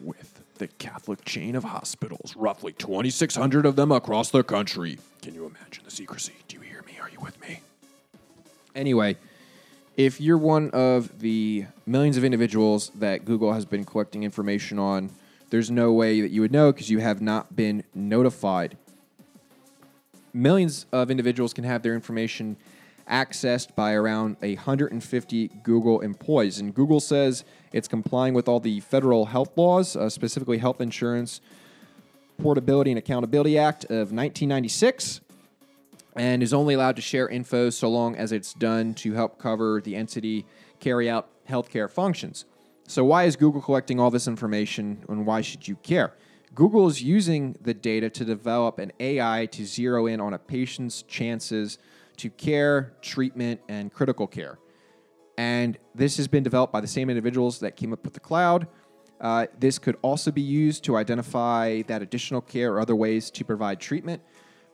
with 0.00 0.42
the 0.56 0.66
Catholic 0.66 1.24
chain 1.24 1.54
of 1.54 1.62
hospitals, 1.62 2.34
roughly 2.34 2.72
2,600 2.72 3.64
of 3.64 3.76
them 3.76 3.92
across 3.92 4.30
the 4.32 4.42
country. 4.42 4.98
Can 5.22 5.36
you 5.36 5.46
imagine 5.46 5.84
the 5.84 5.90
secrecy? 5.92 6.34
Do 6.48 6.56
you 6.56 6.62
hear 6.62 6.82
me? 6.82 6.98
Are 7.00 7.10
you 7.10 7.20
with 7.20 7.40
me? 7.40 7.60
Anyway, 8.74 9.18
if 9.96 10.20
you're 10.20 10.38
one 10.38 10.70
of 10.70 11.20
the 11.20 11.66
millions 11.86 12.16
of 12.16 12.24
individuals 12.24 12.90
that 12.96 13.24
Google 13.24 13.52
has 13.52 13.64
been 13.64 13.84
collecting 13.84 14.24
information 14.24 14.78
on, 14.78 15.10
there's 15.50 15.70
no 15.70 15.92
way 15.92 16.20
that 16.20 16.30
you 16.30 16.40
would 16.40 16.52
know 16.52 16.72
because 16.72 16.90
you 16.90 16.98
have 16.98 17.20
not 17.20 17.54
been 17.54 17.84
notified. 17.94 18.76
Millions 20.32 20.86
of 20.90 21.10
individuals 21.10 21.52
can 21.52 21.62
have 21.62 21.82
their 21.82 21.94
information 21.94 22.56
accessed 23.08 23.74
by 23.76 23.92
around 23.92 24.36
150 24.40 25.48
Google 25.62 26.00
employees. 26.00 26.58
And 26.58 26.74
Google 26.74 27.00
says 27.00 27.44
it's 27.72 27.86
complying 27.86 28.34
with 28.34 28.48
all 28.48 28.58
the 28.58 28.80
federal 28.80 29.26
health 29.26 29.56
laws, 29.56 29.94
uh, 29.94 30.08
specifically 30.08 30.58
Health 30.58 30.80
Insurance 30.80 31.40
Portability 32.38 32.90
and 32.90 32.98
Accountability 32.98 33.56
Act 33.56 33.84
of 33.84 34.10
1996 34.10 35.20
and 36.16 36.42
is 36.42 36.54
only 36.54 36.74
allowed 36.74 36.96
to 36.96 37.02
share 37.02 37.28
info 37.28 37.70
so 37.70 37.88
long 37.88 38.14
as 38.16 38.32
it's 38.32 38.54
done 38.54 38.94
to 38.94 39.12
help 39.14 39.38
cover 39.38 39.80
the 39.80 39.96
entity 39.96 40.46
carry 40.80 41.10
out 41.10 41.28
healthcare 41.48 41.90
functions. 41.90 42.44
So, 42.86 43.04
why 43.04 43.24
is 43.24 43.36
Google 43.36 43.62
collecting 43.62 43.98
all 43.98 44.10
this 44.10 44.28
information 44.28 45.04
and 45.08 45.26
why 45.26 45.40
should 45.40 45.66
you 45.66 45.76
care? 45.76 46.14
Google 46.54 46.86
is 46.86 47.02
using 47.02 47.56
the 47.60 47.74
data 47.74 48.08
to 48.10 48.24
develop 48.24 48.78
an 48.78 48.92
AI 49.00 49.46
to 49.46 49.64
zero 49.64 50.06
in 50.06 50.20
on 50.20 50.34
a 50.34 50.38
patient's 50.38 51.02
chances 51.02 51.78
to 52.18 52.30
care, 52.30 52.94
treatment, 53.02 53.60
and 53.68 53.92
critical 53.92 54.26
care. 54.26 54.58
And 55.36 55.76
this 55.96 56.16
has 56.18 56.28
been 56.28 56.44
developed 56.44 56.72
by 56.72 56.80
the 56.80 56.86
same 56.86 57.10
individuals 57.10 57.58
that 57.58 57.74
came 57.74 57.92
up 57.92 58.04
with 58.04 58.14
the 58.14 58.20
cloud. 58.20 58.68
Uh, 59.20 59.46
this 59.58 59.78
could 59.78 59.96
also 60.02 60.30
be 60.30 60.42
used 60.42 60.84
to 60.84 60.96
identify 60.96 61.82
that 61.82 62.02
additional 62.02 62.40
care 62.40 62.74
or 62.74 62.80
other 62.80 62.94
ways 62.94 63.30
to 63.30 63.44
provide 63.44 63.80
treatment 63.80 64.22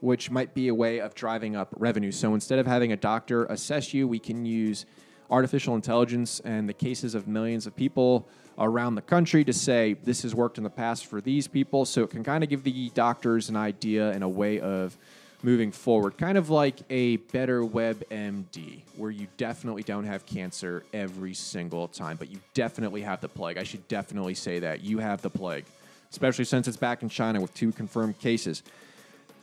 which 0.00 0.30
might 0.30 0.54
be 0.54 0.68
a 0.68 0.74
way 0.74 1.00
of 1.00 1.14
driving 1.14 1.56
up 1.56 1.68
revenue. 1.76 2.12
So 2.12 2.34
instead 2.34 2.58
of 2.58 2.66
having 2.66 2.92
a 2.92 2.96
doctor 2.96 3.44
assess 3.46 3.94
you, 3.94 4.08
we 4.08 4.18
can 4.18 4.44
use 4.44 4.86
artificial 5.30 5.74
intelligence 5.74 6.40
and 6.40 6.68
the 6.68 6.74
cases 6.74 7.14
of 7.14 7.28
millions 7.28 7.66
of 7.66 7.76
people 7.76 8.28
around 8.58 8.94
the 8.94 9.02
country 9.02 9.44
to 9.44 9.52
say 9.52 9.94
this 10.04 10.22
has 10.22 10.34
worked 10.34 10.58
in 10.58 10.64
the 10.64 10.70
past 10.70 11.06
for 11.06 11.20
these 11.20 11.46
people. 11.46 11.84
So 11.84 12.02
it 12.02 12.10
can 12.10 12.24
kind 12.24 12.42
of 12.42 12.50
give 12.50 12.64
the 12.64 12.90
doctors 12.90 13.48
an 13.48 13.56
idea 13.56 14.10
and 14.10 14.24
a 14.24 14.28
way 14.28 14.60
of 14.60 14.96
moving 15.42 15.72
forward, 15.72 16.18
kind 16.18 16.36
of 16.36 16.50
like 16.50 16.76
a 16.90 17.16
better 17.16 17.62
WebMD, 17.62 18.82
where 18.96 19.10
you 19.10 19.26
definitely 19.38 19.82
don't 19.82 20.04
have 20.04 20.26
cancer 20.26 20.84
every 20.92 21.32
single 21.32 21.88
time, 21.88 22.16
but 22.18 22.30
you 22.30 22.38
definitely 22.52 23.00
have 23.00 23.22
the 23.22 23.28
plague. 23.28 23.56
I 23.56 23.62
should 23.62 23.86
definitely 23.88 24.34
say 24.34 24.58
that 24.58 24.82
you 24.82 24.98
have 24.98 25.22
the 25.22 25.30
plague, 25.30 25.64
especially 26.10 26.44
since 26.44 26.68
it's 26.68 26.76
back 26.76 27.02
in 27.02 27.08
China 27.08 27.40
with 27.40 27.54
two 27.54 27.72
confirmed 27.72 28.18
cases. 28.18 28.62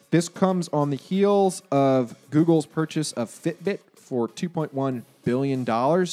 This 0.10 0.30
comes 0.30 0.70
on 0.70 0.89
the 0.89 0.95
heels 0.95 1.62
of 1.70 2.16
Google's 2.30 2.66
purchase 2.66 3.12
of 3.12 3.30
Fitbit 3.30 3.80
for 3.95 4.30
$2.1 4.30 5.03
billion, 5.26 6.05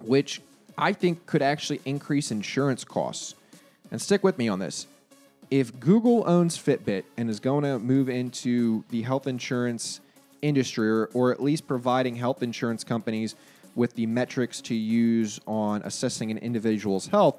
which 0.00 0.42
I 0.76 0.92
think 0.92 1.24
could 1.24 1.40
actually 1.40 1.80
increase 1.86 2.30
insurance 2.30 2.84
costs. 2.84 3.34
and 3.90 4.00
stick 4.00 4.22
with 4.22 4.36
me 4.36 4.48
on 4.48 4.58
this. 4.58 4.86
If 5.50 5.80
Google 5.80 6.22
owns 6.28 6.58
Fitbit 6.58 7.04
and 7.16 7.28
is 7.30 7.40
going 7.40 7.64
to 7.64 7.78
move 7.78 8.08
into 8.08 8.84
the 8.90 9.02
health 9.02 9.26
insurance 9.26 10.00
industry, 10.42 10.88
or, 10.88 11.06
or 11.14 11.32
at 11.32 11.42
least 11.42 11.66
providing 11.66 12.16
health 12.16 12.42
insurance 12.42 12.84
companies 12.84 13.34
with 13.74 13.94
the 13.94 14.06
metrics 14.06 14.60
to 14.60 14.74
use 14.74 15.40
on 15.46 15.80
assessing 15.84 16.30
an 16.30 16.38
individual's 16.38 17.06
health, 17.06 17.36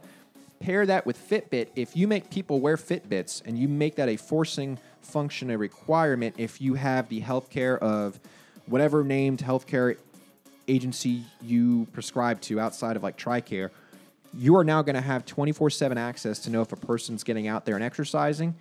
pair 0.62 0.86
that 0.86 1.06
with 1.06 1.18
Fitbit. 1.18 1.70
If 1.76 1.96
you 1.96 2.08
make 2.08 2.30
people 2.30 2.60
wear 2.60 2.78
Fitbits 2.78 3.42
and 3.46 3.58
you 3.58 3.68
make 3.68 3.96
that 3.96 4.08
a 4.08 4.16
forcing 4.16 4.78
function, 5.02 5.50
a 5.50 5.58
requirement, 5.58 6.36
if 6.38 6.62
you 6.62 6.76
have 6.76 7.10
the 7.10 7.22
healthcare 7.22 7.78
of 7.80 8.20
whatever 8.68 9.04
named 9.04 9.40
healthcare 9.40 9.98
agency 10.68 11.24
you 11.42 11.88
prescribe 11.92 12.40
to 12.42 12.60
outside 12.60 12.96
of 12.96 13.04
like 13.04 13.18
TRICARE, 13.18 13.72
you 14.34 14.56
are 14.56 14.64
now 14.64 14.82
going 14.82 14.96
to 14.96 15.02
have 15.02 15.26
24 15.26 15.70
7 15.70 15.98
access 15.98 16.40
to 16.40 16.50
know 16.50 16.62
if 16.62 16.72
a 16.72 16.78
person's 16.78 17.24
getting 17.24 17.48
out 17.48 17.66
there 17.66 17.76
and 17.76 17.84
exercising, 17.84 18.56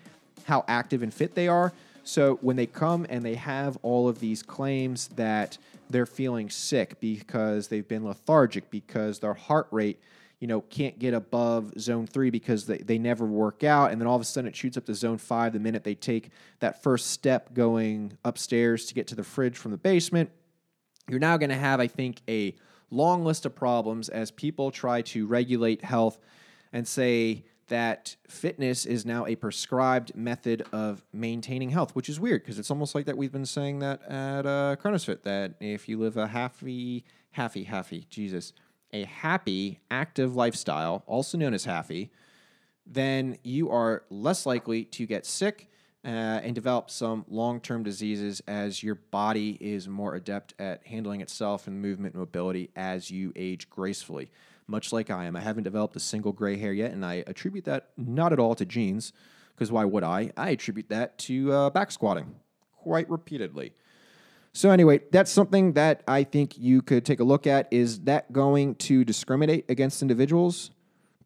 how 0.44 0.64
active 0.66 1.03
and 1.03 1.14
fit 1.14 1.34
they 1.34 1.46
are. 1.46 1.72
So 2.03 2.38
when 2.40 2.57
they 2.57 2.66
come 2.66 3.07
and 3.09 3.24
they 3.24 3.34
have 3.34 3.78
all 3.82 4.09
of 4.09 4.20
these 4.20 4.42
claims 4.42 5.09
that 5.09 5.59
they're 5.90 6.07
feeling 6.07 6.51
sick 6.51 6.98
because 6.98 7.68
they've 7.68 7.86
been 7.86 8.05
lethargic, 8.05 8.70
because 8.70 9.18
their 9.18 9.34
heart 9.34 9.68
rate 9.70 10.01
you 10.41 10.47
know, 10.47 10.62
can't 10.62 10.99
get 10.99 11.12
above 11.12 11.78
zone 11.78 12.07
three 12.07 12.30
because 12.30 12.66
they, 12.66 12.78
they 12.78 12.99
never 12.99 13.26
work 13.26 13.62
out. 13.62 13.93
And 13.93 14.01
then 14.01 14.09
all 14.09 14.16
of 14.16 14.22
a 14.22 14.24
sudden 14.24 14.49
it 14.49 14.57
shoots 14.57 14.76
up 14.76 14.86
to 14.86 14.95
zone 14.95 15.18
five 15.18 15.53
the 15.53 15.61
minute 15.61 15.84
they 15.84 15.95
take 15.95 16.30
that 16.61 16.82
first 16.82 17.09
step 17.09 17.53
going 17.53 18.16
upstairs 18.24 18.86
to 18.86 18.95
get 18.95 19.07
to 19.09 19.14
the 19.14 19.22
fridge 19.22 19.59
from 19.59 19.70
the 19.70 19.76
basement. 19.76 20.30
You're 21.09 21.20
now 21.20 21.36
going 21.36 21.51
to 21.51 21.57
have, 21.57 21.78
I 21.78 21.88
think, 21.88 22.22
a 22.26 22.55
long 22.91 23.24
list 23.24 23.45
of 23.45 23.55
problems 23.55 24.09
as 24.09 24.30
people 24.30 24.70
try 24.70 25.03
to 25.03 25.26
regulate 25.26 25.84
health 25.84 26.18
and 26.72 26.88
say 26.88 27.45
that 27.68 28.16
fitness 28.26 28.84
is 28.86 29.07
now 29.07 29.26
a 29.26 29.36
prescribed 29.36 30.16
method 30.16 30.64
of 30.72 31.05
maintaining 31.12 31.70
health, 31.70 31.95
which 31.95 32.09
is 32.09 32.18
weird 32.18 32.43
because 32.43 32.59
it's 32.59 32.70
almost 32.70 32.95
like 32.95 33.07
that 33.07 33.16
we've 33.16 33.30
been 33.30 33.47
saying 33.47 33.78
that 33.78 34.03
at 34.09 34.47
uh, 34.47 34.74
Chronosfit 34.82 35.22
that 35.22 35.55
if 35.61 35.88
you 35.88 35.99
live 35.99 36.16
a 36.16 36.26
happy, 36.26 37.05
happy, 37.32 37.64
happy, 37.64 38.07
Jesus, 38.11 38.53
a 38.93 39.05
happy, 39.05 39.80
active 39.91 40.36
lifestyle, 40.36 41.03
also 41.07 41.38
known 41.38 41.55
as 41.55 41.64
happy, 41.64 42.11
then 42.86 43.38
you 43.43 43.70
are 43.70 44.05
less 44.11 44.47
likely 44.47 44.84
to 44.84 45.07
get 45.07 45.24
sick 45.24 45.68
uh, 46.05 46.09
and 46.09 46.55
develop 46.55 46.91
some 46.91 47.24
long 47.28 47.61
term 47.61 47.82
diseases 47.82 48.43
as 48.49 48.82
your 48.82 48.95
body 48.95 49.59
is 49.61 49.88
more 49.88 50.14
adept 50.14 50.55
at 50.59 50.86
handling 50.86 51.20
itself 51.20 51.66
and 51.66 51.80
movement 51.80 52.14
and 52.14 52.20
mobility 52.20 52.70
as 52.74 53.11
you 53.11 53.32
age 53.36 53.68
gracefully. 53.68 54.30
Much 54.66 54.93
like 54.93 55.11
I 55.11 55.24
am. 55.24 55.36
I 55.36 55.41
haven't 55.41 55.64
developed 55.64 55.97
a 55.97 56.01
single 56.01 56.32
gray 56.32 56.57
hair 56.57 56.72
yet, 56.72 56.93
and 56.93 57.05
I 57.05 57.24
attribute 57.26 57.64
that 57.64 57.91
not 57.97 58.32
at 58.32 58.38
all 58.38 58.55
to 58.55 58.64
genes, 58.64 59.12
because 59.55 59.72
why 59.72 59.84
would 59.84 60.05
I? 60.05 60.30
I 60.36 60.51
attribute 60.51 60.88
that 60.88 61.18
to 61.18 61.53
uh, 61.53 61.70
back 61.70 61.91
squatting 61.91 62.36
quite 62.76 63.11
repeatedly. 63.11 63.72
So 64.53 64.70
anyway, 64.70 65.01
that's 65.12 65.30
something 65.30 65.74
that 65.74 66.03
I 66.09 66.24
think 66.24 66.59
you 66.59 66.82
could 66.82 67.05
take 67.05 67.20
a 67.20 67.24
look 67.24 67.46
at. 67.46 67.68
Is 67.70 68.01
that 68.01 68.32
going 68.32 68.74
to 68.76 69.05
discriminate 69.05 69.64
against 69.68 70.03
individuals 70.03 70.72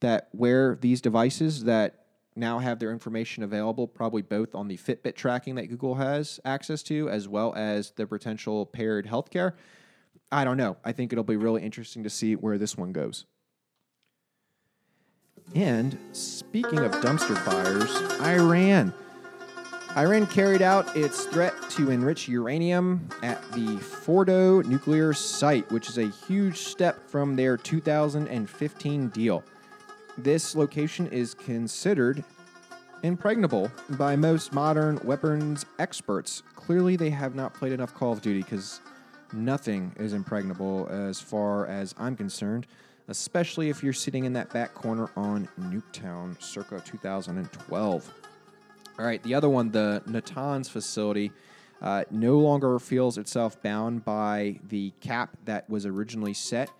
that 0.00 0.28
wear 0.32 0.76
these 0.80 1.00
devices 1.00 1.64
that 1.64 2.04
now 2.36 2.58
have 2.58 2.80
their 2.80 2.90
information 2.90 3.42
available, 3.42 3.86
probably 3.86 4.20
both 4.20 4.54
on 4.54 4.68
the 4.68 4.76
Fitbit 4.76 5.14
tracking 5.14 5.54
that 5.54 5.68
Google 5.68 5.94
has 5.94 6.40
access 6.44 6.82
to, 6.84 7.08
as 7.08 7.28
well 7.28 7.54
as 7.54 7.92
the 7.92 8.06
potential 8.06 8.66
paired 8.66 9.06
healthcare? 9.06 9.52
I 10.30 10.44
don't 10.44 10.56
know. 10.56 10.76
I 10.84 10.92
think 10.92 11.12
it'll 11.12 11.24
be 11.24 11.36
really 11.36 11.62
interesting 11.62 12.02
to 12.02 12.10
see 12.10 12.34
where 12.34 12.58
this 12.58 12.76
one 12.76 12.92
goes. 12.92 13.24
And 15.54 15.96
speaking 16.12 16.80
of 16.80 16.92
dumpster 16.92 17.38
fires, 17.38 18.20
Iran. 18.20 18.92
Iran 19.96 20.26
carried 20.26 20.60
out 20.60 20.96
its 20.96 21.24
threat 21.26 21.54
to 21.70 21.92
enrich 21.92 22.26
uranium 22.26 23.08
at 23.22 23.40
the 23.52 23.76
Fordo 23.76 24.60
nuclear 24.64 25.12
site, 25.12 25.70
which 25.70 25.88
is 25.88 25.98
a 25.98 26.08
huge 26.08 26.58
step 26.58 27.08
from 27.08 27.36
their 27.36 27.56
2015 27.56 29.08
deal. 29.10 29.44
This 30.18 30.56
location 30.56 31.06
is 31.06 31.34
considered 31.34 32.24
impregnable 33.04 33.70
by 33.90 34.16
most 34.16 34.52
modern 34.52 34.98
weapons 35.04 35.64
experts. 35.78 36.42
Clearly, 36.56 36.96
they 36.96 37.10
have 37.10 37.36
not 37.36 37.54
played 37.54 37.70
enough 37.70 37.94
Call 37.94 38.10
of 38.10 38.20
Duty 38.20 38.42
because 38.42 38.80
nothing 39.32 39.94
is 39.96 40.12
impregnable 40.12 40.88
as 40.90 41.20
far 41.20 41.66
as 41.68 41.94
I'm 41.98 42.16
concerned, 42.16 42.66
especially 43.06 43.70
if 43.70 43.84
you're 43.84 43.92
sitting 43.92 44.24
in 44.24 44.32
that 44.32 44.52
back 44.52 44.74
corner 44.74 45.08
on 45.14 45.48
Nuketown 45.60 46.42
circa 46.42 46.82
2012. 46.84 48.12
All 48.98 49.04
right, 49.04 49.22
the 49.22 49.34
other 49.34 49.48
one, 49.48 49.70
the 49.72 50.02
Natanz 50.06 50.68
facility, 50.68 51.32
uh, 51.82 52.04
no 52.10 52.38
longer 52.38 52.78
feels 52.78 53.18
itself 53.18 53.60
bound 53.62 54.04
by 54.04 54.60
the 54.68 54.92
cap 55.00 55.36
that 55.44 55.68
was 55.68 55.84
originally 55.84 56.32
set 56.32 56.70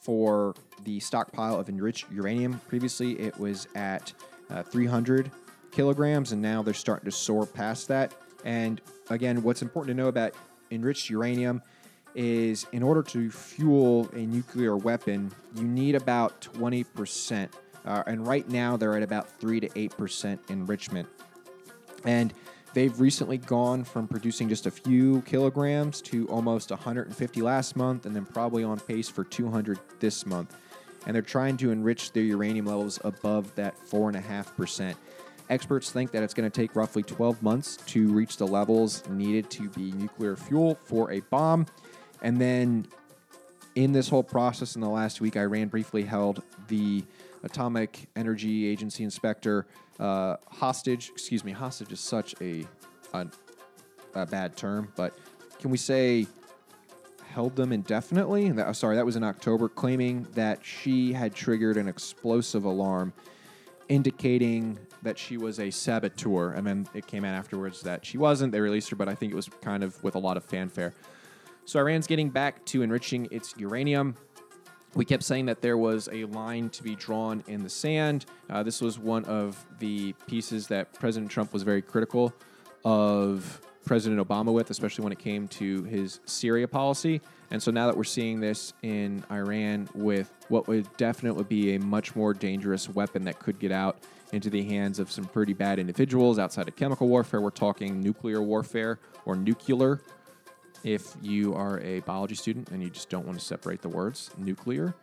for 0.00 0.54
the 0.84 1.00
stockpile 1.00 1.58
of 1.58 1.68
enriched 1.68 2.06
uranium. 2.12 2.60
Previously, 2.68 3.18
it 3.18 3.38
was 3.38 3.66
at 3.74 4.12
uh, 4.50 4.62
300 4.62 5.30
kilograms, 5.72 6.32
and 6.32 6.40
now 6.40 6.62
they're 6.62 6.74
starting 6.74 7.04
to 7.04 7.10
soar 7.10 7.44
past 7.44 7.88
that. 7.88 8.14
And 8.44 8.80
again, 9.10 9.42
what's 9.42 9.60
important 9.60 9.96
to 9.96 10.02
know 10.02 10.08
about 10.08 10.34
enriched 10.70 11.10
uranium 11.10 11.60
is 12.14 12.66
in 12.72 12.82
order 12.82 13.02
to 13.02 13.30
fuel 13.30 14.08
a 14.14 14.20
nuclear 14.20 14.76
weapon, 14.76 15.32
you 15.56 15.64
need 15.64 15.94
about 15.94 16.40
20%. 16.40 17.48
Uh, 17.84 18.02
and 18.06 18.26
right 18.26 18.48
now, 18.48 18.76
they're 18.76 18.96
at 18.96 19.02
about 19.02 19.28
3 19.40 19.60
to 19.60 19.68
8% 19.68 20.38
enrichment. 20.50 21.08
And 22.04 22.32
they've 22.74 22.98
recently 23.00 23.38
gone 23.38 23.84
from 23.84 24.06
producing 24.06 24.48
just 24.48 24.66
a 24.66 24.70
few 24.70 25.22
kilograms 25.22 26.00
to 26.02 26.26
almost 26.28 26.70
150 26.70 27.42
last 27.42 27.76
month, 27.76 28.06
and 28.06 28.14
then 28.14 28.24
probably 28.24 28.64
on 28.64 28.78
pace 28.78 29.08
for 29.08 29.24
200 29.24 29.78
this 30.00 30.26
month. 30.26 30.56
And 31.06 31.14
they're 31.14 31.22
trying 31.22 31.56
to 31.58 31.70
enrich 31.70 32.12
their 32.12 32.24
uranium 32.24 32.66
levels 32.66 33.00
above 33.04 33.54
that 33.54 33.76
4.5%. 33.88 34.94
Experts 35.50 35.90
think 35.90 36.10
that 36.10 36.22
it's 36.22 36.34
going 36.34 36.50
to 36.50 36.54
take 36.54 36.76
roughly 36.76 37.02
12 37.02 37.42
months 37.42 37.78
to 37.86 38.08
reach 38.08 38.36
the 38.36 38.46
levels 38.46 39.02
needed 39.08 39.48
to 39.50 39.70
be 39.70 39.92
nuclear 39.92 40.36
fuel 40.36 40.78
for 40.84 41.10
a 41.10 41.20
bomb. 41.20 41.64
And 42.20 42.38
then 42.38 42.86
in 43.74 43.92
this 43.92 44.08
whole 44.08 44.22
process, 44.22 44.74
in 44.74 44.82
the 44.82 44.88
last 44.88 45.20
week, 45.20 45.36
Iran 45.36 45.68
briefly 45.68 46.02
held 46.02 46.42
the 46.66 47.04
Atomic 47.44 48.08
Energy 48.16 48.66
Agency 48.66 49.04
inspector 49.04 49.66
uh, 49.98 50.36
hostage. 50.50 51.10
Excuse 51.10 51.44
me, 51.44 51.52
hostage 51.52 51.92
is 51.92 52.00
such 52.00 52.34
a, 52.40 52.66
a, 53.12 53.26
a 54.14 54.26
bad 54.26 54.56
term, 54.56 54.92
but 54.96 55.18
can 55.58 55.70
we 55.70 55.78
say 55.78 56.26
held 57.30 57.56
them 57.56 57.72
indefinitely? 57.72 58.50
That, 58.50 58.74
sorry, 58.76 58.96
that 58.96 59.06
was 59.06 59.16
in 59.16 59.24
October, 59.24 59.68
claiming 59.68 60.26
that 60.34 60.64
she 60.64 61.12
had 61.12 61.34
triggered 61.34 61.76
an 61.76 61.88
explosive 61.88 62.64
alarm 62.64 63.12
indicating 63.88 64.78
that 65.02 65.18
she 65.18 65.36
was 65.36 65.60
a 65.60 65.70
saboteur. 65.70 66.52
And 66.52 66.66
then 66.66 66.88
it 66.94 67.06
came 67.06 67.24
out 67.24 67.34
afterwards 67.34 67.80
that 67.82 68.04
she 68.04 68.18
wasn't. 68.18 68.52
They 68.52 68.60
released 68.60 68.90
her, 68.90 68.96
but 68.96 69.08
I 69.08 69.14
think 69.14 69.32
it 69.32 69.36
was 69.36 69.48
kind 69.62 69.82
of 69.82 70.02
with 70.02 70.14
a 70.14 70.18
lot 70.18 70.36
of 70.36 70.44
fanfare. 70.44 70.94
So 71.64 71.78
Iran's 71.78 72.06
getting 72.06 72.30
back 72.30 72.64
to 72.66 72.82
enriching 72.82 73.28
its 73.30 73.54
uranium. 73.56 74.16
We 74.98 75.04
kept 75.04 75.22
saying 75.22 75.46
that 75.46 75.62
there 75.62 75.78
was 75.78 76.08
a 76.10 76.24
line 76.24 76.70
to 76.70 76.82
be 76.82 76.96
drawn 76.96 77.44
in 77.46 77.62
the 77.62 77.70
sand. 77.70 78.26
Uh, 78.50 78.64
this 78.64 78.80
was 78.80 78.98
one 78.98 79.24
of 79.26 79.64
the 79.78 80.12
pieces 80.26 80.66
that 80.66 80.92
President 80.92 81.30
Trump 81.30 81.52
was 81.52 81.62
very 81.62 81.82
critical 81.82 82.34
of 82.84 83.60
President 83.84 84.20
Obama 84.20 84.52
with, 84.52 84.70
especially 84.70 85.04
when 85.04 85.12
it 85.12 85.20
came 85.20 85.46
to 85.46 85.84
his 85.84 86.18
Syria 86.26 86.66
policy. 86.66 87.20
And 87.52 87.62
so 87.62 87.70
now 87.70 87.86
that 87.86 87.96
we're 87.96 88.02
seeing 88.02 88.40
this 88.40 88.72
in 88.82 89.22
Iran 89.30 89.88
with 89.94 90.32
what 90.48 90.66
would 90.66 90.88
definitely 90.96 91.44
be 91.44 91.76
a 91.76 91.78
much 91.78 92.16
more 92.16 92.34
dangerous 92.34 92.88
weapon 92.88 93.22
that 93.22 93.38
could 93.38 93.60
get 93.60 93.70
out 93.70 93.98
into 94.32 94.50
the 94.50 94.64
hands 94.64 94.98
of 94.98 95.12
some 95.12 95.26
pretty 95.26 95.52
bad 95.52 95.78
individuals 95.78 96.40
outside 96.40 96.66
of 96.66 96.74
chemical 96.74 97.06
warfare, 97.06 97.40
we're 97.40 97.50
talking 97.50 98.00
nuclear 98.00 98.42
warfare 98.42 98.98
or 99.26 99.36
nuclear 99.36 100.00
if 100.84 101.14
you 101.22 101.54
are 101.54 101.80
a 101.80 102.00
biology 102.00 102.34
student 102.34 102.70
and 102.70 102.82
you 102.82 102.90
just 102.90 103.08
don't 103.08 103.26
want 103.26 103.38
to 103.38 103.44
separate 103.44 103.82
the 103.82 103.88
words, 103.88 104.30
nuclear. 104.36 104.94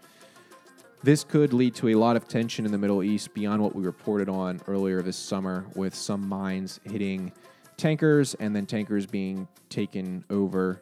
This 1.04 1.24
could 1.24 1.54
lead 1.54 1.76
to 1.76 1.90
a 1.90 1.96
lot 1.96 2.16
of 2.16 2.28
tension 2.28 2.66
in 2.66 2.72
the 2.72 2.78
Middle 2.78 3.04
East 3.04 3.34
beyond 3.34 3.62
what 3.62 3.76
we 3.76 3.84
reported 3.84 4.28
on 4.28 4.62
earlier 4.68 5.02
this 5.02 5.18
summer, 5.18 5.66
with 5.76 5.94
some 5.94 6.28
mines 6.28 6.80
hitting 6.84 7.32
tankers 7.78 8.34
and 8.36 8.56
then 8.56 8.66
tankers 8.66 9.06
being 9.06 9.48
taken 9.70 10.24
over 10.30 10.82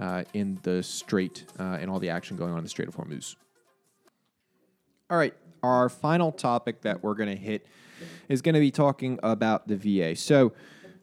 uh, 0.00 0.24
in 0.34 0.58
the 0.62 0.82
Strait 0.82 1.46
uh, 1.58 1.78
and 1.80 1.90
all 1.90 1.98
the 1.98 2.10
action 2.10 2.36
going 2.36 2.52
on 2.52 2.58
in 2.58 2.64
the 2.64 2.70
Strait 2.70 2.88
of 2.88 2.96
Hormuz. 2.96 3.36
All 5.10 5.16
right, 5.16 5.34
our 5.62 5.88
final 5.88 6.32
topic 6.32 6.82
that 6.82 7.02
we're 7.02 7.14
going 7.14 7.28
to 7.28 7.36
hit 7.36 7.66
is 8.28 8.42
going 8.42 8.54
to 8.54 8.60
be 8.60 8.70
talking 8.70 9.18
about 9.22 9.68
the 9.68 9.76
VA. 9.76 10.16
So, 10.16 10.52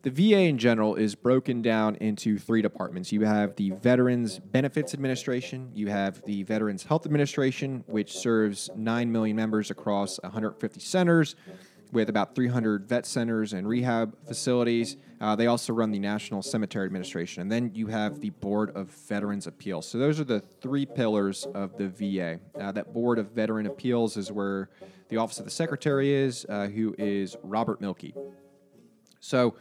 the 0.03 0.09
VA 0.09 0.39
in 0.41 0.57
general 0.57 0.95
is 0.95 1.13
broken 1.13 1.61
down 1.61 1.95
into 1.97 2.39
three 2.39 2.61
departments. 2.61 3.11
You 3.11 3.21
have 3.21 3.55
the 3.55 3.71
Veterans 3.71 4.39
Benefits 4.39 4.93
Administration, 4.93 5.71
you 5.75 5.87
have 5.87 6.23
the 6.25 6.43
Veterans 6.43 6.83
Health 6.83 7.05
Administration, 7.05 7.83
which 7.87 8.17
serves 8.17 8.69
9 8.75 9.11
million 9.11 9.35
members 9.35 9.69
across 9.69 10.19
150 10.23 10.79
centers, 10.79 11.35
with 11.91 12.09
about 12.09 12.35
300 12.35 12.87
vet 12.87 13.05
centers 13.05 13.53
and 13.53 13.67
rehab 13.67 14.15
facilities. 14.25 14.97
Uh, 15.19 15.35
they 15.35 15.47
also 15.47 15.73
run 15.73 15.91
the 15.91 15.99
National 15.99 16.41
Cemetery 16.41 16.85
Administration. 16.85 17.41
And 17.41 17.51
then 17.51 17.71
you 17.75 17.87
have 17.87 18.21
the 18.21 18.29
Board 18.29 18.75
of 18.75 18.87
Veterans 18.87 19.45
Appeals. 19.45 19.87
So 19.87 19.97
those 19.97 20.19
are 20.19 20.23
the 20.23 20.39
three 20.39 20.85
pillars 20.85 21.45
of 21.53 21.77
the 21.77 21.89
VA. 21.89 22.39
Uh, 22.59 22.71
that 22.71 22.93
Board 22.93 23.19
of 23.19 23.31
Veteran 23.31 23.67
Appeals 23.67 24.15
is 24.17 24.31
where 24.31 24.69
the 25.09 25.17
Office 25.17 25.39
of 25.39 25.45
the 25.45 25.51
Secretary 25.51 26.13
is, 26.13 26.45
uh, 26.47 26.67
who 26.67 26.95
is 26.97 27.35
Robert 27.43 27.81
Wilkie. 27.81 28.15
So, 29.19 29.55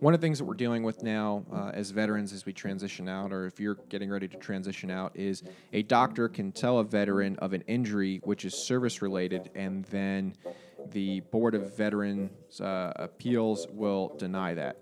one 0.00 0.12
of 0.12 0.20
the 0.20 0.24
things 0.24 0.38
that 0.38 0.44
we're 0.44 0.54
dealing 0.54 0.82
with 0.82 1.02
now 1.02 1.44
uh, 1.52 1.70
as 1.72 1.90
veterans 1.90 2.32
as 2.32 2.44
we 2.44 2.52
transition 2.52 3.08
out, 3.08 3.32
or 3.32 3.46
if 3.46 3.58
you're 3.58 3.78
getting 3.88 4.10
ready 4.10 4.28
to 4.28 4.36
transition 4.36 4.90
out, 4.90 5.12
is 5.14 5.42
a 5.72 5.82
doctor 5.82 6.28
can 6.28 6.52
tell 6.52 6.78
a 6.78 6.84
veteran 6.84 7.36
of 7.36 7.52
an 7.52 7.62
injury 7.66 8.20
which 8.24 8.44
is 8.44 8.54
service 8.54 9.00
related, 9.00 9.50
and 9.54 9.84
then 9.86 10.34
the 10.90 11.20
Board 11.20 11.54
of 11.54 11.76
Veterans 11.76 12.60
uh, 12.60 12.92
Appeals 12.96 13.66
will 13.70 14.14
deny 14.18 14.54
that. 14.54 14.76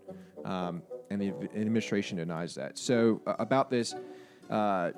Um, 0.45 0.83
and 1.11 1.21
the 1.21 1.29
administration 1.55 2.19
denies 2.19 2.55
that. 2.57 2.77
So, 2.77 3.23
uh, 3.27 3.35
about 3.39 3.71
this 3.71 3.95
uh, 4.51 4.91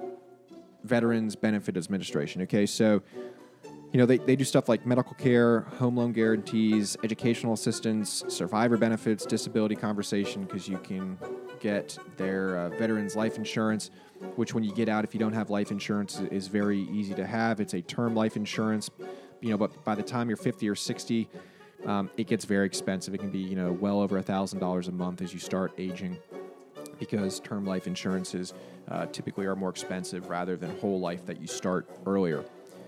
Veterans 0.82 1.36
Benefit 1.36 1.76
Administration, 1.76 2.42
okay, 2.42 2.64
so 2.64 3.02
you 3.97 4.03
know, 4.03 4.05
they, 4.05 4.18
they 4.18 4.36
do 4.36 4.44
stuff 4.44 4.68
like 4.68 4.84
medical 4.84 5.14
care, 5.14 5.61
home 5.78 5.97
loan 5.97 6.12
guarantees, 6.12 6.99
educational 7.03 7.55
assistance, 7.55 8.22
survivor 8.28 8.76
benefits, 8.76 9.24
disability 9.24 9.74
conversation, 9.74 10.42
because 10.42 10.68
you 10.68 10.76
can 10.76 11.16
get 11.61 11.99
their 12.18 12.59
uh, 12.59 12.68
veterans 12.76 13.16
life 13.16 13.38
insurance, 13.38 13.90
which 14.34 14.53
when 14.53 14.62
you 14.62 14.70
get 14.74 14.90
out, 14.90 15.03
if 15.03 15.14
you 15.14 15.18
don't 15.18 15.32
have 15.32 15.49
life 15.49 15.70
insurance, 15.70 16.20
is 16.30 16.47
very 16.47 16.80
easy 16.92 17.14
to 17.14 17.26
have. 17.26 17.59
It's 17.59 17.72
a 17.72 17.80
term 17.80 18.14
life 18.14 18.36
insurance, 18.36 18.90
you 19.40 19.49
know, 19.49 19.57
but 19.57 19.82
by 19.82 19.94
the 19.94 20.03
time 20.03 20.28
you're 20.28 20.36
50 20.36 20.68
or 20.68 20.74
60, 20.74 21.26
um, 21.86 22.11
it 22.18 22.26
gets 22.26 22.44
very 22.44 22.66
expensive. 22.66 23.14
It 23.14 23.18
can 23.18 23.30
be, 23.30 23.38
you 23.38 23.57
know, 23.57 23.72
well 23.72 24.03
over 24.03 24.22
$1,000 24.22 24.88
a 24.88 24.92
month 24.92 25.22
as 25.22 25.32
you 25.32 25.40
start 25.40 25.72
aging 25.78 26.18
because 26.99 27.40
term 27.40 27.64
life 27.64 27.86
insurances 27.86 28.53
uh, 28.88 29.07
typically 29.07 29.47
are 29.47 29.57
more 29.57 29.70
expensive 29.70 30.28
rather 30.28 30.55
than 30.55 30.68
whole 30.80 31.01
life 31.01 31.24
that 31.24 31.40
you 31.40 31.47
start 31.47 31.88
earlier. 32.05 32.44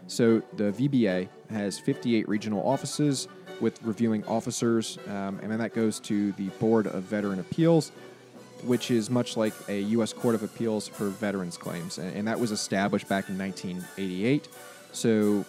So 0.09 0.43
the 0.57 0.73
VBA 0.73 1.29
has 1.51 1.79
58 1.79 2.29
regional 2.29 2.67
offices 2.67 3.29
with 3.61 3.81
reviewing 3.83 4.25
officers, 4.25 4.99
um, 5.07 5.39
and 5.43 5.51
then 5.51 5.59
that 5.59 5.75
goes 5.75 6.01
to 6.01 6.33
the 6.33 6.49
Board 6.61 6.87
of 6.87 7.03
Veteran 7.05 7.41
Appeals, 7.41 7.93
which 8.65 8.91
is 8.91 9.11
much 9.11 9.37
like 9.37 9.53
a 9.69 9.81
U.S. 9.81 10.13
Court 10.13 10.35
of 10.35 10.43
Appeals 10.43 10.89
for 10.89 11.09
veterans 11.09 11.57
claims, 11.57 11.99
and, 11.99 12.17
and 12.17 12.27
that 12.27 12.41
was 12.41 12.53
established 12.53 13.09
back 13.09 13.29
in 13.29 13.39
1988. 13.39 14.49
So 14.93 15.45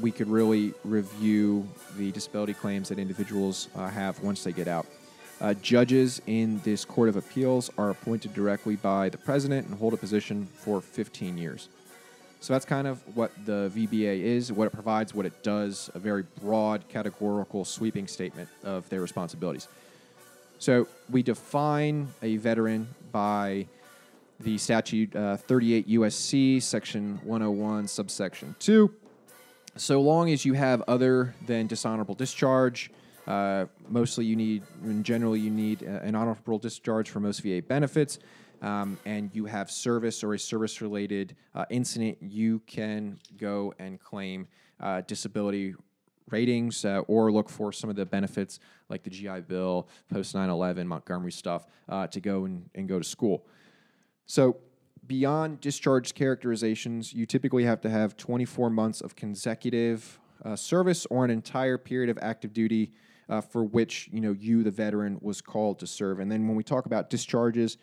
we 0.00 0.10
could 0.10 0.28
really 0.28 0.72
review 0.84 1.68
the 1.96 2.10
disability 2.12 2.54
claims 2.54 2.88
that 2.88 2.98
individuals 2.98 3.68
uh, 3.76 3.88
have 3.88 4.20
once 4.22 4.44
they 4.44 4.52
get 4.52 4.66
out. 4.66 4.86
Uh, 5.40 5.52
judges 5.54 6.22
in 6.26 6.60
this 6.60 6.84
Court 6.84 7.08
of 7.08 7.16
Appeals 7.16 7.70
are 7.76 7.90
appointed 7.90 8.32
directly 8.32 8.76
by 8.76 9.08
the 9.08 9.18
president 9.18 9.66
and 9.66 9.78
hold 9.78 9.92
a 9.92 9.96
position 9.96 10.46
for 10.46 10.80
15 10.80 11.36
years. 11.36 11.68
So 12.44 12.52
that's 12.52 12.66
kind 12.66 12.86
of 12.86 13.00
what 13.16 13.32
the 13.46 13.72
VBA 13.74 14.20
is, 14.20 14.52
what 14.52 14.66
it 14.66 14.72
provides, 14.74 15.14
what 15.14 15.24
it 15.24 15.42
does, 15.42 15.88
a 15.94 15.98
very 15.98 16.24
broad, 16.42 16.86
categorical, 16.90 17.64
sweeping 17.64 18.06
statement 18.06 18.50
of 18.62 18.86
their 18.90 19.00
responsibilities. 19.00 19.66
So 20.58 20.86
we 21.08 21.22
define 21.22 22.08
a 22.20 22.36
veteran 22.36 22.86
by 23.12 23.66
the 24.40 24.58
statute 24.58 25.16
uh, 25.16 25.38
38 25.38 25.88
USC, 25.88 26.62
section 26.62 27.18
101, 27.24 27.88
subsection 27.88 28.54
2. 28.58 28.92
So 29.76 30.02
long 30.02 30.30
as 30.30 30.44
you 30.44 30.52
have 30.52 30.82
other 30.86 31.34
than 31.46 31.66
dishonorable 31.66 32.14
discharge, 32.14 32.90
uh, 33.26 33.64
mostly 33.88 34.26
you 34.26 34.36
need, 34.36 34.64
in 34.82 35.02
general, 35.02 35.34
you 35.34 35.48
need 35.48 35.82
uh, 35.82 35.86
an 36.02 36.14
honorable 36.14 36.58
discharge 36.58 37.08
for 37.08 37.20
most 37.20 37.40
VA 37.40 37.62
benefits 37.62 38.18
um, 38.64 38.98
and 39.04 39.30
you 39.34 39.44
have 39.44 39.70
service 39.70 40.24
or 40.24 40.32
a 40.32 40.38
service 40.38 40.80
related 40.80 41.36
uh, 41.54 41.66
incident, 41.68 42.16
you 42.22 42.60
can 42.60 43.18
go 43.36 43.74
and 43.78 44.00
claim 44.00 44.48
uh, 44.80 45.02
disability 45.02 45.74
ratings 46.30 46.86
uh, 46.86 47.00
or 47.06 47.30
look 47.30 47.50
for 47.50 47.72
some 47.72 47.90
of 47.90 47.96
the 47.96 48.06
benefits 48.06 48.60
like 48.88 49.02
the 49.02 49.10
GI 49.10 49.42
Bill, 49.42 49.86
post 50.10 50.34
9 50.34 50.48
11, 50.48 50.88
Montgomery 50.88 51.30
stuff 51.30 51.66
uh, 51.90 52.06
to 52.06 52.20
go 52.20 52.46
and, 52.46 52.70
and 52.74 52.88
go 52.88 52.98
to 52.98 53.04
school. 53.04 53.46
So, 54.24 54.56
beyond 55.06 55.60
discharge 55.60 56.14
characterizations, 56.14 57.12
you 57.12 57.26
typically 57.26 57.64
have 57.64 57.82
to 57.82 57.90
have 57.90 58.16
24 58.16 58.70
months 58.70 59.02
of 59.02 59.14
consecutive 59.14 60.18
uh, 60.42 60.56
service 60.56 61.06
or 61.10 61.26
an 61.26 61.30
entire 61.30 61.76
period 61.76 62.08
of 62.08 62.18
active 62.22 62.54
duty. 62.54 62.92
Uh, 63.26 63.40
for 63.40 63.64
which 63.64 64.10
you 64.12 64.20
know 64.20 64.32
you, 64.32 64.62
the 64.62 64.70
veteran, 64.70 65.18
was 65.22 65.40
called 65.40 65.78
to 65.78 65.86
serve, 65.86 66.20
and 66.20 66.30
then 66.30 66.46
when 66.46 66.54
we 66.54 66.62
talk 66.62 66.84
about 66.84 67.08
discharges, 67.08 67.78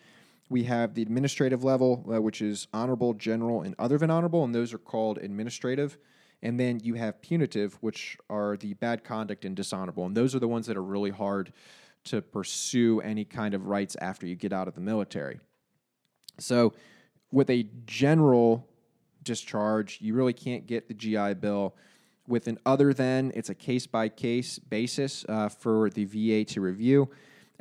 we 0.52 0.64
have 0.64 0.94
the 0.94 1.02
administrative 1.02 1.64
level, 1.64 2.04
uh, 2.12 2.20
which 2.20 2.42
is 2.42 2.68
honorable, 2.72 3.14
general, 3.14 3.62
and 3.62 3.74
other 3.78 3.96
than 3.98 4.10
honorable, 4.10 4.44
and 4.44 4.54
those 4.54 4.72
are 4.74 4.78
called 4.78 5.18
administrative. 5.18 5.98
And 6.42 6.60
then 6.60 6.80
you 6.82 6.94
have 6.94 7.22
punitive, 7.22 7.74
which 7.80 8.18
are 8.28 8.56
the 8.56 8.74
bad 8.74 9.02
conduct 9.02 9.44
and 9.44 9.56
dishonorable. 9.56 10.04
And 10.04 10.16
those 10.16 10.34
are 10.34 10.38
the 10.38 10.48
ones 10.48 10.66
that 10.66 10.76
are 10.76 10.82
really 10.82 11.10
hard 11.10 11.52
to 12.04 12.20
pursue 12.20 13.00
any 13.00 13.24
kind 13.24 13.54
of 13.54 13.66
rights 13.66 13.96
after 14.00 14.26
you 14.26 14.34
get 14.34 14.52
out 14.52 14.68
of 14.68 14.74
the 14.74 14.80
military. 14.80 15.40
So, 16.38 16.74
with 17.30 17.48
a 17.48 17.66
general 17.86 18.68
discharge, 19.22 19.98
you 20.00 20.14
really 20.14 20.32
can't 20.34 20.66
get 20.66 20.88
the 20.88 20.94
GI 20.94 21.34
Bill. 21.34 21.74
With 22.28 22.46
an 22.46 22.58
other 22.66 22.92
than, 22.92 23.32
it's 23.34 23.48
a 23.48 23.54
case 23.54 23.86
by 23.86 24.08
case 24.08 24.58
basis 24.58 25.24
uh, 25.28 25.48
for 25.48 25.88
the 25.90 26.04
VA 26.04 26.44
to 26.52 26.60
review 26.60 27.08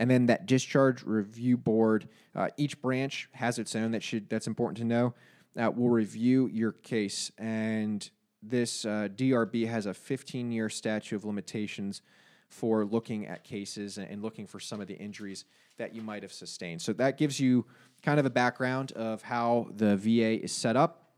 and 0.01 0.09
then 0.09 0.25
that 0.25 0.47
discharge 0.47 1.03
review 1.03 1.55
board. 1.55 2.09
Uh, 2.35 2.47
each 2.57 2.81
branch 2.81 3.29
has 3.33 3.59
its 3.59 3.75
own. 3.75 3.91
That 3.91 4.01
should 4.01 4.27
that's 4.29 4.47
important 4.47 4.79
to 4.79 4.83
know. 4.83 5.13
Uh, 5.55 5.69
will 5.69 5.91
review 5.91 6.49
your 6.51 6.71
case, 6.71 7.31
and 7.37 8.09
this 8.41 8.83
uh, 8.83 9.09
DRB 9.15 9.67
has 9.67 9.85
a 9.85 9.91
15-year 9.91 10.69
statute 10.69 11.15
of 11.15 11.23
limitations 11.23 12.01
for 12.49 12.83
looking 12.83 13.27
at 13.27 13.43
cases 13.43 13.99
and, 13.99 14.09
and 14.09 14.23
looking 14.23 14.47
for 14.47 14.59
some 14.59 14.81
of 14.81 14.87
the 14.87 14.95
injuries 14.95 15.45
that 15.77 15.93
you 15.93 16.01
might 16.01 16.23
have 16.23 16.33
sustained. 16.33 16.81
So 16.81 16.93
that 16.93 17.19
gives 17.19 17.39
you 17.39 17.67
kind 18.01 18.19
of 18.19 18.25
a 18.25 18.31
background 18.31 18.93
of 18.93 19.21
how 19.21 19.67
the 19.75 19.97
VA 19.97 20.43
is 20.43 20.51
set 20.51 20.75
up. 20.75 21.11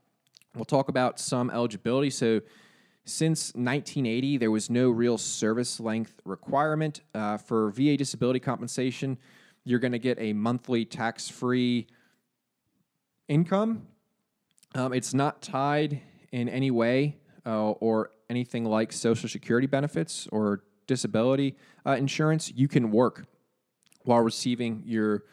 We'll 0.54 0.66
talk 0.66 0.90
about 0.90 1.18
some 1.18 1.50
eligibility. 1.50 2.10
So 2.10 2.42
since 3.04 3.48
1980, 3.54 4.38
there 4.38 4.50
was 4.50 4.70
no 4.70 4.90
real 4.90 5.18
service 5.18 5.78
length 5.78 6.20
requirement 6.24 7.00
uh, 7.14 7.36
for 7.36 7.70
VA 7.70 7.96
disability 7.96 8.40
compensation. 8.40 9.18
You're 9.64 9.78
going 9.78 9.92
to 9.92 9.98
get 9.98 10.18
a 10.18 10.32
monthly 10.32 10.84
tax 10.84 11.28
free 11.28 11.86
income. 13.28 13.86
Um, 14.74 14.92
it's 14.92 15.12
not 15.12 15.42
tied 15.42 16.00
in 16.32 16.48
any 16.48 16.70
way 16.70 17.18
uh, 17.46 17.70
or 17.72 18.10
anything 18.30 18.64
like 18.64 18.92
Social 18.92 19.28
Security 19.28 19.66
benefits 19.66 20.26
or 20.32 20.64
disability 20.86 21.56
uh, 21.86 21.92
insurance. 21.92 22.52
You 22.54 22.68
can 22.68 22.90
work 22.90 23.26
while 24.04 24.20
receiving 24.20 24.82
your 24.84 25.24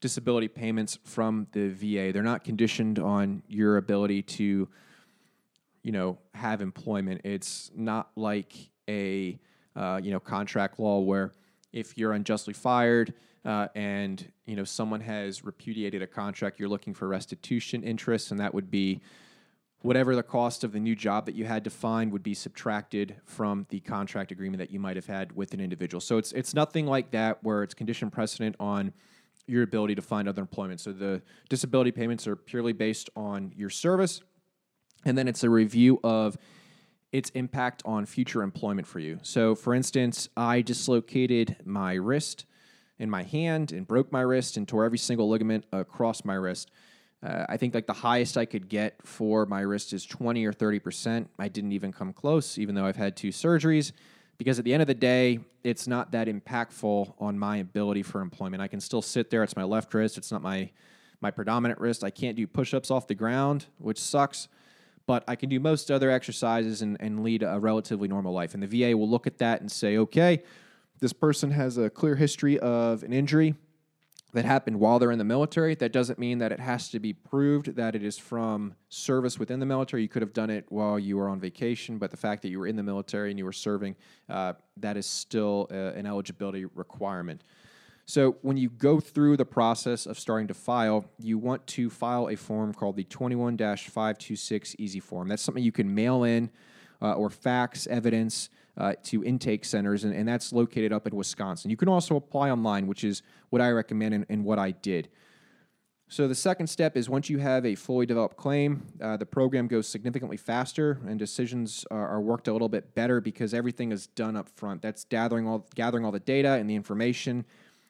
disability 0.00 0.48
payments 0.48 0.98
from 1.04 1.46
the 1.52 1.68
VA. 1.68 2.12
They're 2.12 2.22
not 2.22 2.44
conditioned 2.44 2.98
on 2.98 3.42
your 3.48 3.76
ability 3.76 4.22
to 4.22 4.68
you 5.86 5.92
know 5.92 6.18
have 6.34 6.60
employment. 6.60 7.20
It's 7.22 7.70
not 7.76 8.10
like 8.16 8.52
a 8.88 9.38
uh, 9.76 10.00
you 10.02 10.10
know 10.10 10.18
contract 10.18 10.80
law 10.80 10.98
where 10.98 11.30
if 11.72 11.96
you're 11.96 12.12
unjustly 12.12 12.54
fired 12.54 13.14
uh, 13.44 13.68
and 13.76 14.32
you 14.46 14.56
know 14.56 14.64
someone 14.64 15.00
has 15.00 15.44
repudiated 15.44 16.02
a 16.02 16.06
contract, 16.08 16.58
you're 16.58 16.68
looking 16.68 16.92
for 16.92 17.06
restitution 17.06 17.84
interest, 17.84 18.32
and 18.32 18.40
that 18.40 18.52
would 18.52 18.68
be 18.68 19.00
whatever 19.82 20.16
the 20.16 20.24
cost 20.24 20.64
of 20.64 20.72
the 20.72 20.80
new 20.80 20.96
job 20.96 21.24
that 21.24 21.36
you 21.36 21.44
had 21.44 21.62
to 21.62 21.70
find 21.70 22.10
would 22.10 22.24
be 22.24 22.34
subtracted 22.34 23.14
from 23.24 23.64
the 23.68 23.78
contract 23.78 24.32
agreement 24.32 24.58
that 24.58 24.72
you 24.72 24.80
might 24.80 24.96
have 24.96 25.06
had 25.06 25.30
with 25.36 25.54
an 25.54 25.60
individual. 25.60 26.00
So 26.00 26.18
it's 26.18 26.32
it's 26.32 26.52
nothing 26.52 26.86
like 26.86 27.12
that 27.12 27.44
where 27.44 27.62
it's 27.62 27.74
condition 27.74 28.10
precedent 28.10 28.56
on 28.58 28.92
your 29.46 29.62
ability 29.62 29.94
to 29.94 30.02
find 30.02 30.26
other 30.26 30.42
employment. 30.42 30.80
So 30.80 30.92
the 30.92 31.22
disability 31.48 31.92
payments 31.92 32.26
are 32.26 32.34
purely 32.34 32.72
based 32.72 33.08
on 33.14 33.52
your 33.54 33.70
service 33.70 34.20
and 35.04 35.16
then 35.16 35.28
it's 35.28 35.44
a 35.44 35.50
review 35.50 36.00
of 36.02 36.36
its 37.12 37.30
impact 37.30 37.82
on 37.84 38.04
future 38.04 38.42
employment 38.42 38.86
for 38.86 38.98
you. 38.98 39.18
So, 39.22 39.54
for 39.54 39.74
instance, 39.74 40.28
I 40.36 40.60
dislocated 40.60 41.56
my 41.64 41.94
wrist 41.94 42.44
in 42.98 43.10
my 43.10 43.22
hand 43.22 43.72
and 43.72 43.86
broke 43.86 44.10
my 44.10 44.20
wrist 44.20 44.56
and 44.56 44.66
tore 44.66 44.84
every 44.84 44.98
single 44.98 45.28
ligament 45.28 45.64
across 45.72 46.24
my 46.24 46.34
wrist. 46.34 46.70
Uh, 47.22 47.46
I 47.48 47.56
think 47.56 47.74
like 47.74 47.86
the 47.86 47.92
highest 47.92 48.36
I 48.36 48.44
could 48.44 48.68
get 48.68 48.96
for 49.04 49.46
my 49.46 49.60
wrist 49.60 49.92
is 49.92 50.04
20 50.04 50.44
or 50.44 50.52
30%. 50.52 51.26
I 51.38 51.48
didn't 51.48 51.72
even 51.72 51.92
come 51.92 52.12
close, 52.12 52.58
even 52.58 52.74
though 52.74 52.84
I've 52.84 52.96
had 52.96 53.16
two 53.16 53.28
surgeries, 53.28 53.92
because 54.38 54.58
at 54.58 54.64
the 54.64 54.72
end 54.72 54.82
of 54.82 54.86
the 54.86 54.94
day, 54.94 55.40
it's 55.64 55.88
not 55.88 56.12
that 56.12 56.28
impactful 56.28 57.14
on 57.18 57.38
my 57.38 57.58
ability 57.58 58.02
for 58.02 58.20
employment. 58.20 58.62
I 58.62 58.68
can 58.68 58.80
still 58.80 59.02
sit 59.02 59.30
there. 59.30 59.42
It's 59.42 59.56
my 59.56 59.64
left 59.64 59.92
wrist. 59.94 60.18
It's 60.18 60.30
not 60.30 60.42
my 60.42 60.70
my 61.22 61.30
predominant 61.30 61.80
wrist. 61.80 62.04
I 62.04 62.10
can't 62.10 62.36
do 62.36 62.46
push-ups 62.46 62.90
off 62.90 63.06
the 63.06 63.14
ground, 63.14 63.64
which 63.78 63.98
sucks 63.98 64.48
but 65.06 65.24
I 65.28 65.36
can 65.36 65.48
do 65.48 65.60
most 65.60 65.90
other 65.90 66.10
exercises 66.10 66.82
and, 66.82 66.96
and 67.00 67.22
lead 67.22 67.42
a 67.42 67.58
relatively 67.58 68.08
normal 68.08 68.32
life. 68.32 68.54
And 68.54 68.62
the 68.62 68.66
VA 68.66 68.96
will 68.96 69.08
look 69.08 69.26
at 69.26 69.38
that 69.38 69.60
and 69.60 69.70
say, 69.70 69.96
okay, 69.98 70.42
this 71.00 71.12
person 71.12 71.52
has 71.52 71.78
a 71.78 71.88
clear 71.88 72.16
history 72.16 72.58
of 72.58 73.02
an 73.02 73.12
injury 73.12 73.54
that 74.32 74.44
happened 74.44 74.78
while 74.78 74.98
they're 74.98 75.12
in 75.12 75.18
the 75.18 75.24
military. 75.24 75.74
That 75.74 75.92
doesn't 75.92 76.18
mean 76.18 76.38
that 76.38 76.52
it 76.52 76.60
has 76.60 76.90
to 76.90 76.98
be 76.98 77.12
proved 77.12 77.76
that 77.76 77.94
it 77.94 78.02
is 78.02 78.18
from 78.18 78.74
service 78.88 79.38
within 79.38 79.60
the 79.60 79.66
military. 79.66 80.02
You 80.02 80.08
could 80.08 80.22
have 80.22 80.32
done 80.32 80.50
it 80.50 80.66
while 80.68 80.98
you 80.98 81.16
were 81.16 81.28
on 81.28 81.40
vacation, 81.40 81.98
but 81.98 82.10
the 82.10 82.16
fact 82.16 82.42
that 82.42 82.48
you 82.48 82.58
were 82.58 82.66
in 82.66 82.76
the 82.76 82.82
military 82.82 83.30
and 83.30 83.38
you 83.38 83.44
were 83.44 83.52
serving, 83.52 83.96
uh, 84.28 84.54
that 84.78 84.96
is 84.96 85.06
still 85.06 85.68
uh, 85.70 85.74
an 85.74 86.06
eligibility 86.06 86.64
requirement. 86.64 87.44
So 88.08 88.36
when 88.42 88.56
you 88.56 88.70
go 88.70 89.00
through 89.00 89.36
the 89.36 89.44
process 89.44 90.06
of 90.06 90.16
starting 90.16 90.46
to 90.46 90.54
file, 90.54 91.06
you 91.18 91.38
want 91.38 91.66
to 91.68 91.90
file 91.90 92.28
a 92.28 92.36
form 92.36 92.72
called 92.72 92.94
the 92.94 93.02
21 93.02 93.58
526 93.58 94.76
Easy 94.78 95.00
Form. 95.00 95.26
That's 95.26 95.42
something 95.42 95.62
you 95.62 95.72
can 95.72 95.92
mail 95.92 96.22
in 96.22 96.50
uh, 97.02 97.14
or 97.14 97.30
fax 97.30 97.88
evidence 97.88 98.48
uh, 98.78 98.94
to 99.02 99.24
intake 99.24 99.64
centers, 99.64 100.04
and, 100.04 100.14
and, 100.14 100.28
that's 100.28 100.52
located 100.52 100.92
up 100.92 101.06
in 101.06 101.16
Wisconsin. 101.16 101.70
You 101.70 101.78
can 101.78 101.88
also 101.88 102.14
apply 102.14 102.50
online, 102.50 102.86
which 102.86 103.04
is 103.04 103.22
what 103.48 103.62
I 103.62 103.70
recommend 103.70 104.14
and, 104.14 104.26
and 104.28 104.44
what 104.44 104.58
I 104.58 104.72
did. 104.72 105.08
So 106.08 106.28
the 106.28 106.34
second 106.34 106.68
step 106.68 106.96
is 106.96 107.08
once 107.08 107.28
you 107.28 107.38
have 107.38 107.64
a 107.66 107.74
fully 107.74 108.06
developed 108.06 108.36
claim, 108.36 108.86
uh, 109.00 109.16
the 109.16 109.26
program 109.26 109.66
goes 109.66 109.88
significantly 109.88 110.36
faster 110.36 111.00
and 111.08 111.18
decisions 111.18 111.84
are, 111.90 112.06
are, 112.06 112.20
worked 112.20 112.46
a 112.46 112.52
little 112.52 112.68
bit 112.68 112.94
better 112.94 113.20
because 113.20 113.52
everything 113.52 113.90
is 113.90 114.06
done 114.08 114.36
up 114.36 114.48
front. 114.48 114.82
That's 114.82 115.04
gathering 115.04 115.48
all 115.48 115.66
gathering 115.74 116.04
all 116.04 116.12
the 116.12 116.20
data 116.20 116.50
and 116.50 116.70
the 116.70 116.76
information 116.76 117.44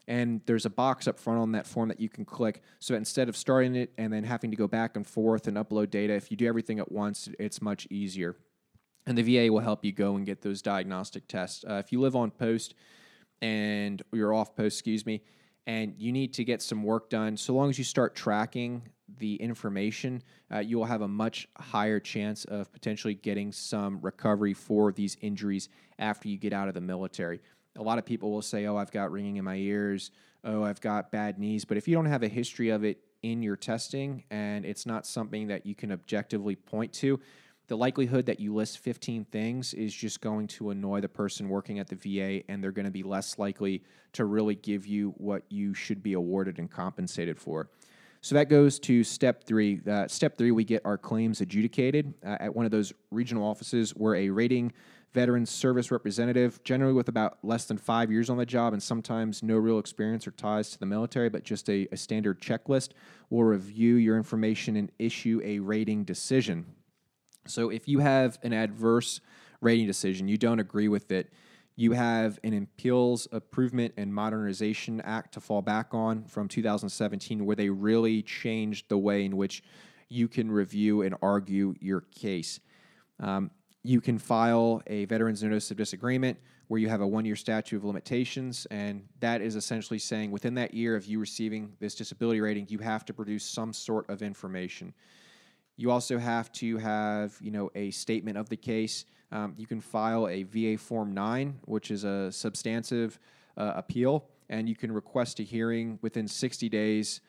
and 0.09 0.41
there's 0.47 0.67
a 0.67 0.71
box 0.71 1.09
up 1.09 1.19
front 1.19 1.41
on 1.41 1.53
that 1.53 1.67
form 1.67 1.89
that 1.89 2.01
you 2.01 2.09
can 2.09 2.25
click. 2.25 2.63
So 2.79 2.95
instead 2.95 3.29
of 3.29 3.37
starting 3.37 3.75
it 3.75 3.93
and 3.99 4.13
then 4.13 4.25
having 4.25 4.51
to 4.51 4.57
go 4.57 4.69
back 4.69 4.97
and 4.97 5.07
forth 5.07 5.49
and 5.49 5.57
upload 5.57 5.91
data, 5.91 6.15
if 6.15 6.31
you 6.31 6.37
do 6.37 6.47
everything 6.47 6.79
at 6.79 6.93
once, 6.93 7.29
it's 7.39 7.61
much 7.61 7.87
easier. 7.91 8.37
And 9.07 9.19
the 9.19 9.23
VA 9.23 9.53
will 9.53 9.61
help 9.61 9.85
you 9.85 9.93
go 9.93 10.17
and 10.17 10.25
get 10.25 10.43
those 10.43 10.63
diagnostic 10.63 11.27
tests. 11.29 11.65
Uh, 11.69 11.75
if 11.75 11.93
you 11.93 12.01
live 12.01 12.17
on 12.17 12.31
post 12.31 12.75
and 13.43 14.03
you're 14.13 14.35
off 14.35 14.55
post, 14.55 14.77
excuse 14.77 15.07
me, 15.07 15.23
and 15.67 15.95
you 15.99 16.13
need 16.13 16.33
to 16.35 16.45
get 16.45 16.63
some 16.63 16.85
work 16.85 17.11
done, 17.11 17.37
so 17.37 17.53
long 17.53 17.71
as 17.71 17.79
you 17.79 17.85
start 17.85 18.15
tracking 18.15 18.83
the 19.19 19.37
information, 19.37 20.23
uh, 20.53 20.59
you 20.59 20.77
will 20.77 20.85
have 20.85 21.03
a 21.03 21.09
much 21.09 21.49
higher 21.59 22.01
chance 22.01 22.45
of 22.47 22.73
potentially 22.73 23.15
getting 23.15 23.53
some 23.53 24.01
recovery 24.01 24.53
for 24.53 24.93
these 24.93 25.17
injuries 25.21 25.69
after 25.99 26.29
you 26.29 26.37
get 26.37 26.53
out 26.53 26.69
of 26.69 26.75
the 26.75 26.81
military 26.81 27.41
a 27.77 27.83
lot 27.83 27.99
of 27.99 28.05
people 28.05 28.31
will 28.31 28.43
say, 28.43 28.67
"Oh, 28.67 28.77
I've 28.77 28.91
got 28.91 29.11
ringing 29.11 29.37
in 29.37 29.45
my 29.45 29.57
ears. 29.57 30.11
Oh, 30.45 30.63
I've 30.63 30.81
got 30.81 31.11
bad 31.11 31.39
knees." 31.39 31.65
But 31.65 31.77
if 31.77 31.87
you 31.89 31.95
don't 31.95 32.07
have 32.07 32.23
a 32.23 32.29
history 32.29 32.71
of 32.71 32.85
it 32.85 33.01
in 33.23 33.43
your 33.43 33.57
testing 33.57 34.25
and 34.31 34.65
it's 34.65 34.87
not 34.87 35.07
something 35.07 35.49
that 35.49 35.67
you 35.67 35.75
can 35.75 35.93
objectively 35.93 36.57
point 36.57 36.93
to, 36.95 37.21
the 37.69 37.77
likelihood 37.77 38.27
that 38.27 38.39
you 38.39 38.55
list 38.55 38.79
15 38.79 39.25
things 39.25 39.75
is 39.75 39.93
just 39.93 40.21
going 40.21 40.47
to 40.47 40.71
annoy 40.71 41.01
the 41.01 41.09
person 41.09 41.49
working 41.49 41.79
at 41.81 41.89
the 41.89 41.97
VA 41.97 42.45
and 42.49 42.63
they're 42.63 42.73
going 42.73 42.85
to 42.85 42.93
be 42.93 43.03
less 43.03 43.39
likely 43.39 43.83
to 44.13 44.25
really 44.25 44.55
give 44.55 44.87
you 44.87 45.15
what 45.17 45.43
you 45.49 45.75
should 45.75 46.03
be 46.03 46.13
awarded 46.13 46.59
and 46.59 46.71
compensated 46.71 47.39
for. 47.39 47.69
So 48.21 48.35
that 48.35 48.49
goes 48.49 48.79
to 48.81 49.05
step 49.05 49.45
three. 49.45 49.81
Uh, 49.87 50.09
step 50.09 50.37
three, 50.37 50.51
we 50.51 50.65
get 50.65 50.83
our 50.85 50.99
claims 50.99 51.41
adjudicated 51.41 52.15
uh, 52.25 52.37
at 52.41 52.55
one 52.55 52.65
of 52.65 52.71
those 52.71 52.93
regional 53.11 53.45
offices 53.45 53.93
where 53.93 54.15
a 54.15 54.31
rating 54.31 54.73
veteran 55.17 55.47
service 55.47 55.91
representative, 55.91 56.63
generally 56.63 56.93
with 56.93 57.09
about 57.09 57.39
less 57.43 57.65
than 57.65 57.79
five 57.79 58.13
years 58.13 58.29
on 58.29 58.37
the 58.37 58.45
job 58.45 58.75
and 58.75 58.83
sometimes 58.83 59.43
no 59.43 59.57
real 59.57 59.79
experience 59.79 60.27
or 60.27 60.31
ties 60.33 60.69
to 60.69 60.79
the 60.79 60.85
military, 60.85 61.31
but 61.31 61.43
just 61.43 61.71
a, 61.71 61.89
a 61.91 61.97
standard 61.97 62.39
checklist, 62.39 62.91
will 63.31 63.43
review 63.43 63.95
your 63.95 64.19
information 64.19 64.77
and 64.77 64.93
issue 64.99 65.41
a 65.43 65.59
rating 65.59 66.05
decision. 66.05 66.67
So 67.47 67.71
if 67.71 67.89
you 67.89 68.01
have 68.01 68.39
an 68.43 68.53
adverse 68.53 69.23
rating 69.63 69.87
decision, 69.87 70.29
you 70.29 70.37
don't 70.37 70.61
agree 70.61 70.89
with 70.89 71.11
it, 71.11 71.33
you 71.77 71.93
have 71.93 72.39
an 72.45 72.53
Appeals 72.53 73.27
Improvement 73.33 73.95
and 73.97 74.13
Modernization 74.13 75.01
Act 75.01 75.33
to 75.33 75.41
fall 75.41 75.63
back 75.63 75.95
on 75.95 76.25
from 76.25 76.47
2017, 76.47 77.47
where 77.47 77.57
they 77.57 77.71
really 77.71 78.21
changed 78.21 78.91
the 78.91 78.99
way 78.99 79.25
in 79.25 79.39
which 79.39 79.63
you 80.11 80.29
can 80.29 80.51
review 80.51 81.01
and 81.01 81.15
argue 81.23 81.75
your 81.81 82.03
case. 82.03 82.61
Um, 83.19 83.51
you 83.87 84.01
can 84.01 84.19
file 84.19 84.83
a 84.87 85.05
veteran's 85.05 85.43
notice 85.43 85.71
of 85.71 85.77
disagreement 85.77 86.39
where 86.69 86.81
you 86.81 86.89
have 86.89 87.01
a 87.01 87.07
one 87.07 87.25
year 87.25 87.37
statute 87.37 87.77
of 87.77 87.85
limitations. 87.85 88.67
And 88.71 89.05
that 89.21 89.41
is 89.41 89.55
essentially 89.55 89.99
saying 89.99 90.31
within 90.31 90.55
that 90.55 90.75
year 90.75 90.97
of 90.97 91.07
you 91.07 91.21
receiving 91.21 91.73
this 91.79 91.95
disability 91.95 92.41
rating, 92.41 92.67
you 92.69 92.79
have 92.79 93.05
to 93.05 93.15
produce 93.15 93.45
some 93.45 93.73
sort 93.73 94.09
of 94.11 94.23
information. 94.23 94.93
You 95.77 95.91
also 95.91 96.19
have 96.19 96.51
to 96.53 96.79
have, 96.79 97.37
you 97.41 97.51
know, 97.51 97.71
a 97.75 97.91
statement 97.91 98.37
of 98.37 98.49
the 98.49 98.57
case. 98.57 99.05
Um, 99.31 99.55
you 99.57 99.67
can 99.67 99.81
file 99.81 100.27
a 100.29 100.43
VA 100.45 100.79
Form 100.79 101.13
9, 101.13 101.61
which 101.67 101.91
is 101.91 102.05
a 102.05 102.33
substantive 102.33 103.19
uh, 103.57 103.73
appeal, 103.77 104.25
and 104.49 104.69
you 104.69 104.75
can 104.75 104.91
request 104.91 105.39
a 105.41 105.43
hearing 105.43 105.99
within 106.03 106.27
60 106.27 106.69
days 106.69 107.21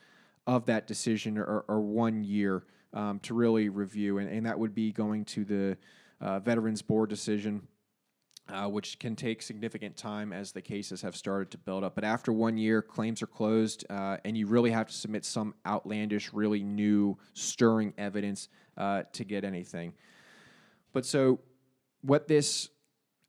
of 0.46 0.66
that 0.66 0.88
decision 0.88 1.38
or, 1.38 1.66
or 1.68 1.82
one 1.82 2.24
year 2.24 2.64
um, 2.94 3.20
to 3.20 3.34
really 3.34 3.70
review. 3.70 4.20
And, 4.20 4.30
and 4.30 4.46
that 4.46 4.58
would 4.58 4.74
be 4.74 4.92
going 4.92 5.26
to 5.26 5.44
the 5.44 5.78
uh, 6.22 6.40
Veterans 6.40 6.82
Board 6.82 7.10
decision, 7.10 7.68
uh, 8.50 8.68
which 8.68 9.00
can 9.00 9.16
take 9.16 9.42
significant 9.42 9.98
time 9.98 10.32
as 10.32 10.52
the 10.52 10.62
cases 10.62 11.02
have 11.02 11.16
started 11.16 11.52
to 11.52 11.58
build 11.58 11.84
up. 11.84 11.96
But 11.96 12.04
after 12.04 12.32
one 12.32 12.58
year, 12.58 12.82
claims 12.82 13.22
are 13.22 13.28
closed, 13.28 13.86
uh, 13.90 14.18
and 14.24 14.38
you 14.38 14.48
really 14.48 14.72
have 14.72 14.88
to 14.88 14.94
submit 14.94 15.26
some 15.26 15.54
outlandish, 15.66 16.34
really 16.34 16.64
new, 16.64 17.18
stirring 17.34 17.94
evidence 17.98 18.50
uh, 18.78 19.04
to 19.14 19.24
get 19.24 19.44
anything. 19.44 19.94
But 20.94 21.06
so, 21.06 21.40
what 22.02 22.28
this 22.28 22.70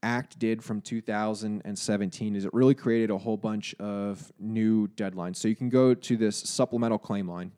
act 0.03 0.39
did 0.39 0.63
from 0.63 0.81
2017 0.81 2.37
is 2.37 2.45
it 2.45 2.55
really 2.55 2.75
created 2.75 3.11
a 3.11 3.19
whole 3.19 3.37
bunch 3.37 3.75
of 3.81 4.33
new 4.39 4.89
deadlines. 4.89 5.37
So 5.37 5.49
you 5.49 5.57
can 5.57 5.69
go 5.69 5.95
to 5.95 6.17
this 6.17 6.37
supplemental 6.37 6.99
claim 6.99 7.29
line. 7.29 7.53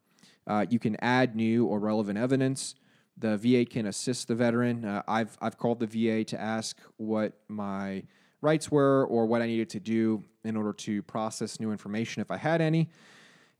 Uh, 0.46 0.66
you 0.68 0.78
can 0.78 0.96
add 1.02 1.36
new 1.36 1.66
or 1.66 1.78
relevant 1.78 2.18
evidence. 2.18 2.74
The 3.20 3.36
VA 3.36 3.64
can 3.64 3.86
assist 3.86 4.28
the 4.28 4.34
veteran. 4.34 4.84
Uh, 4.84 5.02
I've, 5.06 5.36
I've 5.40 5.58
called 5.58 5.78
the 5.80 5.86
VA 5.86 6.24
to 6.24 6.40
ask 6.40 6.78
what 6.96 7.34
my 7.48 8.02
rights 8.40 8.70
were 8.70 9.06
or 9.06 9.26
what 9.26 9.42
I 9.42 9.46
needed 9.46 9.68
to 9.70 9.80
do 9.80 10.24
in 10.44 10.56
order 10.56 10.72
to 10.72 11.02
process 11.02 11.60
new 11.60 11.70
information 11.70 12.22
if 12.22 12.30
I 12.30 12.38
had 12.38 12.60
any. 12.60 12.88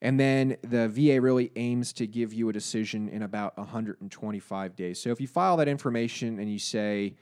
And 0.03 0.19
then 0.19 0.57
the 0.63 0.89
VA 0.89 1.21
really 1.21 1.53
aims 1.57 1.93
to 1.95 2.07
give 2.07 2.33
you 2.33 2.49
a 2.49 2.53
decision 2.53 3.09
in 3.11 3.23
about 3.23 3.57
125 3.59 4.75
days. 4.75 5.01
So 5.01 5.11
if 5.11 5.21
you 5.21 5.27
file 5.27 5.59
that 5.59 5.69
information 5.69 6.39
and 6.39 6.51
you 6.51 6.59
say, 6.59 7.17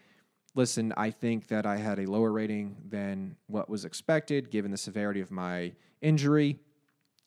listen, 0.55 0.95
I 0.97 1.11
think 1.11 1.49
that 1.49 1.67
I 1.67 1.77
had 1.77 1.99
a 1.99 2.07
lower 2.07 2.31
rating 2.31 2.77
than 2.89 3.37
what 3.49 3.69
was 3.69 3.85
expected 3.85 4.51
given 4.51 4.71
the 4.71 4.77
severity 4.77 5.21
of 5.21 5.33
my 5.33 5.73
injury, 6.01 6.61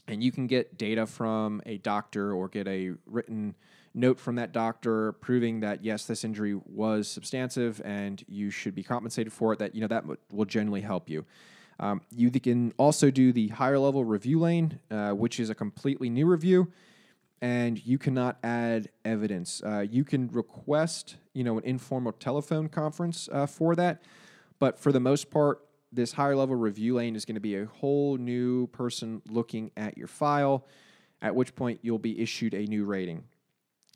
and 0.08 0.24
you 0.24 0.32
can 0.32 0.48
get 0.48 0.78
data 0.78 1.06
from 1.06 1.62
a 1.66 1.78
doctor 1.80 2.34
or 2.34 2.48
get 2.48 2.68
a 2.68 2.92
written 3.06 3.56
note 3.94 4.20
from 4.20 4.36
that 4.36 4.52
doctor 4.52 5.14
proving 5.14 5.60
that 5.62 5.84
yes, 5.84 6.06
this 6.06 6.24
injury 6.24 6.60
was 6.66 7.08
substantive 7.08 7.82
and 7.84 8.24
you 8.28 8.50
should 8.50 8.76
be 8.76 8.84
compensated 8.84 9.34
for 9.34 9.54
it. 9.54 9.60
That 9.60 9.76
you 9.76 9.82
know 9.82 9.88
that 9.88 10.06
will 10.32 10.46
generally 10.46 10.82
help 10.82 11.10
you. 11.10 11.26
Um, 11.80 12.02
you 12.16 12.30
can 12.32 12.74
also 12.78 13.10
do 13.10 13.34
the 13.34 13.48
higher 13.50 13.80
level 13.80 14.06
review 14.06 14.40
lane, 14.40 14.80
uh, 14.92 15.12
which 15.12 15.40
is 15.40 15.50
a 15.50 15.56
completely 15.56 16.10
new 16.10 16.28
review, 16.28 16.72
and 17.42 17.84
you 17.84 17.98
cannot 17.98 18.38
add 18.44 18.90
evidence. 19.04 19.64
Uh, 19.66 19.80
you 19.80 20.04
can 20.04 20.28
request, 20.30 21.16
you 21.34 21.44
know, 21.44 21.58
an 21.58 21.64
informal 21.66 22.12
telephone 22.12 22.70
conference 22.70 23.28
uh, 23.32 23.48
for 23.48 23.76
that, 23.76 24.04
but 24.60 24.78
for 24.78 24.92
the 24.92 25.00
most 25.00 25.32
part, 25.32 25.66
this 25.92 26.14
higher 26.14 26.36
level 26.36 26.56
review 26.56 26.96
lane 26.96 27.16
is 27.16 27.26
going 27.26 27.36
to 27.36 27.42
be 27.42 27.56
a 27.56 27.66
whole 27.66 28.16
new 28.18 28.68
person 28.68 29.22
looking 29.28 29.72
at 29.76 29.98
your 29.98 30.08
file. 30.08 30.66
At 31.22 31.36
which 31.36 31.54
point, 31.56 31.80
you'll 31.82 32.00
be 32.00 32.20
issued 32.20 32.54
a 32.54 32.66
new 32.66 32.86
rating. 32.86 33.24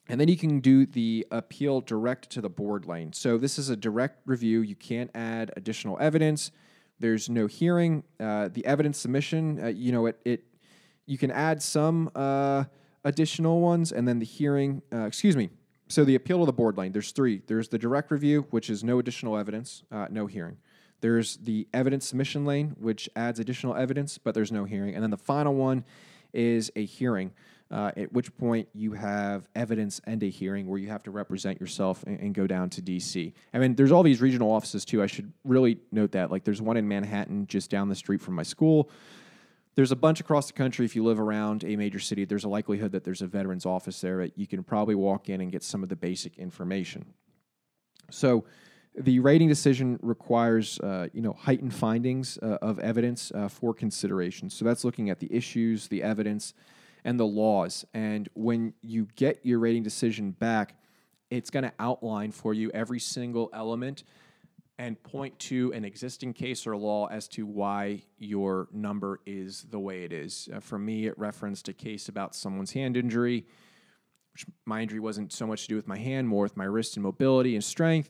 And 0.07 0.21
then 0.21 0.27
you 0.27 0.37
can 0.37 0.59
do 0.59 0.85
the 0.85 1.25
appeal 1.31 1.81
direct 1.81 2.29
to 2.31 2.41
the 2.41 2.49
board 2.49 2.85
lane. 2.85 3.11
So 3.13 3.37
this 3.37 3.57
is 3.57 3.69
a 3.69 3.75
direct 3.75 4.21
review. 4.25 4.61
You 4.61 4.75
can't 4.75 5.09
add 5.15 5.51
additional 5.57 5.97
evidence. 5.99 6.51
There's 6.99 7.27
no 7.29 7.47
hearing. 7.47 8.03
Uh, 8.19 8.49
the 8.51 8.65
evidence 8.65 8.99
submission, 8.99 9.63
uh, 9.63 9.67
you 9.67 9.91
know, 9.91 10.05
it, 10.05 10.19
it 10.23 10.43
you 11.07 11.17
can 11.17 11.31
add 11.31 11.61
some 11.61 12.09
uh, 12.15 12.65
additional 13.03 13.61
ones, 13.61 13.91
and 13.91 14.07
then 14.07 14.19
the 14.19 14.25
hearing. 14.25 14.81
Uh, 14.93 15.05
excuse 15.05 15.35
me. 15.35 15.49
So 15.87 16.03
the 16.03 16.15
appeal 16.15 16.39
to 16.39 16.45
the 16.45 16.53
board 16.53 16.77
lane. 16.77 16.91
There's 16.91 17.11
three. 17.11 17.41
There's 17.45 17.67
the 17.67 17.77
direct 17.77 18.09
review, 18.11 18.47
which 18.49 18.69
is 18.69 18.83
no 18.83 18.97
additional 18.97 19.37
evidence, 19.37 19.83
uh, 19.91 20.07
no 20.09 20.25
hearing. 20.25 20.57
There's 21.01 21.37
the 21.37 21.67
evidence 21.73 22.07
submission 22.07 22.45
lane, 22.45 22.75
which 22.79 23.07
adds 23.15 23.39
additional 23.39 23.75
evidence, 23.75 24.17
but 24.17 24.33
there's 24.33 24.51
no 24.51 24.63
hearing. 24.63 24.95
And 24.95 25.03
then 25.03 25.11
the 25.11 25.17
final 25.17 25.53
one 25.53 25.83
is 26.33 26.71
a 26.75 26.85
hearing 26.85 27.31
uh, 27.71 27.91
at 27.97 28.11
which 28.13 28.35
point 28.37 28.67
you 28.73 28.93
have 28.93 29.49
evidence 29.55 29.99
and 30.05 30.21
a 30.21 30.29
hearing 30.29 30.67
where 30.67 30.79
you 30.79 30.87
have 30.87 31.03
to 31.03 31.11
represent 31.11 31.59
yourself 31.59 32.03
and, 32.05 32.19
and, 32.19 32.35
go 32.35 32.45
down 32.45 32.69
to 32.69 32.81
DC. 32.81 33.33
I 33.53 33.57
mean, 33.57 33.75
there's 33.75 33.91
all 33.91 34.03
these 34.03 34.21
regional 34.21 34.51
offices 34.51 34.85
too. 34.85 35.01
I 35.01 35.07
should 35.07 35.31
really 35.43 35.79
note 35.91 36.11
that. 36.11 36.29
Like, 36.29 36.43
there's 36.43 36.61
one 36.61 36.77
in 36.77 36.87
Manhattan 36.87 37.47
just 37.47 37.71
down 37.71 37.89
the 37.89 37.95
street 37.95 38.21
from 38.21 38.35
my 38.35 38.43
school. 38.43 38.89
there's 39.73 39.91
a 39.91 39.95
bunch 39.95 40.19
across 40.19 40.47
the 40.47 40.53
country. 40.53 40.85
If 40.85 40.95
you 40.95 41.03
live 41.03 41.19
around 41.19 41.63
a 41.63 41.75
major 41.75 41.99
city, 41.99 42.23
there's 42.23 42.43
a 42.43 42.49
likelihood 42.49 42.91
that 42.91 43.03
there's 43.03 43.21
a 43.21 43.27
veterans 43.27 43.65
office 43.65 43.99
there 43.99 44.19
that 44.19 44.37
you 44.37 44.47
can 44.47 44.63
probably 44.63 44.95
walk 44.95 45.27
in 45.29 45.41
and 45.41 45.51
get 45.51 45.63
some 45.63 45.81
of 45.81 45.89
the 45.89 45.95
basic 45.95 46.37
information. 46.37 47.05
So, 48.11 48.45
the 48.97 49.19
rating 49.19 49.49
decision 49.49 49.99
requires, 50.01 50.79
uh, 50.79 51.07
you 51.11 51.21
know, 51.21 51.33
heightened 51.33 51.73
findings 51.73 52.37
uh, 52.41 52.57
of 52.61 52.79
evidence 52.79 53.31
uh, 53.35 53.49
for 53.49 53.73
consideration. 53.73 54.49
So 54.49 54.63
that's 54.63 54.85
looking 54.85 55.09
at 55.09 55.19
the 55.19 55.27
issues, 55.33 55.87
the 55.89 56.01
evidence, 56.01 56.53
and 57.05 57.19
the 57.19 57.25
laws. 57.25 57.85
And 57.93 58.27
when 58.33 58.73
you 58.81 59.07
get 59.15 59.39
your 59.45 59.59
rating 59.59 59.83
decision 59.83 60.31
back, 60.31 60.75
it's 61.29 61.49
going 61.49 61.63
to 61.63 61.73
outline 61.79 62.31
for 62.31 62.53
you 62.53 62.69
every 62.73 62.99
single 62.99 63.49
element 63.53 64.03
and 64.77 65.01
point 65.03 65.37
to 65.39 65.71
an 65.73 65.85
existing 65.85 66.33
case 66.33 66.67
or 66.67 66.75
law 66.75 67.07
as 67.07 67.29
to 67.29 67.45
why 67.45 68.01
your 68.17 68.67
number 68.73 69.21
is 69.25 69.65
the 69.69 69.79
way 69.79 70.03
it 70.03 70.11
is. 70.11 70.49
Uh, 70.53 70.59
for 70.59 70.77
me, 70.77 71.05
it 71.05 71.17
referenced 71.17 71.69
a 71.69 71.73
case 71.73 72.09
about 72.09 72.35
someone's 72.35 72.73
hand 72.73 72.97
injury, 72.97 73.45
which 74.33 74.45
my 74.65 74.81
injury 74.81 74.99
wasn't 74.99 75.31
so 75.31 75.47
much 75.47 75.61
to 75.61 75.67
do 75.69 75.75
with 75.77 75.87
my 75.87 75.97
hand, 75.97 76.27
more 76.27 76.43
with 76.43 76.57
my 76.57 76.65
wrist 76.65 76.97
and 76.97 77.03
mobility 77.03 77.55
and 77.55 77.63
strength. 77.63 78.09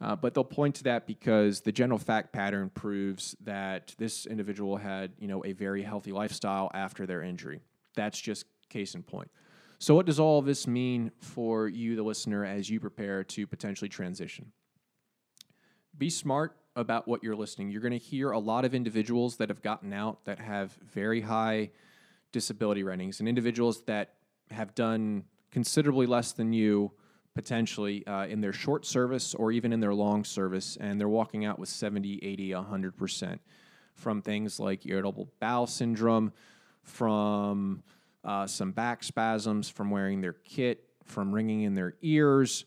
Uh, 0.00 0.14
but 0.14 0.34
they'll 0.34 0.44
point 0.44 0.74
to 0.74 0.84
that 0.84 1.06
because 1.06 1.62
the 1.62 1.72
general 1.72 1.98
fact 1.98 2.32
pattern 2.32 2.70
proves 2.70 3.36
that 3.42 3.94
this 3.98 4.26
individual 4.26 4.76
had, 4.76 5.12
you 5.18 5.26
know, 5.26 5.44
a 5.44 5.52
very 5.52 5.82
healthy 5.82 6.12
lifestyle 6.12 6.70
after 6.74 7.06
their 7.06 7.22
injury. 7.22 7.60
That's 7.96 8.20
just 8.20 8.46
case 8.68 8.94
in 8.94 9.02
point. 9.02 9.30
So, 9.78 9.94
what 9.94 10.06
does 10.06 10.20
all 10.20 10.40
this 10.40 10.66
mean 10.66 11.10
for 11.20 11.68
you, 11.68 11.96
the 11.96 12.02
listener, 12.02 12.44
as 12.44 12.70
you 12.70 12.80
prepare 12.80 13.24
to 13.24 13.46
potentially 13.46 13.88
transition? 13.88 14.52
Be 15.98 16.08
smart 16.08 16.56
about 16.76 17.08
what 17.08 17.22
you're 17.22 17.36
listening. 17.36 17.70
You're 17.70 17.80
going 17.80 17.92
to 17.92 17.98
hear 17.98 18.30
a 18.30 18.38
lot 18.38 18.64
of 18.64 18.74
individuals 18.74 19.36
that 19.36 19.48
have 19.48 19.62
gotten 19.62 19.92
out 19.92 20.24
that 20.24 20.38
have 20.38 20.72
very 20.92 21.22
high 21.22 21.70
disability 22.32 22.82
ratings 22.82 23.20
and 23.20 23.28
individuals 23.28 23.82
that 23.82 24.14
have 24.50 24.74
done 24.74 25.24
considerably 25.50 26.06
less 26.06 26.32
than 26.32 26.52
you 26.52 26.92
potentially 27.34 28.06
uh, 28.06 28.26
in 28.26 28.40
their 28.40 28.52
short 28.52 28.86
service 28.86 29.34
or 29.34 29.52
even 29.52 29.72
in 29.72 29.80
their 29.80 29.94
long 29.94 30.24
service, 30.24 30.76
and 30.80 30.98
they're 30.98 31.08
walking 31.08 31.44
out 31.44 31.58
with 31.58 31.68
70, 31.68 32.18
80, 32.22 32.50
100% 32.50 33.38
from 33.94 34.22
things 34.22 34.58
like 34.58 34.86
irritable 34.86 35.30
bowel 35.40 35.66
syndrome, 35.66 36.32
from 36.86 37.82
uh, 38.24 38.46
some 38.46 38.72
back 38.72 39.04
spasms, 39.04 39.68
from 39.68 39.90
wearing 39.90 40.20
their 40.20 40.32
kit, 40.32 40.84
from 41.04 41.32
ringing 41.32 41.62
in 41.62 41.74
their 41.74 41.94
ears, 42.02 42.64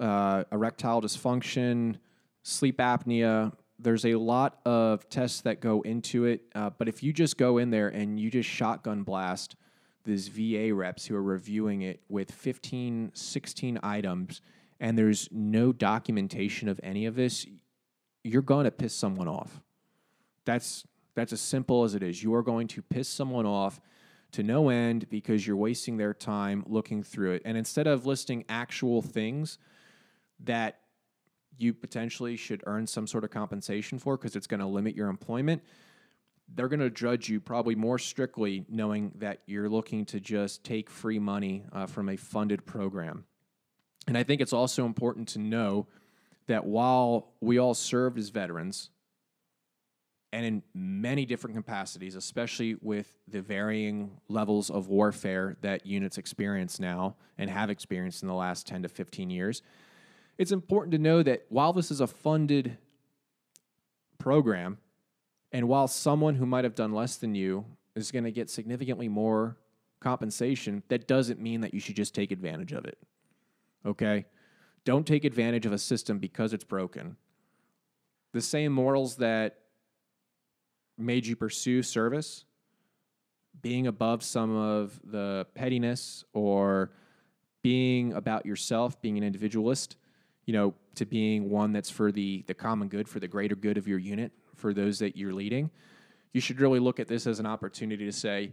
uh, 0.00 0.44
erectile 0.52 1.00
dysfunction, 1.00 1.96
sleep 2.42 2.78
apnea. 2.78 3.52
There's 3.78 4.04
a 4.04 4.14
lot 4.14 4.60
of 4.64 5.08
tests 5.08 5.42
that 5.42 5.60
go 5.60 5.82
into 5.82 6.24
it, 6.24 6.42
uh, 6.54 6.70
but 6.70 6.88
if 6.88 7.02
you 7.02 7.12
just 7.12 7.36
go 7.36 7.58
in 7.58 7.70
there 7.70 7.88
and 7.88 8.18
you 8.18 8.30
just 8.30 8.48
shotgun 8.48 9.02
blast 9.02 9.56
these 10.04 10.28
VA 10.28 10.74
reps 10.74 11.06
who 11.06 11.16
are 11.16 11.22
reviewing 11.22 11.82
it 11.82 12.00
with 12.08 12.30
15, 12.30 13.12
16 13.14 13.78
items, 13.82 14.42
and 14.78 14.98
there's 14.98 15.28
no 15.32 15.72
documentation 15.72 16.68
of 16.68 16.78
any 16.82 17.06
of 17.06 17.14
this, 17.14 17.46
you're 18.22 18.42
going 18.42 18.64
to 18.64 18.70
piss 18.70 18.94
someone 18.94 19.28
off. 19.28 19.60
That's 20.44 20.84
that's 21.14 21.32
as 21.32 21.40
simple 21.40 21.84
as 21.84 21.94
it 21.94 22.02
is. 22.02 22.22
You 22.22 22.34
are 22.34 22.42
going 22.42 22.68
to 22.68 22.82
piss 22.82 23.08
someone 23.08 23.46
off 23.46 23.80
to 24.32 24.42
no 24.42 24.68
end 24.68 25.08
because 25.10 25.46
you're 25.46 25.56
wasting 25.56 25.96
their 25.96 26.12
time 26.12 26.64
looking 26.66 27.02
through 27.02 27.32
it. 27.32 27.42
And 27.44 27.56
instead 27.56 27.86
of 27.86 28.04
listing 28.04 28.44
actual 28.48 29.00
things 29.00 29.58
that 30.40 30.80
you 31.56 31.72
potentially 31.72 32.36
should 32.36 32.62
earn 32.66 32.86
some 32.86 33.06
sort 33.06 33.22
of 33.22 33.30
compensation 33.30 33.98
for 33.98 34.16
because 34.16 34.34
it's 34.34 34.48
going 34.48 34.60
to 34.60 34.66
limit 34.66 34.96
your 34.96 35.08
employment, 35.08 35.62
they're 36.52 36.68
going 36.68 36.80
to 36.80 36.90
judge 36.90 37.28
you 37.28 37.40
probably 37.40 37.74
more 37.74 37.98
strictly 37.98 38.64
knowing 38.68 39.12
that 39.16 39.40
you're 39.46 39.68
looking 39.68 40.04
to 40.06 40.20
just 40.20 40.64
take 40.64 40.90
free 40.90 41.18
money 41.18 41.64
uh, 41.72 41.86
from 41.86 42.08
a 42.08 42.16
funded 42.16 42.66
program. 42.66 43.24
And 44.06 44.18
I 44.18 44.24
think 44.24 44.40
it's 44.40 44.52
also 44.52 44.84
important 44.84 45.28
to 45.28 45.38
know 45.38 45.86
that 46.46 46.66
while 46.66 47.32
we 47.40 47.58
all 47.58 47.72
served 47.72 48.18
as 48.18 48.28
veterans, 48.28 48.90
and 50.34 50.44
in 50.44 50.62
many 50.74 51.24
different 51.24 51.54
capacities, 51.54 52.16
especially 52.16 52.74
with 52.82 53.06
the 53.28 53.40
varying 53.40 54.10
levels 54.28 54.68
of 54.68 54.88
warfare 54.88 55.56
that 55.60 55.86
units 55.86 56.18
experience 56.18 56.80
now 56.80 57.14
and 57.38 57.48
have 57.48 57.70
experienced 57.70 58.20
in 58.20 58.26
the 58.26 58.34
last 58.34 58.66
10 58.66 58.82
to 58.82 58.88
15 58.88 59.30
years, 59.30 59.62
it's 60.36 60.50
important 60.50 60.90
to 60.90 60.98
know 60.98 61.22
that 61.22 61.46
while 61.50 61.72
this 61.72 61.92
is 61.92 62.00
a 62.00 62.08
funded 62.08 62.76
program, 64.18 64.78
and 65.52 65.68
while 65.68 65.86
someone 65.86 66.34
who 66.34 66.46
might 66.46 66.64
have 66.64 66.74
done 66.74 66.92
less 66.92 67.14
than 67.14 67.36
you 67.36 67.64
is 67.94 68.10
going 68.10 68.24
to 68.24 68.32
get 68.32 68.50
significantly 68.50 69.08
more 69.08 69.56
compensation, 70.00 70.82
that 70.88 71.06
doesn't 71.06 71.40
mean 71.40 71.60
that 71.60 71.72
you 71.72 71.78
should 71.78 71.94
just 71.94 72.12
take 72.12 72.32
advantage 72.32 72.72
of 72.72 72.84
it. 72.86 72.98
Okay? 73.86 74.26
Don't 74.84 75.06
take 75.06 75.24
advantage 75.24 75.64
of 75.64 75.72
a 75.72 75.78
system 75.78 76.18
because 76.18 76.52
it's 76.52 76.64
broken. 76.64 77.16
The 78.32 78.40
same 78.40 78.72
morals 78.72 79.14
that 79.18 79.58
made 80.96 81.26
you 81.26 81.36
pursue 81.36 81.82
service, 81.82 82.44
being 83.62 83.86
above 83.86 84.22
some 84.22 84.54
of 84.54 85.00
the 85.04 85.46
pettiness 85.54 86.24
or 86.32 86.90
being 87.62 88.12
about 88.12 88.44
yourself, 88.44 89.00
being 89.00 89.16
an 89.16 89.24
individualist, 89.24 89.96
you 90.44 90.52
know, 90.52 90.74
to 90.94 91.06
being 91.06 91.50
one 91.50 91.72
that's 91.72 91.90
for 91.90 92.12
the 92.12 92.44
the 92.46 92.54
common 92.54 92.88
good, 92.88 93.08
for 93.08 93.20
the 93.20 93.28
greater 93.28 93.56
good 93.56 93.78
of 93.78 93.88
your 93.88 93.98
unit, 93.98 94.32
for 94.54 94.74
those 94.74 94.98
that 94.98 95.16
you're 95.16 95.32
leading. 95.32 95.70
You 96.32 96.40
should 96.40 96.60
really 96.60 96.80
look 96.80 97.00
at 97.00 97.08
this 97.08 97.26
as 97.26 97.38
an 97.38 97.46
opportunity 97.46 98.04
to 98.04 98.12
say, 98.12 98.52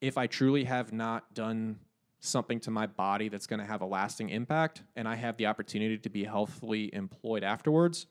if 0.00 0.18
I 0.18 0.26
truly 0.26 0.64
have 0.64 0.92
not 0.92 1.32
done 1.34 1.78
something 2.20 2.60
to 2.60 2.70
my 2.70 2.86
body 2.86 3.28
that's 3.28 3.46
going 3.46 3.60
to 3.60 3.66
have 3.66 3.80
a 3.80 3.86
lasting 3.86 4.28
impact 4.28 4.82
and 4.94 5.08
I 5.08 5.16
have 5.16 5.36
the 5.36 5.46
opportunity 5.46 5.96
to 5.98 6.10
be 6.10 6.24
healthfully 6.24 6.94
employed 6.94 7.42
afterwards, 7.42 8.06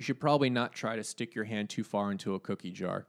you 0.00 0.04
should 0.04 0.18
probably 0.18 0.48
not 0.48 0.72
try 0.72 0.96
to 0.96 1.04
stick 1.04 1.34
your 1.34 1.44
hand 1.44 1.68
too 1.68 1.84
far 1.84 2.10
into 2.10 2.34
a 2.34 2.40
cookie 2.40 2.70
jar. 2.70 3.06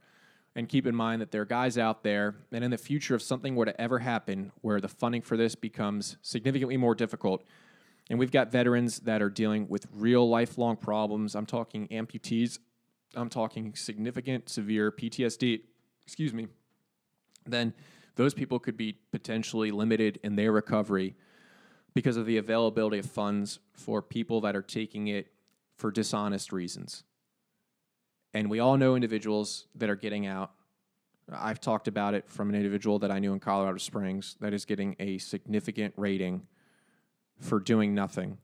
And 0.57 0.67
keep 0.67 0.85
in 0.85 0.93
mind 0.93 1.21
that 1.21 1.31
there 1.31 1.43
are 1.43 1.45
guys 1.45 1.77
out 1.77 2.03
there, 2.03 2.35
and 2.51 2.65
in 2.65 2.71
the 2.71 2.77
future, 2.77 3.15
if 3.15 3.21
something 3.21 3.55
were 3.55 3.63
to 3.63 3.79
ever 3.79 3.99
happen 3.99 4.51
where 4.59 4.81
the 4.81 4.89
funding 4.89 5.21
for 5.21 5.37
this 5.37 5.55
becomes 5.55 6.17
significantly 6.21 6.75
more 6.75 6.93
difficult, 6.93 7.45
and 8.09 8.19
we've 8.19 8.29
got 8.29 8.51
veterans 8.51 8.99
that 8.99 9.21
are 9.21 9.29
dealing 9.29 9.69
with 9.69 9.87
real 9.93 10.27
lifelong 10.27 10.75
problems. 10.75 11.33
I'm 11.33 11.45
talking 11.45 11.87
amputees, 11.87 12.59
I'm 13.15 13.29
talking 13.29 13.73
significant, 13.73 14.49
severe 14.49 14.91
PTSD, 14.91 15.61
excuse 16.05 16.33
me, 16.33 16.47
then 17.45 17.73
those 18.17 18.33
people 18.33 18.59
could 18.59 18.75
be 18.75 18.97
potentially 19.13 19.71
limited 19.71 20.19
in 20.23 20.35
their 20.35 20.51
recovery 20.51 21.15
because 21.93 22.17
of 22.17 22.25
the 22.25 22.35
availability 22.35 22.99
of 22.99 23.05
funds 23.05 23.59
for 23.71 24.01
people 24.01 24.41
that 24.41 24.57
are 24.57 24.61
taking 24.61 25.07
it 25.07 25.30
for 25.82 25.89
dishonest 25.89 26.53
reasons. 26.53 27.03
And 28.36 28.51
we 28.51 28.59
all 28.59 28.77
know 28.77 28.93
individuals 28.93 29.65
that 29.73 29.89
are 29.89 29.95
getting 29.95 30.27
out. 30.27 30.51
I've 31.34 31.59
talked 31.59 31.88
about 31.88 32.13
it 32.13 32.29
from 32.29 32.49
an 32.49 32.55
individual 32.55 32.99
that 32.99 33.09
I 33.09 33.17
knew 33.17 33.34
in 33.34 33.39
Colorado 33.39 33.79
Springs 33.79 34.38
that 34.41 34.53
is 34.53 34.63
getting 34.63 34.95
a 34.99 35.17
significant 35.17 35.95
rating 35.97 36.45
for 37.39 37.59
doing 37.59 37.95
nothing, 37.95 38.38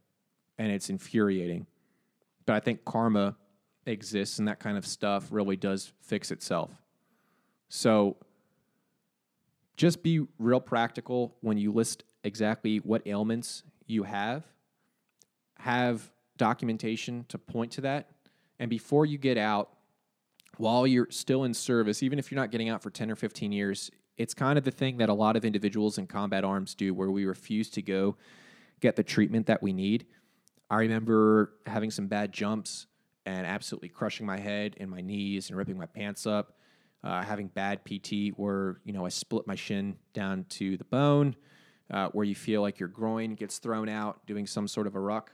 and 0.57 0.71
it's 0.71 0.89
infuriating. 0.89 1.67
But 2.47 2.55
I 2.55 2.59
think 2.59 2.83
karma 2.83 3.35
exists 3.85 4.39
and 4.39 4.47
that 4.47 4.59
kind 4.59 4.75
of 4.75 4.87
stuff 4.87 5.27
really 5.29 5.57
does 5.57 5.93
fix 6.01 6.31
itself. 6.31 6.71
So 7.69 8.17
just 9.75 10.01
be 10.01 10.25
real 10.39 10.59
practical 10.59 11.35
when 11.41 11.59
you 11.59 11.71
list 11.71 12.03
exactly 12.23 12.77
what 12.77 13.05
ailments 13.05 13.61
you 13.85 14.03
have. 14.03 14.43
Have 15.59 16.11
documentation 16.37 17.25
to 17.29 17.37
point 17.37 17.71
to 17.73 17.81
that. 17.81 18.09
And 18.59 18.69
before 18.69 19.05
you 19.05 19.17
get 19.17 19.37
out, 19.37 19.69
while 20.57 20.87
you're 20.87 21.07
still 21.11 21.43
in 21.43 21.53
service, 21.53 22.01
even 22.01 22.17
if 22.19 22.31
you're 22.31 22.39
not 22.39 22.51
getting 22.51 22.69
out 22.69 22.81
for 22.81 22.89
10 22.89 23.11
or 23.11 23.15
15 23.15 23.51
years, 23.51 23.91
it's 24.17 24.33
kind 24.33 24.57
of 24.57 24.63
the 24.63 24.71
thing 24.71 24.97
that 24.97 25.09
a 25.09 25.13
lot 25.13 25.35
of 25.35 25.45
individuals 25.45 25.97
in 25.97 26.07
combat 26.07 26.43
arms 26.43 26.73
do 26.73 26.93
where 26.93 27.11
we 27.11 27.25
refuse 27.25 27.69
to 27.71 27.81
go 27.81 28.17
get 28.79 28.95
the 28.95 29.03
treatment 29.03 29.45
that 29.47 29.61
we 29.61 29.73
need. 29.73 30.05
I 30.69 30.77
remember 30.77 31.53
having 31.65 31.91
some 31.91 32.07
bad 32.07 32.31
jumps 32.31 32.87
and 33.25 33.45
absolutely 33.45 33.89
crushing 33.89 34.25
my 34.25 34.37
head 34.37 34.75
and 34.79 34.89
my 34.89 35.01
knees 35.01 35.49
and 35.49 35.57
ripping 35.57 35.77
my 35.77 35.85
pants 35.85 36.25
up. 36.25 36.53
Uh, 37.03 37.21
having 37.23 37.47
bad 37.47 37.85
PT 37.85 38.35
where 38.37 38.81
you 38.83 38.91
know 38.91 39.05
I 39.05 39.09
split 39.09 39.45
my 39.45 39.53
shin 39.53 39.97
down 40.13 40.45
to 40.49 40.77
the 40.77 40.83
bone, 40.83 41.35
uh, 41.91 42.09
where 42.09 42.25
you 42.25 42.33
feel 42.33 42.61
like 42.61 42.79
your 42.79 42.89
groin 42.89 43.35
gets 43.35 43.59
thrown 43.59 43.87
out 43.87 44.25
doing 44.25 44.47
some 44.47 44.67
sort 44.67 44.87
of 44.87 44.95
a 44.95 44.99
ruck, 44.99 45.31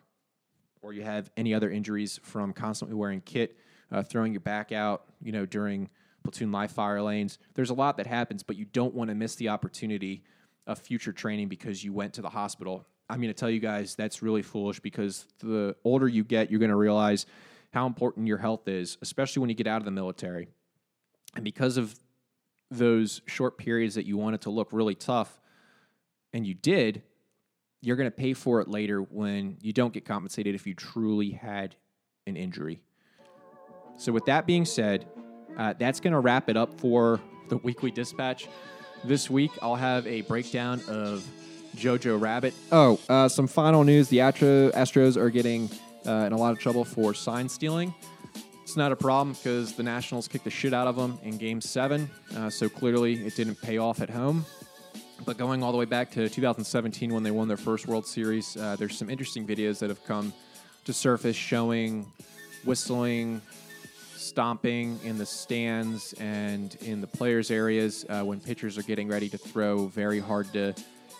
or 0.83 0.93
you 0.93 1.01
have 1.01 1.31
any 1.35 1.53
other 1.53 1.71
injuries 1.71 2.19
from 2.21 2.53
constantly 2.53 2.95
wearing 2.95 3.21
kit, 3.21 3.57
uh, 3.91 4.03
throwing 4.03 4.33
your 4.33 4.41
back 4.41 4.71
out, 4.71 5.05
you 5.21 5.31
know 5.31 5.45
during 5.45 5.89
platoon 6.23 6.51
live 6.51 6.71
fire 6.71 7.01
lanes. 7.01 7.39
There's 7.55 7.69
a 7.69 7.73
lot 7.73 7.97
that 7.97 8.07
happens, 8.07 8.43
but 8.43 8.55
you 8.55 8.65
don't 8.65 8.93
want 8.93 9.09
to 9.09 9.15
miss 9.15 9.35
the 9.35 9.49
opportunity 9.49 10.23
of 10.67 10.79
future 10.79 11.11
training 11.11 11.49
because 11.49 11.83
you 11.83 11.91
went 11.91 12.13
to 12.13 12.21
the 12.21 12.29
hospital. 12.29 12.85
I'm 13.09 13.17
going 13.17 13.27
to 13.29 13.33
tell 13.33 13.49
you 13.49 13.59
guys 13.59 13.95
that's 13.95 14.21
really 14.21 14.41
foolish 14.41 14.79
because 14.79 15.25
the 15.39 15.75
older 15.83 16.07
you 16.07 16.23
get, 16.23 16.49
you're 16.49 16.59
going 16.59 16.69
to 16.69 16.75
realize 16.75 17.25
how 17.73 17.85
important 17.85 18.27
your 18.27 18.37
health 18.37 18.67
is, 18.67 18.97
especially 19.01 19.41
when 19.41 19.49
you 19.49 19.55
get 19.55 19.67
out 19.67 19.81
of 19.81 19.85
the 19.85 19.91
military. 19.91 20.47
And 21.35 21.43
because 21.43 21.77
of 21.77 21.99
those 22.71 23.21
short 23.25 23.57
periods 23.57 23.95
that 23.95 24.05
you 24.05 24.17
wanted 24.17 24.41
to 24.41 24.49
look 24.49 24.69
really 24.71 24.95
tough, 24.95 25.39
and 26.31 26.47
you 26.47 26.53
did, 26.53 27.03
you're 27.83 27.97
going 27.97 28.07
to 28.07 28.15
pay 28.15 28.33
for 28.33 28.61
it 28.61 28.69
later 28.69 29.01
when 29.01 29.57
you 29.61 29.73
don't 29.73 29.93
get 29.93 30.05
compensated 30.05 30.55
if 30.55 30.65
you 30.65 30.73
truly 30.73 31.31
had 31.31 31.75
an 32.25 32.37
injury. 32.37 32.79
So, 33.97 34.13
with 34.13 34.25
that 34.25 34.47
being 34.47 34.63
said, 34.63 35.05
uh, 35.57 35.73
that's 35.77 35.99
going 35.99 36.13
to 36.13 36.19
wrap 36.19 36.49
it 36.49 36.55
up 36.55 36.79
for 36.79 37.19
the 37.49 37.57
weekly 37.57 37.91
dispatch. 37.91 38.47
This 39.03 39.29
week, 39.29 39.51
I'll 39.61 39.75
have 39.75 40.07
a 40.07 40.21
breakdown 40.21 40.81
of 40.87 41.27
Jojo 41.75 42.19
Rabbit. 42.19 42.53
Oh, 42.71 42.99
uh, 43.09 43.27
some 43.27 43.47
final 43.47 43.83
news: 43.83 44.07
the 44.07 44.21
Astro- 44.21 44.71
Astros 44.71 45.17
are 45.17 45.29
getting 45.29 45.69
uh, 46.07 46.11
in 46.25 46.31
a 46.31 46.37
lot 46.37 46.53
of 46.53 46.59
trouble 46.59 46.85
for 46.85 47.13
sign 47.13 47.49
stealing. 47.49 47.93
It's 48.61 48.77
not 48.77 48.93
a 48.93 48.95
problem 48.95 49.33
because 49.33 49.73
the 49.73 49.83
Nationals 49.83 50.29
kicked 50.29 50.45
the 50.45 50.49
shit 50.49 50.73
out 50.73 50.87
of 50.87 50.95
them 50.95 51.19
in 51.21 51.37
Game 51.37 51.59
Seven, 51.59 52.09
uh, 52.37 52.49
so 52.49 52.69
clearly 52.69 53.15
it 53.25 53.35
didn't 53.35 53.61
pay 53.61 53.77
off 53.77 54.01
at 54.01 54.09
home. 54.09 54.45
But 55.25 55.37
going 55.37 55.63
all 55.63 55.71
the 55.71 55.77
way 55.77 55.85
back 55.85 56.11
to 56.11 56.27
2017 56.27 57.13
when 57.13 57.23
they 57.23 57.31
won 57.31 57.47
their 57.47 57.57
first 57.57 57.87
World 57.87 58.05
Series, 58.05 58.57
uh, 58.57 58.75
there's 58.77 58.97
some 58.97 59.09
interesting 59.09 59.47
videos 59.47 59.79
that 59.79 59.89
have 59.89 60.03
come 60.05 60.33
to 60.85 60.93
surface 60.93 61.35
showing 61.35 62.05
whistling, 62.65 63.41
stomping 64.15 64.99
in 65.03 65.17
the 65.17 65.25
stands 65.25 66.13
and 66.13 66.75
in 66.81 67.01
the 67.01 67.07
players' 67.07 67.51
areas 67.51 68.05
uh, 68.09 68.23
when 68.23 68.39
pitchers 68.39 68.77
are 68.77 68.83
getting 68.83 69.07
ready 69.07 69.29
to 69.29 69.37
throw 69.37 69.87
very 69.87 70.19
hard 70.19 70.51
to 70.53 70.73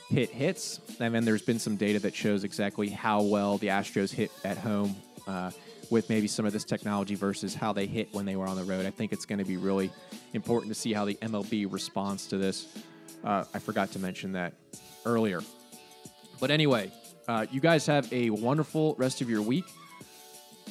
hit 0.10 0.30
hits. 0.30 0.80
And 1.00 1.14
then 1.14 1.26
there's 1.26 1.42
been 1.42 1.60
some 1.60 1.76
data 1.76 2.00
that 2.00 2.16
shows 2.16 2.44
exactly 2.44 2.90
how 2.90 3.22
well 3.22 3.58
the 3.58 3.68
Astros 3.68 4.12
hit 4.12 4.32
at 4.44 4.58
home 4.58 4.96
uh, 5.28 5.52
with 5.90 6.10
maybe 6.10 6.28
some 6.28 6.46
of 6.46 6.54
this 6.54 6.64
technology 6.64 7.16
versus 7.16 7.54
how 7.54 7.74
they 7.74 7.86
hit 7.86 8.14
when 8.14 8.26
they 8.26 8.36
were 8.36 8.48
on 8.48 8.56
the 8.56 8.64
road. 8.64 8.86
I 8.86 8.92
think 8.92 9.12
it's 9.12 9.26
going 9.26 9.40
to 9.40 9.46
be 9.46 9.58
really 9.58 9.92
important 10.34 10.74
to 10.74 10.80
see 10.80 10.94
how 10.94 11.06
the 11.06 11.16
MLB 11.16 11.72
responds 11.72 12.28
to 12.28 12.38
this. 12.38 12.68
Uh, 13.24 13.46
I 13.54 13.60
forgot 13.60 13.92
to 13.94 14.00
mention 14.00 14.34
that 14.34 14.54
earlier. 15.06 15.42
But 16.40 16.52
anyway, 16.52 16.92
uh, 17.28 17.46
you 17.52 17.62
guys 17.62 17.86
have 17.86 18.12
a 18.12 18.30
wonderful 18.30 18.96
rest 18.98 19.22
of 19.22 19.30
your 19.30 19.42
week. 19.42 19.66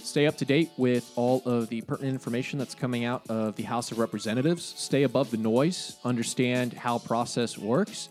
Stay 0.02 0.26
up 0.26 0.36
to 0.38 0.44
date 0.44 0.70
with 0.76 1.10
all 1.16 1.42
of 1.46 1.68
the 1.68 1.80
pertinent 1.82 2.12
information 2.12 2.58
that's 2.58 2.74
coming 2.74 3.04
out 3.04 3.28
of 3.30 3.56
the 3.56 3.62
House 3.62 3.92
of 3.92 3.98
Representatives. 3.98 4.74
Stay 4.76 5.04
above 5.04 5.30
the 5.30 5.36
noise. 5.36 5.96
Understand 6.04 6.72
how 6.72 6.98
process 6.98 7.56
works. 7.56 8.08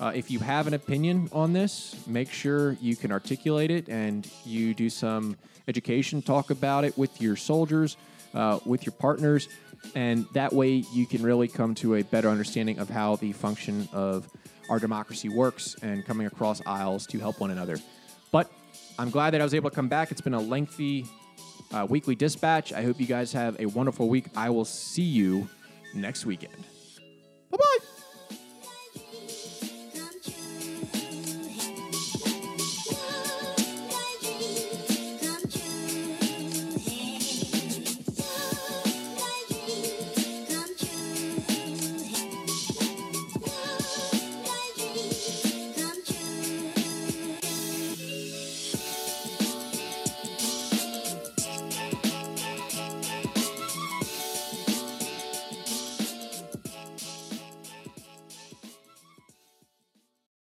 Uh, 0.00 0.10
if 0.14 0.30
you 0.30 0.40
have 0.40 0.66
an 0.66 0.74
opinion 0.74 1.28
on 1.32 1.52
this, 1.52 1.94
make 2.06 2.30
sure 2.30 2.72
you 2.80 2.96
can 2.96 3.12
articulate 3.12 3.70
it 3.70 3.88
and 3.88 4.28
you 4.44 4.74
do 4.74 4.90
some 4.90 5.36
education, 5.68 6.20
talk 6.20 6.50
about 6.50 6.84
it 6.84 6.96
with 6.98 7.20
your 7.20 7.36
soldiers, 7.36 7.96
uh, 8.34 8.58
with 8.64 8.84
your 8.84 8.92
partners, 8.92 9.48
and 9.94 10.26
that 10.32 10.52
way 10.52 10.84
you 10.92 11.06
can 11.06 11.22
really 11.22 11.48
come 11.48 11.74
to 11.76 11.96
a 11.96 12.02
better 12.02 12.28
understanding 12.28 12.78
of 12.78 12.88
how 12.88 13.16
the 13.16 13.32
function 13.32 13.88
of 13.92 14.28
our 14.68 14.78
democracy 14.78 15.28
works 15.28 15.76
and 15.82 16.04
coming 16.04 16.26
across 16.26 16.62
aisles 16.66 17.06
to 17.06 17.18
help 17.18 17.40
one 17.40 17.50
another. 17.50 17.78
But 18.32 18.50
I'm 18.98 19.10
glad 19.10 19.30
that 19.30 19.40
I 19.40 19.44
was 19.44 19.54
able 19.54 19.70
to 19.70 19.76
come 19.76 19.88
back. 19.88 20.10
It's 20.10 20.20
been 20.20 20.34
a 20.34 20.40
lengthy 20.40 21.06
uh, 21.72 21.86
weekly 21.88 22.14
dispatch. 22.14 22.72
I 22.72 22.82
hope 22.82 23.00
you 23.00 23.06
guys 23.06 23.32
have 23.32 23.60
a 23.60 23.66
wonderful 23.66 24.08
week. 24.08 24.26
I 24.36 24.50
will 24.50 24.64
see 24.64 25.02
you 25.02 25.48
next 25.94 26.26
weekend. 26.26 26.64